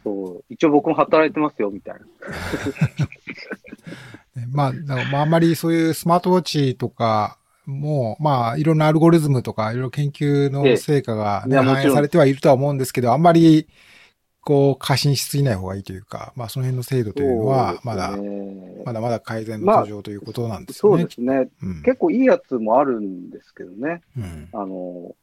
[0.03, 2.01] そう、一応僕も働いてますよ、みたいな。
[4.41, 4.73] ねまあ、
[5.11, 13.67] まあ、あんまりそういうスマートウォッチとかも、まあ、いろんなアルゴリズムとか、いろいろ研究の成果が、ね反映されてはいるとは思うんですけど、あんまり、
[14.41, 18.17] こう、過信しすぎない方がいいというか、まあ、その辺の制度というのは、まだ、
[18.85, 21.03] まだまだ改善の途上ということなんですよね。
[21.03, 24.01] まあ、そうですね、うん、結構いいやつもあるんですけどね。
[24.17, 25.15] うん、あの、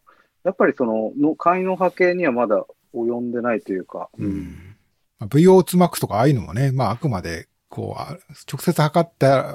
[0.45, 2.65] やっぱりその、の会の波形にはまだ
[2.95, 4.09] 及んでないというか。
[4.19, 4.77] うん。
[5.19, 8.03] まあ、VO2MAX とかああいうのもね、まあ、あくまで、こう、
[8.51, 9.55] 直接測った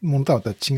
[0.00, 0.76] ものとはまた違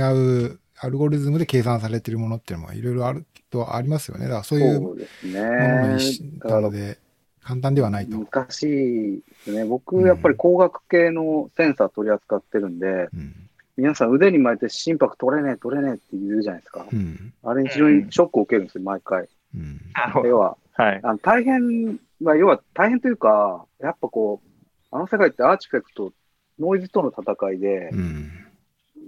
[0.49, 4.25] うアルゴリズムで計算されているものっていうのもいろいろあるとありますよね。
[4.25, 4.95] だからそういうも
[5.25, 6.99] のの一なので、
[7.45, 8.19] 簡単ではないと。
[8.19, 9.65] 難しいですね。
[9.65, 13.35] 僕、やっぱり光学系のセンサー取り扱ってるんで、うん、
[13.77, 16.87] 皆さん腕に巻いて心拍取れねえ、取れねえって言うじゃないですか。
[16.91, 19.29] うん、あれ非常にショックを受けるんですよ、毎回。
[19.55, 19.81] うん、
[20.25, 24.49] 要は、はい、あの大変、まあ、要は大変というか、やっぱこう、
[24.91, 26.13] あの世界ってアーチフェクト、
[26.59, 28.31] ノイズとの戦いで、うん、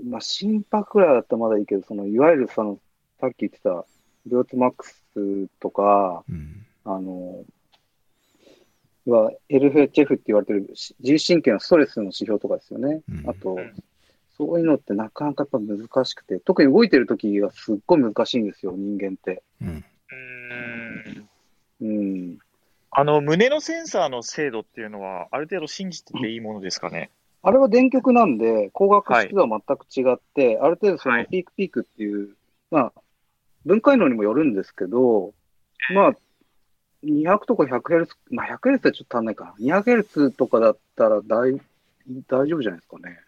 [0.05, 2.79] まあ心拍くらいだったらまだいいけど、そのいわゆるその、
[3.21, 3.85] さっき言ってた、
[4.27, 7.45] ビオツマックスとか、うん、あの、
[9.07, 13.03] は LHF って言われてる自律神経のストレスの指標とかですよね。
[13.09, 13.57] うん、あと、
[14.37, 19.43] そういうのってなかなかやっぱ難しくて、特に動いてる時がすっごい難しいんですよ、人間って。
[19.63, 19.85] うん。
[21.81, 22.39] うん。
[22.91, 27.11] あの、胸のセンサーの精度っていうのは、ある程度信じてていいものですかね？
[27.43, 32.29] あれは電極なんで、光学式とは全く違って、はい、ある程度そのピークピークっていう、はい、
[32.71, 32.93] まあ、
[33.65, 35.33] 分解能にもよるんですけど、
[35.95, 36.13] まあ、
[37.05, 39.81] 200とか 100Hz、まあ 100Hz はちょっと足んないかな。
[39.81, 41.61] 200Hz とかだったら大
[42.29, 43.21] 大丈夫じゃないですかね。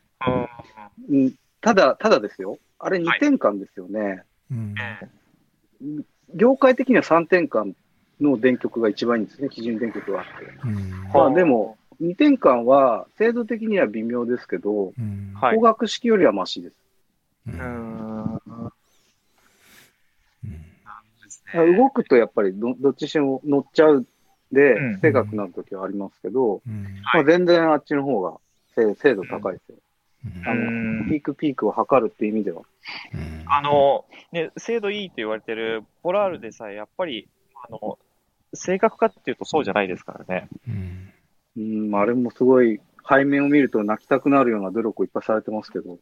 [1.08, 2.58] うん、ただ、ただですよ。
[2.78, 4.00] あれ2点間ですよね。
[4.00, 6.04] はいうん、
[6.34, 7.74] 業界的には3点間
[8.20, 10.46] の電極が一番いいんですね、基準電極があって。
[10.64, 16.76] うん、まあでも、2点間は精度的には微妙ですけど、うん、光学式よりはマシです。
[17.46, 18.40] うん。
[21.76, 24.06] 動くとやっぱりどどっちしも乗っちゃう
[24.52, 26.82] で、不正確な時はありますけど、うん、
[27.14, 28.38] まあ、全然あっちの方が
[28.74, 29.76] 精度高いですよ。
[30.46, 32.62] あの、ピークピークを測るっていう意味では。
[33.46, 37.98] あの、ね、精度いいって言われてるポラールでさえ、やっぱり、あの、
[38.54, 40.48] 正確かっていうとそうじゃないですからね。
[40.66, 41.07] うん、
[41.94, 45.98] あれもすごい、背面を見ると泣きたくなるような努力をいっぱいされてますけど。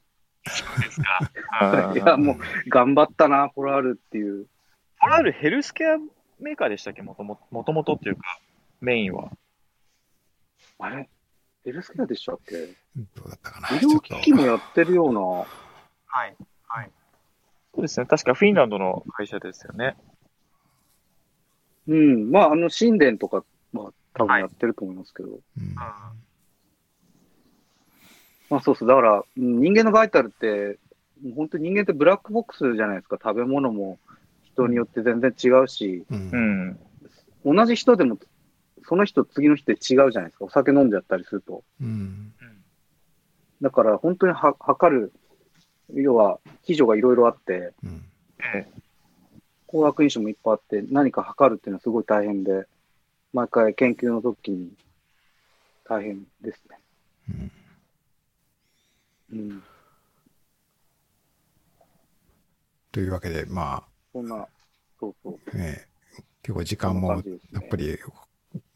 [0.48, 1.92] そうですか。
[1.94, 2.36] いや、もう、
[2.68, 4.46] 頑張ったな、ポラールっていう。
[5.00, 5.98] ポラールヘルスケア
[6.40, 7.02] メーカーでしたっけ？
[7.02, 8.22] もともともとっていうか、
[8.80, 9.30] メインは。
[10.78, 11.08] あれ？
[11.64, 12.66] ヘルスケアでしたっけ？
[12.96, 13.68] どうだったかな。
[13.76, 15.20] 医療機器もやってるような。
[15.20, 15.46] は
[16.26, 16.36] い。
[16.66, 16.90] はい。
[17.74, 18.06] そうですね。
[18.06, 19.96] 確かフィンランドの会社ですよね。
[21.88, 22.30] うん。
[22.30, 25.30] まあ、あの、神殿とかは多分やってると思いますけど。
[25.30, 26.14] はい、うん、ま
[28.58, 28.88] あ、そうそう。
[28.88, 30.78] だから、人間のバイタルって、
[31.34, 33.18] 本当に人間ってブラックボックスじゃないですか。
[33.22, 33.98] 食べ物も
[34.42, 36.78] 人によって全然違うし、うん、
[37.44, 38.18] 同じ人でも
[38.88, 40.44] その人、次の人で違うじゃないですか。
[40.44, 41.64] お酒飲んじゃったりすると。
[41.80, 42.32] うん、
[43.60, 45.12] だから本当には測る、
[45.92, 48.04] 要は、基準がいろいろあって、うん、
[49.66, 52.66] 工学因子もいっぱいあって、何か測るっていうのはすごい大変で、
[53.32, 54.72] 毎回研究の時に
[55.84, 57.50] 大変ですね。
[59.32, 59.62] うん、うん、
[62.92, 63.82] というわけで、まあ。
[64.12, 64.46] そんな、
[64.98, 65.56] そうそう。
[65.56, 65.86] ね
[66.42, 67.22] 結構時間もやっ
[67.68, 67.98] ぱり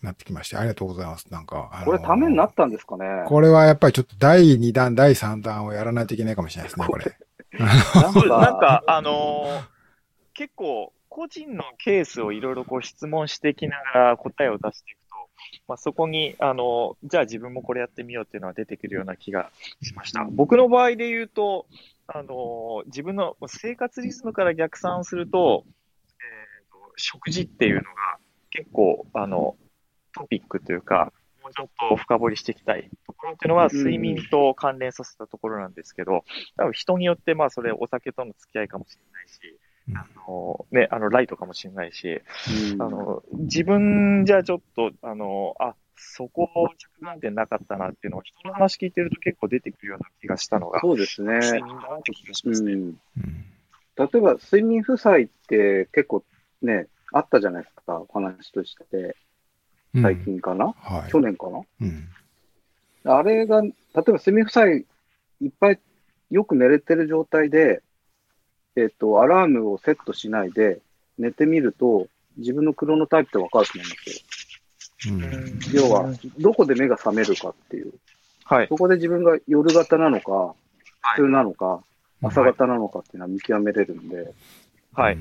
[0.02, 1.26] なってきまして、ありがとうございます。
[1.30, 7.16] なんか、あのー、これためになったんですかねこれはやっぱりちょっと第2弾、第3弾をやらないといけないかもしれないですね、これ。
[7.58, 9.62] なんか、あのー、
[10.34, 15.16] 結構、個人のケースをいろいろこう質問していきながら答えを出していくと、
[15.68, 19.50] まあ、そこに、あの、じゃあ自分もこれやってみようっていうのは出てくるような気が
[19.82, 20.24] しました。
[20.30, 21.66] 僕の場合で言うと、
[22.06, 28.18] あの、自分の生活リズムから逆算すると、えーと食事っていうのが
[28.50, 29.56] 結構、あの、
[30.12, 31.12] トピックというか、
[31.42, 36.24] もうちょっと深掘りしていきたいところっていうのは、睡眠と関連させたところなんですけど、
[36.56, 39.58] 多分人によって、まあ、それお酒との付き合いかもしれないし、
[39.94, 42.20] あの、ね、あの、ライトかもしれないし、
[42.78, 46.48] あの、自分じゃちょっと、あの、あ、そこ
[46.78, 51.40] 着眼点なかったなっていうのを人の話聞いてると結構出てくるような気がしたのが、そうですね。
[51.40, 52.72] 睡眠だなって気がしますね。
[52.72, 52.98] うん、
[53.96, 56.24] 例えば、睡眠負債って結構
[56.62, 59.16] ね、あったじゃないですか、お話として。
[60.00, 62.08] 最近かな、うんはい、去年かな、うん、
[63.04, 64.86] あれが、例えば睡眠負債
[65.40, 65.80] いっぱい
[66.30, 67.82] よく寝れてる状態で、
[68.76, 70.80] えっ、ー、と、アラームをセットしないで
[71.18, 75.14] 寝てみると、自分のクロノタイプってわかると思いますよ。
[75.14, 77.92] うん、要は、どこで目が覚めるかっていう。
[78.44, 78.68] はい。
[78.68, 80.54] そこで自分が夜型なのか、
[81.16, 81.82] 普通なのか、は
[82.22, 84.32] い、朝型なのかっていうのは見極めれるんで。
[84.92, 85.16] はい。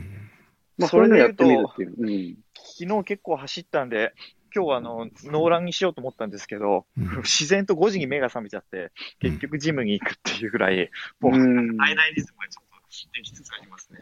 [0.77, 1.93] まあ、それでやってみるっていう。
[1.97, 2.37] うん。
[2.55, 4.13] 昨日結構走ったんで、
[4.53, 10.89] 今日はあの、ノーランにしようと思ったんですけど、うん、自然と5時に目が覚めちゃって、結局ジムに行くっていうぐらい、
[11.19, 12.68] もう、体内リズムがちょっと
[13.13, 13.99] できつつありますね。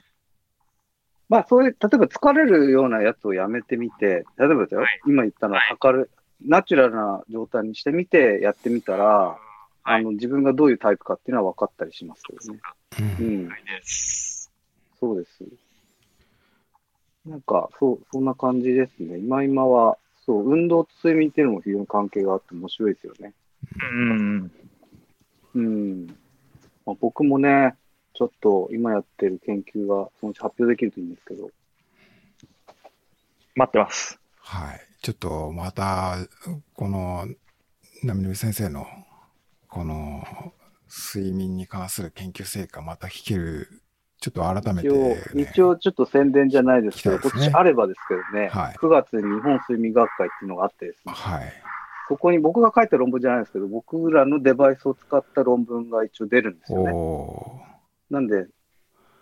[1.30, 6.10] まあ、そういう、例えば疲れるようなやつをやめてみて、例えばですよ、はい、今言ったのは、測る、
[6.46, 9.38] ナチュラルな状態にしてみて、やってみたら、は
[9.86, 12.60] い、あの、自分がどういうタイプかっていうのは分かったりしますけどね。
[13.20, 13.50] うん。
[15.00, 15.44] そうです。
[17.26, 19.18] なんか、そう、そんな感じですね。
[19.18, 23.34] 今今は、そう、運動と睡眠っていうのも非常に関係があって面白いですよね。
[23.92, 24.52] うん。
[25.56, 26.08] うん。
[26.86, 27.76] まあ、僕もね、
[28.18, 31.52] ちょっと今やってる研究がそのうち発表できるといいんですけど。
[33.56, 34.20] 待ってます。
[34.40, 34.82] はい。
[35.04, 36.16] ちょっとまた、
[36.74, 37.28] この、
[38.04, 38.88] 波乗先生の、
[39.68, 40.24] この、
[40.90, 43.84] 睡眠に関する研究成果また聞ける、
[44.20, 51.54] ちょっと改めて、ね、一応、一応ちょっと宣伝じゃないですけど、ね、今年あればですけどね、はい、9月に日本睡眠学会っていうのがあってですね、はい、
[52.08, 57.67] そこに僕が書いた論文じゃないですけど、僕らのデバイスを使った論文が一応出るんですよね。
[58.10, 58.48] なんで、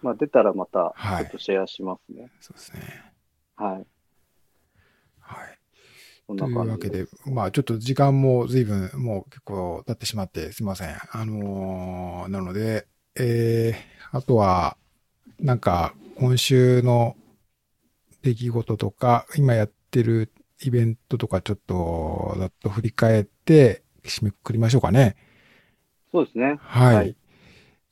[0.01, 2.23] まあ出たらまたちょっとシェアしますね。
[2.23, 2.81] はい、そうですね。
[3.55, 3.87] はい。
[5.19, 5.57] はい。
[6.27, 10.95] というわけで、まあちょっと時間も随分もう結構経ってしまってすみません。
[11.11, 14.77] あのー、なので、えー、あとは、
[15.39, 17.15] なんか今週の
[18.21, 20.31] 出来事とか、今やってる
[20.63, 25.15] イベントとかちょっと、だと振り返って、締めくくりましょうかね。
[26.11, 26.57] そうですね。
[26.59, 26.95] はい。
[26.95, 27.15] はい、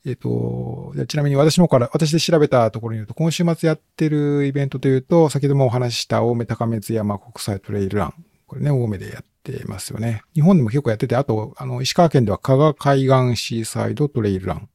[0.06, 8.24] えっ、と、ちなみに私のから、私で調べたところによると、今週末やってるイベントというと、先ほどもお話しした青梅高松山国際トレイルラン。
[8.46, 10.22] これね、青梅でやってますよね。
[10.34, 14.68] 日本でも結構やってて、あと、あの、石川県では加賀海岸シーサイドトレイルラン。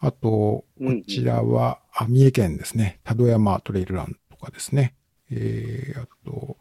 [0.00, 0.66] あと、こ
[1.08, 3.00] ちらは、あ、三重県ですね。
[3.04, 4.94] 多度山トレイルランとかですね。
[5.30, 6.56] えー、あと、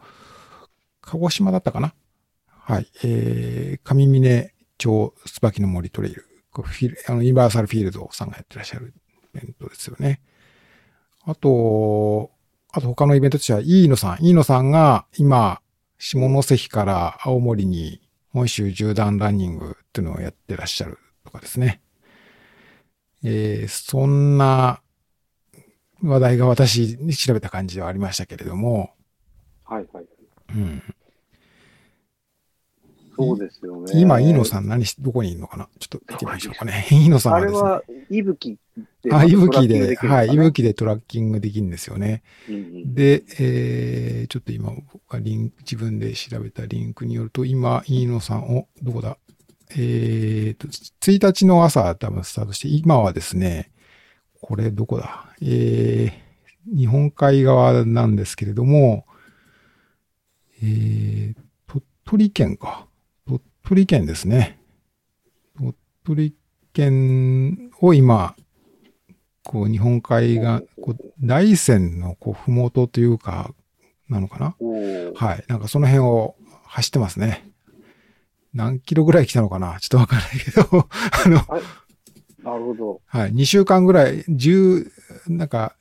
[1.01, 1.93] 鹿児島だったかな
[2.47, 2.87] はい。
[3.03, 6.26] えー、上峰町椿の森トレイル。
[6.61, 8.93] フィル、あの、ユニバーサルフィールドさんがやってらっしゃる
[9.35, 10.21] イベントですよね。
[11.23, 12.31] あと、
[12.71, 14.17] あと他のイベントとしては、飯野さん。
[14.21, 15.61] 飯野さんが今、
[15.97, 18.01] 下関から青森に
[18.31, 21.81] 本州縦断ランニングっていうのをやってらっしゃるとかですね。
[23.23, 24.81] えー、そんな
[26.03, 28.91] 話題が私に調べた感じではありましたけれども。
[29.63, 30.05] はいはい。
[30.55, 30.81] うん。
[33.17, 33.91] そうですよね。
[33.95, 35.67] 今、飯野さん何し、どこにいるのかな？
[35.79, 36.85] ちょっと行きましょうかね。
[36.91, 37.59] 飯野さんはですね。
[37.59, 38.57] あれは、いぶき
[39.03, 39.13] で。
[39.13, 42.21] あ、いぶきで、はい、いぶきでトラッキングできるんですよね。
[42.47, 49.17] うんうん、で、えー、ちょっと今、僕がリンク、自分で調べたリンクによると、今、飯野さん、お、どこだ？
[49.71, 53.71] えーと、1日の朝多分スタートして、今はですね、
[54.41, 55.33] これどこだ？
[55.41, 59.05] えー、日本海側なんですけれども、
[60.61, 61.35] えー、
[61.67, 62.87] 鳥取県か。
[63.67, 64.57] 取県ですね。
[65.57, 65.75] 鳥
[66.05, 66.35] 取
[66.71, 68.33] 県を今、
[69.43, 73.53] こう、日本海が、こう、大山の、こう、ふもとというか、
[74.07, 74.55] なのかな？
[75.15, 75.43] はい。
[75.49, 77.51] なんかその辺を走ってますね。
[78.53, 79.77] 何キロぐらい来たのかな？
[79.81, 80.87] ちょっとわからないけど
[81.25, 81.61] あの、
[82.41, 83.01] なるほど。
[83.05, 83.33] はい。
[83.33, 84.89] 2週間ぐらい、10、
[85.27, 85.75] なんか、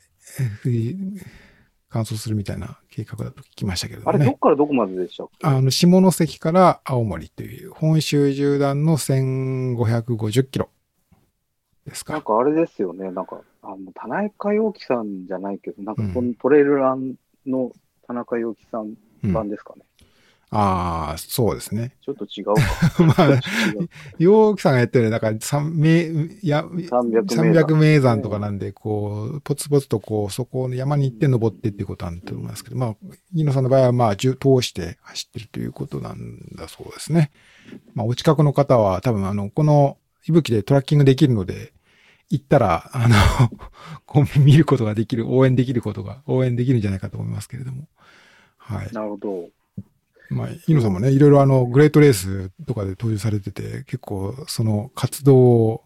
[1.89, 4.05] 乾燥するみたいな計画だと聞きましたけどね。
[4.07, 10.71] あれ、どっからどこまででしたあの、下関から青森という、本州縦断の1550キロ
[11.85, 12.15] ですか。
[12.15, 13.11] なんかあれですよね。
[13.11, 17.17] なんか、あの、田中陽樹さんじゃないけど、なんかこのトレイルラン
[17.47, 17.71] の
[18.07, 18.95] 田中陽樹さん
[19.31, 19.83] 版ですかね。
[20.51, 21.97] ああ、そうですね。
[22.03, 23.03] ちょっと違うか。
[23.03, 23.41] まあ、
[24.19, 26.05] 洋木さんがやってる、なんか、三名、
[26.43, 32.97] や、300名山とかなんで、こう、ポツポツとこう、そこの山に行って登ってっていうことなんだと思いますけど、まあ、
[33.33, 37.33] 飯野さんの場合は、まあ、通して走ってるということなんだそうですね。
[37.95, 41.73] まあ、お近くの方は、多分、あの、この、息吹でトラッキングできるので、
[42.31, 43.17] 行ったら、あの、
[44.07, 47.89] こう見ることができる、応援できることが、応援できるんじゃないかと思いますけれども。
[48.59, 48.93] はい。
[48.93, 49.49] なるほど。
[50.31, 55.85] まあ、イノさんもね、いろいろあの、グレートレースとかで登場されてて、結構、その活動を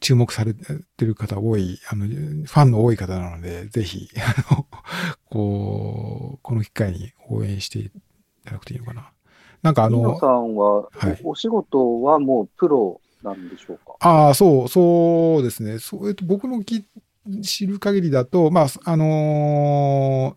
[0.00, 4.66] 注目されてる方多い、あの、ファンの多い方なので、ぜひ、あの、
[5.30, 7.90] こう、この機会に応援してい
[8.44, 9.10] ただくといいのかな。
[9.62, 13.94] なんかあの、イノさんは、はい、お仕事はもうプロなんでしょうか？
[14.00, 15.78] ああ、そう、そうですね。
[15.78, 16.84] そう、えっと、僕のき
[17.42, 20.36] 知る限りだと、まあ、あの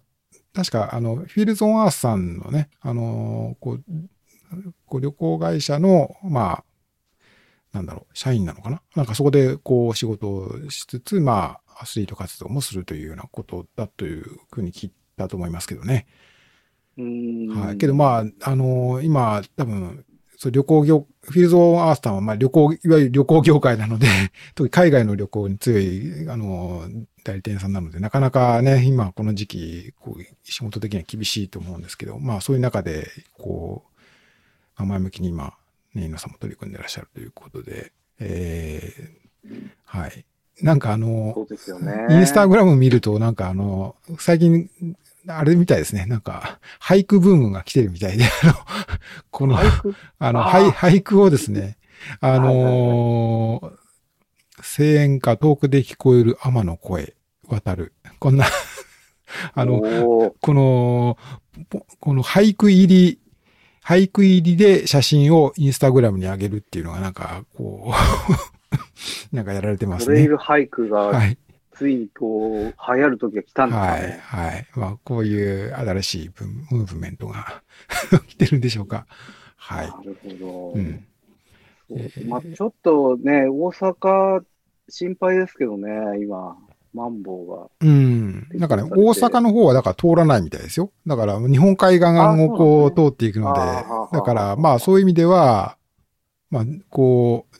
[0.55, 3.83] 確か、あの、フィールズ・オン・アースさんのね、あの、こう、
[4.85, 6.63] こう旅行会社の、まあ、
[7.73, 8.81] なんだろう、社員なのかな？
[8.95, 16.07] なんかそこで、こう、仕事をしつつ、まあ、アスリート活動もするというようなことだというふうに聞いたと思いますけどね。
[16.97, 17.77] はい。
[17.77, 20.05] けどまあ、あのー、今、多分、
[20.37, 24.07] そう旅行業、フィールドアースターはまあ旅行、いわゆる旅行業界なので、
[24.55, 33.83] 特に海外の旅行に強い、あのー、代理店さんなので、なかなかね、今この時期、こう、仕事的には厳しいと思うんですけど、まあそういう中で、こ
[34.77, 35.55] う、前向きに今、
[35.95, 40.25] ね、皆さんも取り組んでらっしゃるということで、えー、はい。
[40.61, 41.35] なんかあの、
[41.81, 42.15] ね。
[42.15, 44.69] インスタグラム見ると、なんかあの、最近、
[45.27, 46.05] あれみたいですね。
[46.05, 48.53] なんか、俳句ブームが来てるみたいで、あの、
[49.31, 49.57] この、
[50.19, 51.77] あの、俳俳句をですね、
[52.19, 53.85] あのー、
[54.61, 57.14] 声援か遠くで聞こえる天の声、
[57.47, 57.93] 渡る。
[58.19, 58.45] こんな
[59.53, 59.81] あの、
[60.41, 61.17] この、
[61.99, 63.19] この俳句入り、
[63.83, 67.93] 俳句入りで写真をインスタグラムに上げるっていうのがなんか、こ
[69.31, 70.05] う なんかやられてますね。
[70.07, 71.37] トレイル俳句が、はい、
[71.75, 74.19] ついにこう、流行る時が来たんですね。
[74.21, 74.67] はい、はい。
[74.75, 76.31] まあ、こういう新しい
[76.71, 77.61] ムーブメントが
[78.27, 79.05] 来てるんでしょうか。
[79.57, 79.87] はい。
[79.87, 80.73] なるほど。
[80.73, 81.05] うん。
[81.91, 84.43] えー、まあ、ちょっとね、大阪、
[84.87, 85.89] 心配ですけどね、
[86.21, 86.57] 今。
[86.95, 87.67] マンボウが。
[87.81, 88.47] うん。
[88.53, 90.91] なんかね、大阪の方はだから通らないみたいですよ。
[91.05, 93.59] だから日本海岸をこう通っていくので、
[94.13, 95.77] だからまあそういう意味では、
[96.49, 97.55] まあこう、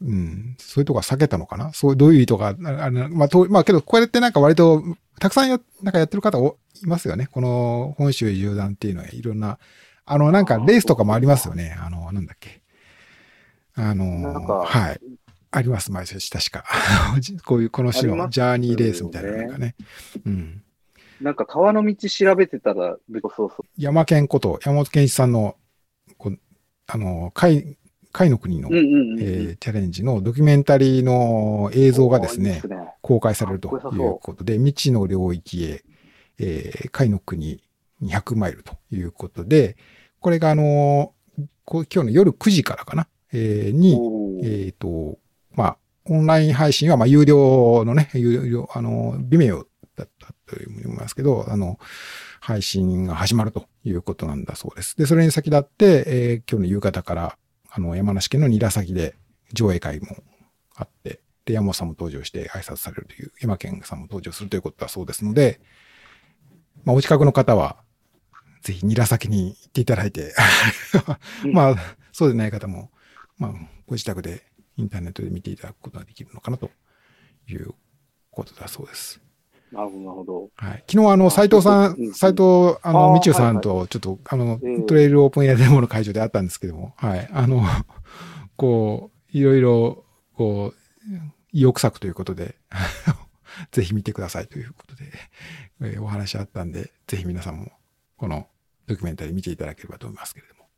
[0.00, 1.74] うん、そういうとこは避けたのかな？
[1.74, 4.82] そう、どういう意図が、あの、まあ、と、まあ、けど、こうやってなんか割と、
[5.20, 7.28] たくさんや、なんかやってる方いますよね。
[7.30, 9.58] この本州縦断っていうのは、いろんな、
[10.06, 11.76] あの、なんかレースとかもありますよね。
[11.78, 12.62] あの、なんだっけ。
[13.74, 15.00] あの、はい。
[15.52, 16.64] あります、毎年、確か。
[17.44, 19.74] こういう、この種のジャーニーレースみたいなのがね。
[20.24, 20.62] うん。
[21.20, 22.96] なんか川の道調べてたら、
[23.36, 23.66] そうそう。
[23.76, 25.56] 山県こと、山本健一さんの、
[26.16, 26.32] こ
[26.86, 27.76] あの、海、
[28.12, 35.84] 海の国の、チャレンジのドキュメンタリーの映像がですね、すね公開されるということで、未知の領域へ、
[36.38, 37.62] えー、海の国
[38.02, 39.76] 200マイルということで、
[40.18, 41.12] これがあの
[41.66, 43.92] 今日の夜9時からかな、えー、に、
[44.42, 45.21] えっ、ー、と、まあ、
[46.06, 49.66] オンライン配信は、まあ、有料のね、有料、あの、微妙
[49.96, 51.78] だったというふうに思いますけど、あの、
[52.40, 54.96] 配信が始まるということなんだそうです。
[54.96, 57.38] で、それに先立って、えー、今日の夕方から、
[57.70, 59.14] あの、山梨県の韮崎で
[59.52, 60.16] 上映会も
[60.74, 65.60] あって、で、山本さんも登場して挨拶されるという、山県さんも登場するということだそうですので、
[66.84, 67.76] まあ、お近くの方は、
[68.62, 70.34] ぜひ韮崎に行っていただいて
[71.52, 71.76] まあ、
[72.12, 72.90] そうでない方も、
[73.38, 73.52] まあ、
[73.86, 74.44] ご自宅で
[74.82, 76.70] インターネットで見ていただくことができるのかなと
[77.48, 77.74] いう
[78.30, 79.20] ことだそうです。
[79.72, 80.50] なるほど、なるほど。
[80.56, 80.84] はい。
[80.88, 87.28] 昨日、あの、斎藤さん、斎藤、あの、みちゅさんと、ちょっと、あの、トレイルオープンエアデモの会場であったんですけども、はい。
[87.32, 87.62] あの、
[88.56, 90.04] こう、いろいろ、
[90.34, 90.76] こう、
[91.52, 92.56] 意欲作ということで、
[93.72, 95.04] ぜひ見てくださいということで、
[95.80, 97.72] えー、お話あったんで、ぜひ皆さんも、
[98.16, 98.46] この
[98.86, 100.68] ドキュメンタリー見ていただければと思いますけれども。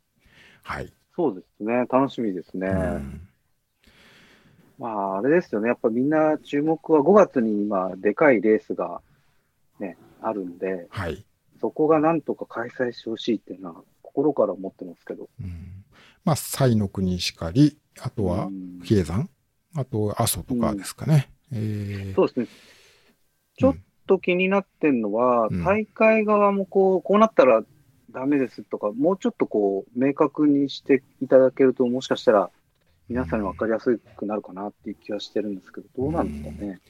[0.63, 0.93] はい。
[1.17, 1.87] そうですね。
[1.91, 2.69] 楽しみですね。
[2.69, 3.29] うん
[4.79, 5.69] まあ、あれですよね。
[5.69, 9.01] やっぱみんな注目は5月に今、でかいレースが
[9.79, 11.25] ね、あるんで、はい。
[11.61, 15.29] そこがなんとか開催してほしいっていうのは、心から思ってますけど。
[15.41, 15.85] うん。
[16.25, 18.49] まあ、西の国しかり、あとは、
[18.83, 19.31] 比叡山、
[19.77, 21.31] あと、阿蘇とかですかね。
[21.53, 22.47] うん、えー、そうですね。
[23.57, 23.77] ちょっ
[24.07, 27.63] と気になってんのは、うん、大会側もこう、こうなったら
[28.11, 32.51] ダメですとか、もうちょっとこう、明確にしていただけると、もしかしたら、
[33.09, 36.81] 皆さんに分かりやすくなるかなっていう気はしてるんですけど、どうなんですかね？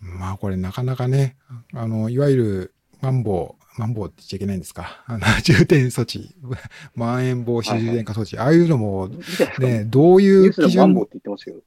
[0.00, 1.36] まあこれなかなかね、
[1.74, 5.04] あの、いわゆる、マンボウ、マンボウって言っちゃいけないんですか？
[5.06, 6.34] あの、 重点措置、
[6.96, 9.08] まん延防止重点化措置、はいはい、ああいうのも、
[9.60, 10.94] ね、どういう基準、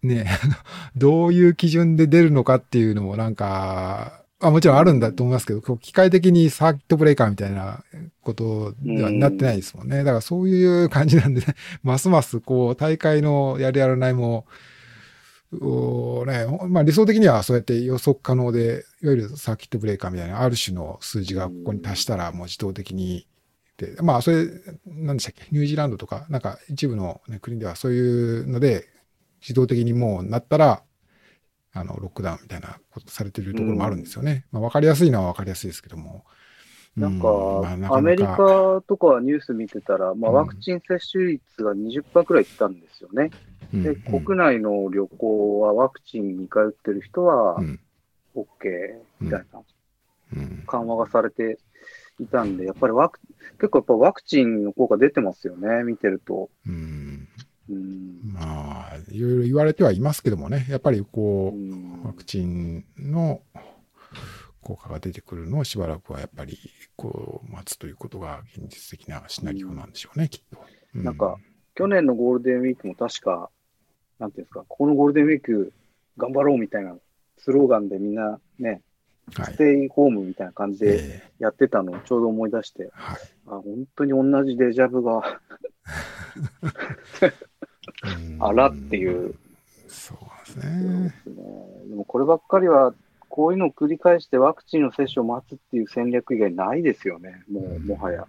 [0.04, 0.26] ね、
[0.96, 7.84] どういう基準で出るのかっていうのもなんか、あもちろんあるんだと思いますけど、機械的にサーキットブレーカーみたいな
[8.22, 9.98] ことではなってないですもんね。
[10.00, 14.46] だからそういう感じなんでね、 ますますこう大会のやるやらないも、
[15.60, 23.28] おね、まあ理想的にはそうやって予測可能で、いわゆるサーキットブレーカーみたいなある種の数字がここに達したらもう自動的に
[23.82, 24.48] で、まあそれ、
[24.86, 28.88] 何でしたっけ、ニュージーランドとか、なんか一部の、ね、国ではそういうので、
[29.42, 30.84] 自動的にもうなったら、
[31.74, 34.46] あの、ロックダウンみたいなことされてるところもあるんですよね。
[34.52, 36.26] うん、まあ、わかりやすいのはわかりやすいですけども。
[36.98, 37.96] なんか、うんまあ、なかなか。
[37.96, 43.32] アメリカとかニュース見てたら、まあ、ワクチン接種率が20%くらいいったんですよね。
[43.74, 47.58] うん、で、国内の旅行はワクチン2回打ってる人は、
[48.36, 48.46] OK
[49.22, 49.62] みたいな、
[50.68, 51.58] 緩和がされて
[52.20, 53.20] いたんで、やっぱりワク、
[53.60, 56.50] 結構やっぱワクチンの効果出てますよね、見てると。
[56.68, 57.28] うん
[57.68, 63.42] まあ、いろいろ言われてはいますけどもね、やっぱりこう、ワクチンの
[64.62, 66.58] 効果が出てくるのをしばらくはやっぱり、
[66.96, 70.60] こう、待つということが現実的なシナリオなんでしょうね、きっと。
[70.94, 71.38] なんか、
[71.76, 73.50] 去年のゴールデンウィークも確か、
[74.20, 75.74] なんていうんですか、このゴールデンウィーク
[76.18, 76.96] 頑張ろうみたいな
[77.38, 78.82] スローガンでみんなね、
[79.32, 83.18] ステイホームみたいな感じでやってたのをちょうど思い出して、はい、
[83.48, 83.64] あ本
[83.96, 85.22] 当に同じデジャブが
[88.40, 89.36] あらっていう。
[89.88, 90.18] そう
[90.56, 91.14] ですね。
[91.90, 92.94] でもこればっかりは、
[93.30, 98.28] こういうのを繰り返してワクチンの接種を待つっていう戦略以外ないですよね、もう、もはや。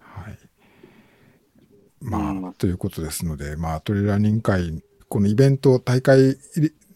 [0.00, 0.38] はい。
[2.00, 4.82] まあ、ということですので、まあ、トレーラー人会、
[5.14, 6.36] このイベント、大会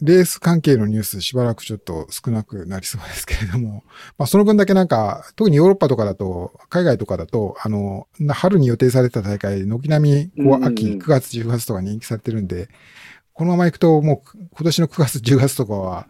[0.01, 3.85] レース関係のニュースしばらくちょっと少なくなりそうですけれども、
[4.19, 12.67] まあその分だけなんか、特にヨーロッパとかだと、海外とかだと、あの、春に予定された大会、軒並み、こう、秋、9月、10月とかに延期されてるんで、
[13.31, 16.07] このまま行くと、もう、今年の9月、10月とかは、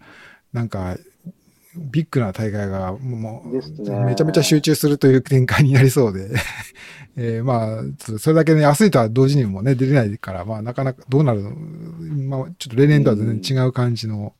[0.51, 0.97] なんか、
[1.75, 3.49] ビッグな大会がもう、
[4.05, 6.29] めちゃめちゃ集中するという展開になりそうで。
[7.15, 14.33] えー、まあ、それだけね、アスリートは同時にもね、出れないから、まあ、なかなかどうなるの、まあ、ちょっと例年とは全然違う感じの、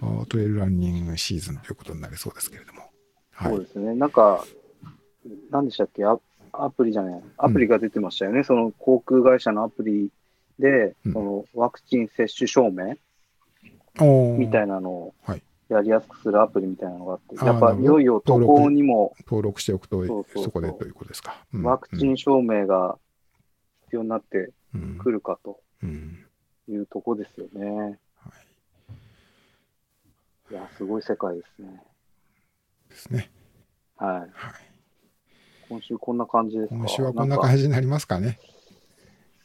[0.00, 2.82] うん、トレイルランニングシーズンということになりそうですけれども。
[3.30, 3.94] はい、そうですね。
[3.94, 4.44] なんか、
[5.50, 6.04] 何でしたっけ？
[6.04, 6.18] ア
[6.52, 8.38] アプリじゃない、アプリが出てましたよね。
[8.38, 10.10] うん、その航空会社のアプリ
[10.58, 12.96] で、そのワクチン接種証明
[14.36, 22.98] みたいなのを、はいやりやすくするアプリみたいなのがあって、やっぱいよいよ渡航にも登録しておくとそこでということですか、うん、ワクチン証明が
[23.84, 24.50] 必要になって
[24.98, 25.60] くるかと
[26.68, 27.60] いうとこですよね。
[27.60, 27.92] うんは
[30.50, 31.82] い、いや、すごい世界ですね。
[32.88, 33.30] ですね。
[33.96, 34.10] はい。
[34.20, 34.30] はい、
[35.68, 36.74] 今週こんな感じですか？
[36.76, 38.38] 今週はこんな感じになりますかね。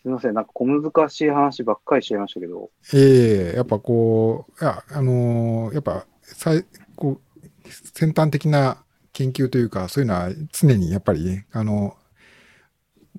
[0.01, 2.69] すみません、なんか小難しい話ばっかりしちゃいましたけど。
[2.93, 7.21] ええー、やっぱこう、いや、あのー、やっぱ最こ
[7.65, 8.83] う先端的な
[9.13, 11.95] 研究というか、そういうのは常にやっぱり、ね、あの、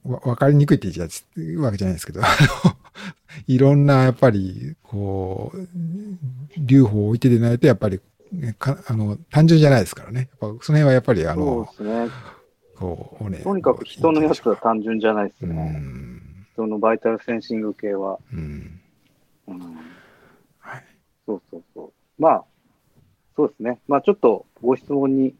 [0.05, 1.09] わ分かりにくいって言っ
[1.63, 2.21] わけじゃないですけど、
[3.47, 5.59] いろんなやっぱり、こう、
[6.59, 8.01] 留保を置いてでないと、やっぱり、
[8.59, 10.29] かあの、単純じゃないですからね。
[10.41, 12.11] やっぱその辺はやっぱり、あの、そうですね。
[12.77, 15.81] こう、ね、とにかく人のやつは単純じゃないですね。
[16.55, 18.19] 人のバイタルセンシング系は。
[18.33, 18.81] うん。
[19.47, 19.61] うん、
[20.59, 20.85] はい。
[21.27, 22.23] そうそうそう。
[22.23, 22.45] まあ、
[23.37, 23.81] そうですね。
[23.89, 25.35] まあちょっとご質問に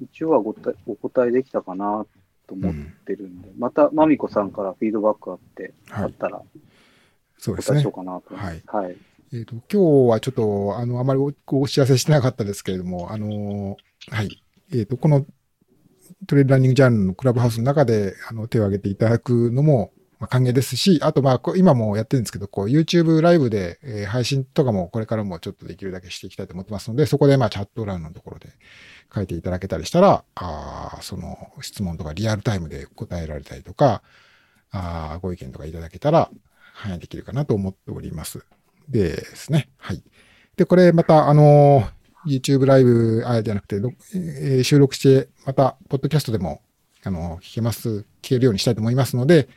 [0.00, 0.54] 一応はご
[0.86, 2.06] お答えできたかな
[2.46, 2.74] と思っ
[3.06, 6.42] てるんで、うん、またまみこさんからフィードバックあって、はい、あったら、
[7.38, 7.80] そうですね。
[7.80, 8.34] しようかなと。
[8.34, 8.62] はい。
[8.66, 8.96] はい。
[9.32, 13.76] えっ、ー、と、今日はちょっと、あの、あまりお知らせしてなかったですけれども、あの、
[14.10, 14.42] はい。
[14.72, 15.26] えっ、ー、と、この
[16.26, 28.48] トレーランニングジャンルのクラブハウスの中で、あの、手を挙げていただくのも、まあ、歓迎ですし、あとまあ、今もやってるんですけど、こう YouTube ライブで、えー、配信とかもこれからもちょっとできるだけしていきたいと思ってますので、そこでまあチャット欄のところで
[29.14, 34.02] 書いていただけたりしたら、あその質問とかリアルタイムで答えられたりとか、
[34.70, 36.30] あご意見とかいただけたら
[36.74, 38.44] 反映できるかなと思っております。
[38.88, 39.68] でですね。
[39.78, 40.02] はい。
[40.56, 41.88] で、これまたあの
[42.26, 43.76] YouTube ライブ、あじゃなくて、
[44.14, 46.62] えー、収録して、また、ポッドキャストでも、
[47.04, 49.48] あの、聞けます、聞けるようにしたいと思いますので、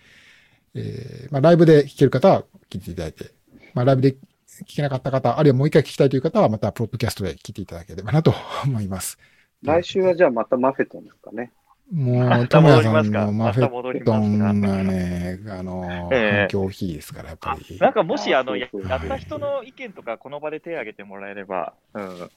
[0.76, 3.32] えー、まあ、ライブで聞ける方は聞いていただいて、
[3.74, 8.34] まあ、ライブで聞けなかった方、あるいはもう一回聞きたいという方は、また、プロッドキャストで聞いていただければなと
[8.66, 9.18] 思います。
[9.64, 11.52] 来週はじゃあまたマフェトンですかね。
[11.92, 17.78] もう、トモヤさんのマフェトンがね、あの、反響大きいですから、やっぱり。
[17.80, 18.70] なんかもし、あの、やっ
[19.08, 22.30] た人の意見とか、この場で手を挙げてもらえれば、うん。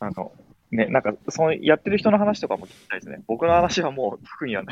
[0.00, 0.32] あの、
[0.70, 3.22] ね、なんか、その、やってる人の話とかも聞きたいですね。
[3.26, 4.62] 僕の話はもう特には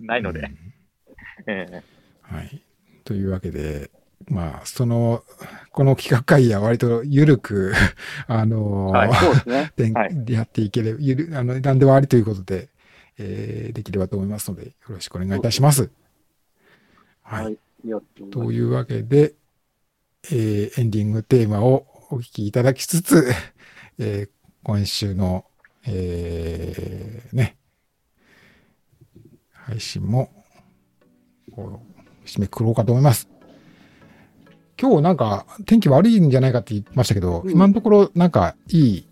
[0.00, 0.40] ないので。
[0.40, 0.46] うん、
[1.46, 1.97] ええー
[2.30, 2.62] はい。
[3.04, 3.90] というわけで、
[4.28, 5.24] まあ、その、
[5.72, 7.72] この企画会議は割と緩く
[8.26, 9.72] あのはい、そうですね。
[10.28, 12.68] やっていければ、ゆる、あの、何でもありということで、
[13.18, 15.90] えー、できればと思いますので、よろしくお願いいたします。
[17.22, 17.44] はい。
[17.44, 17.58] はい、
[18.30, 19.34] というわけで、
[20.30, 23.30] えー、エンディングテーマをお聞きいただきつつ、
[23.98, 24.30] えー、
[24.62, 25.46] 今週の、
[25.86, 27.56] えー、ね、
[29.52, 30.30] 配信も、
[31.52, 31.87] こう
[32.28, 33.28] 締めくくろうかと思います。
[34.80, 39.08] 今日なんか天気悪いんじゃないかって言ってましたけど、うん、今のところなんかいい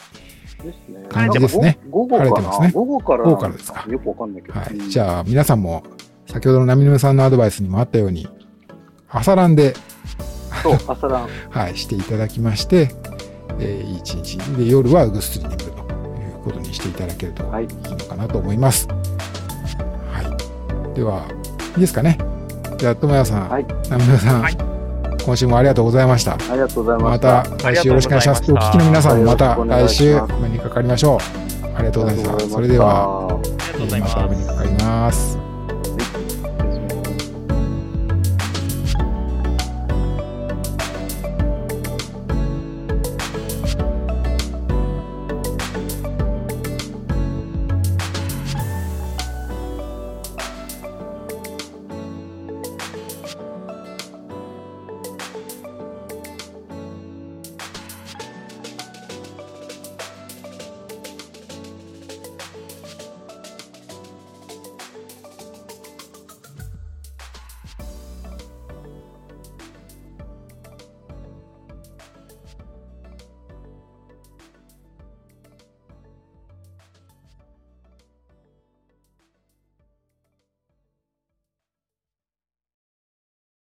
[1.09, 1.79] 感じですね。
[1.91, 2.71] 午後晴れてますね。
[2.73, 3.25] 午後から。
[3.25, 3.85] 午後からですか。
[3.89, 4.61] よくわかんないけど。
[4.61, 4.79] はい。
[4.89, 5.83] じゃあ皆さんも
[6.27, 8.29] 先ほどの波沼さんのアドバイスにもあったように、
[9.09, 9.75] 朝ランで
[10.63, 11.29] そう、朝ラン。
[11.51, 12.91] はい、していただきまして、
[13.59, 15.75] えー、一日で夜はぐっすり眠るという
[16.45, 18.89] ことにしていただけるといいのかなと思います。
[20.11, 20.95] はい。
[20.95, 21.27] では、
[21.75, 22.19] いいですかね。
[22.77, 24.57] じゃあ、友也さん、はい、南村さん、はい、
[25.25, 26.35] 今週もありがとうございました。
[26.35, 27.29] ありがとうございました。
[27.29, 28.53] また来週よろしくお願いします。
[28.53, 31.67] お聞きの皆さんもまた来週お目にかかりましょう。
[31.77, 32.55] ありがとうございました。
[32.55, 34.17] それでは、ありがとうございます。
[34.17, 35.46] またお目にかかります。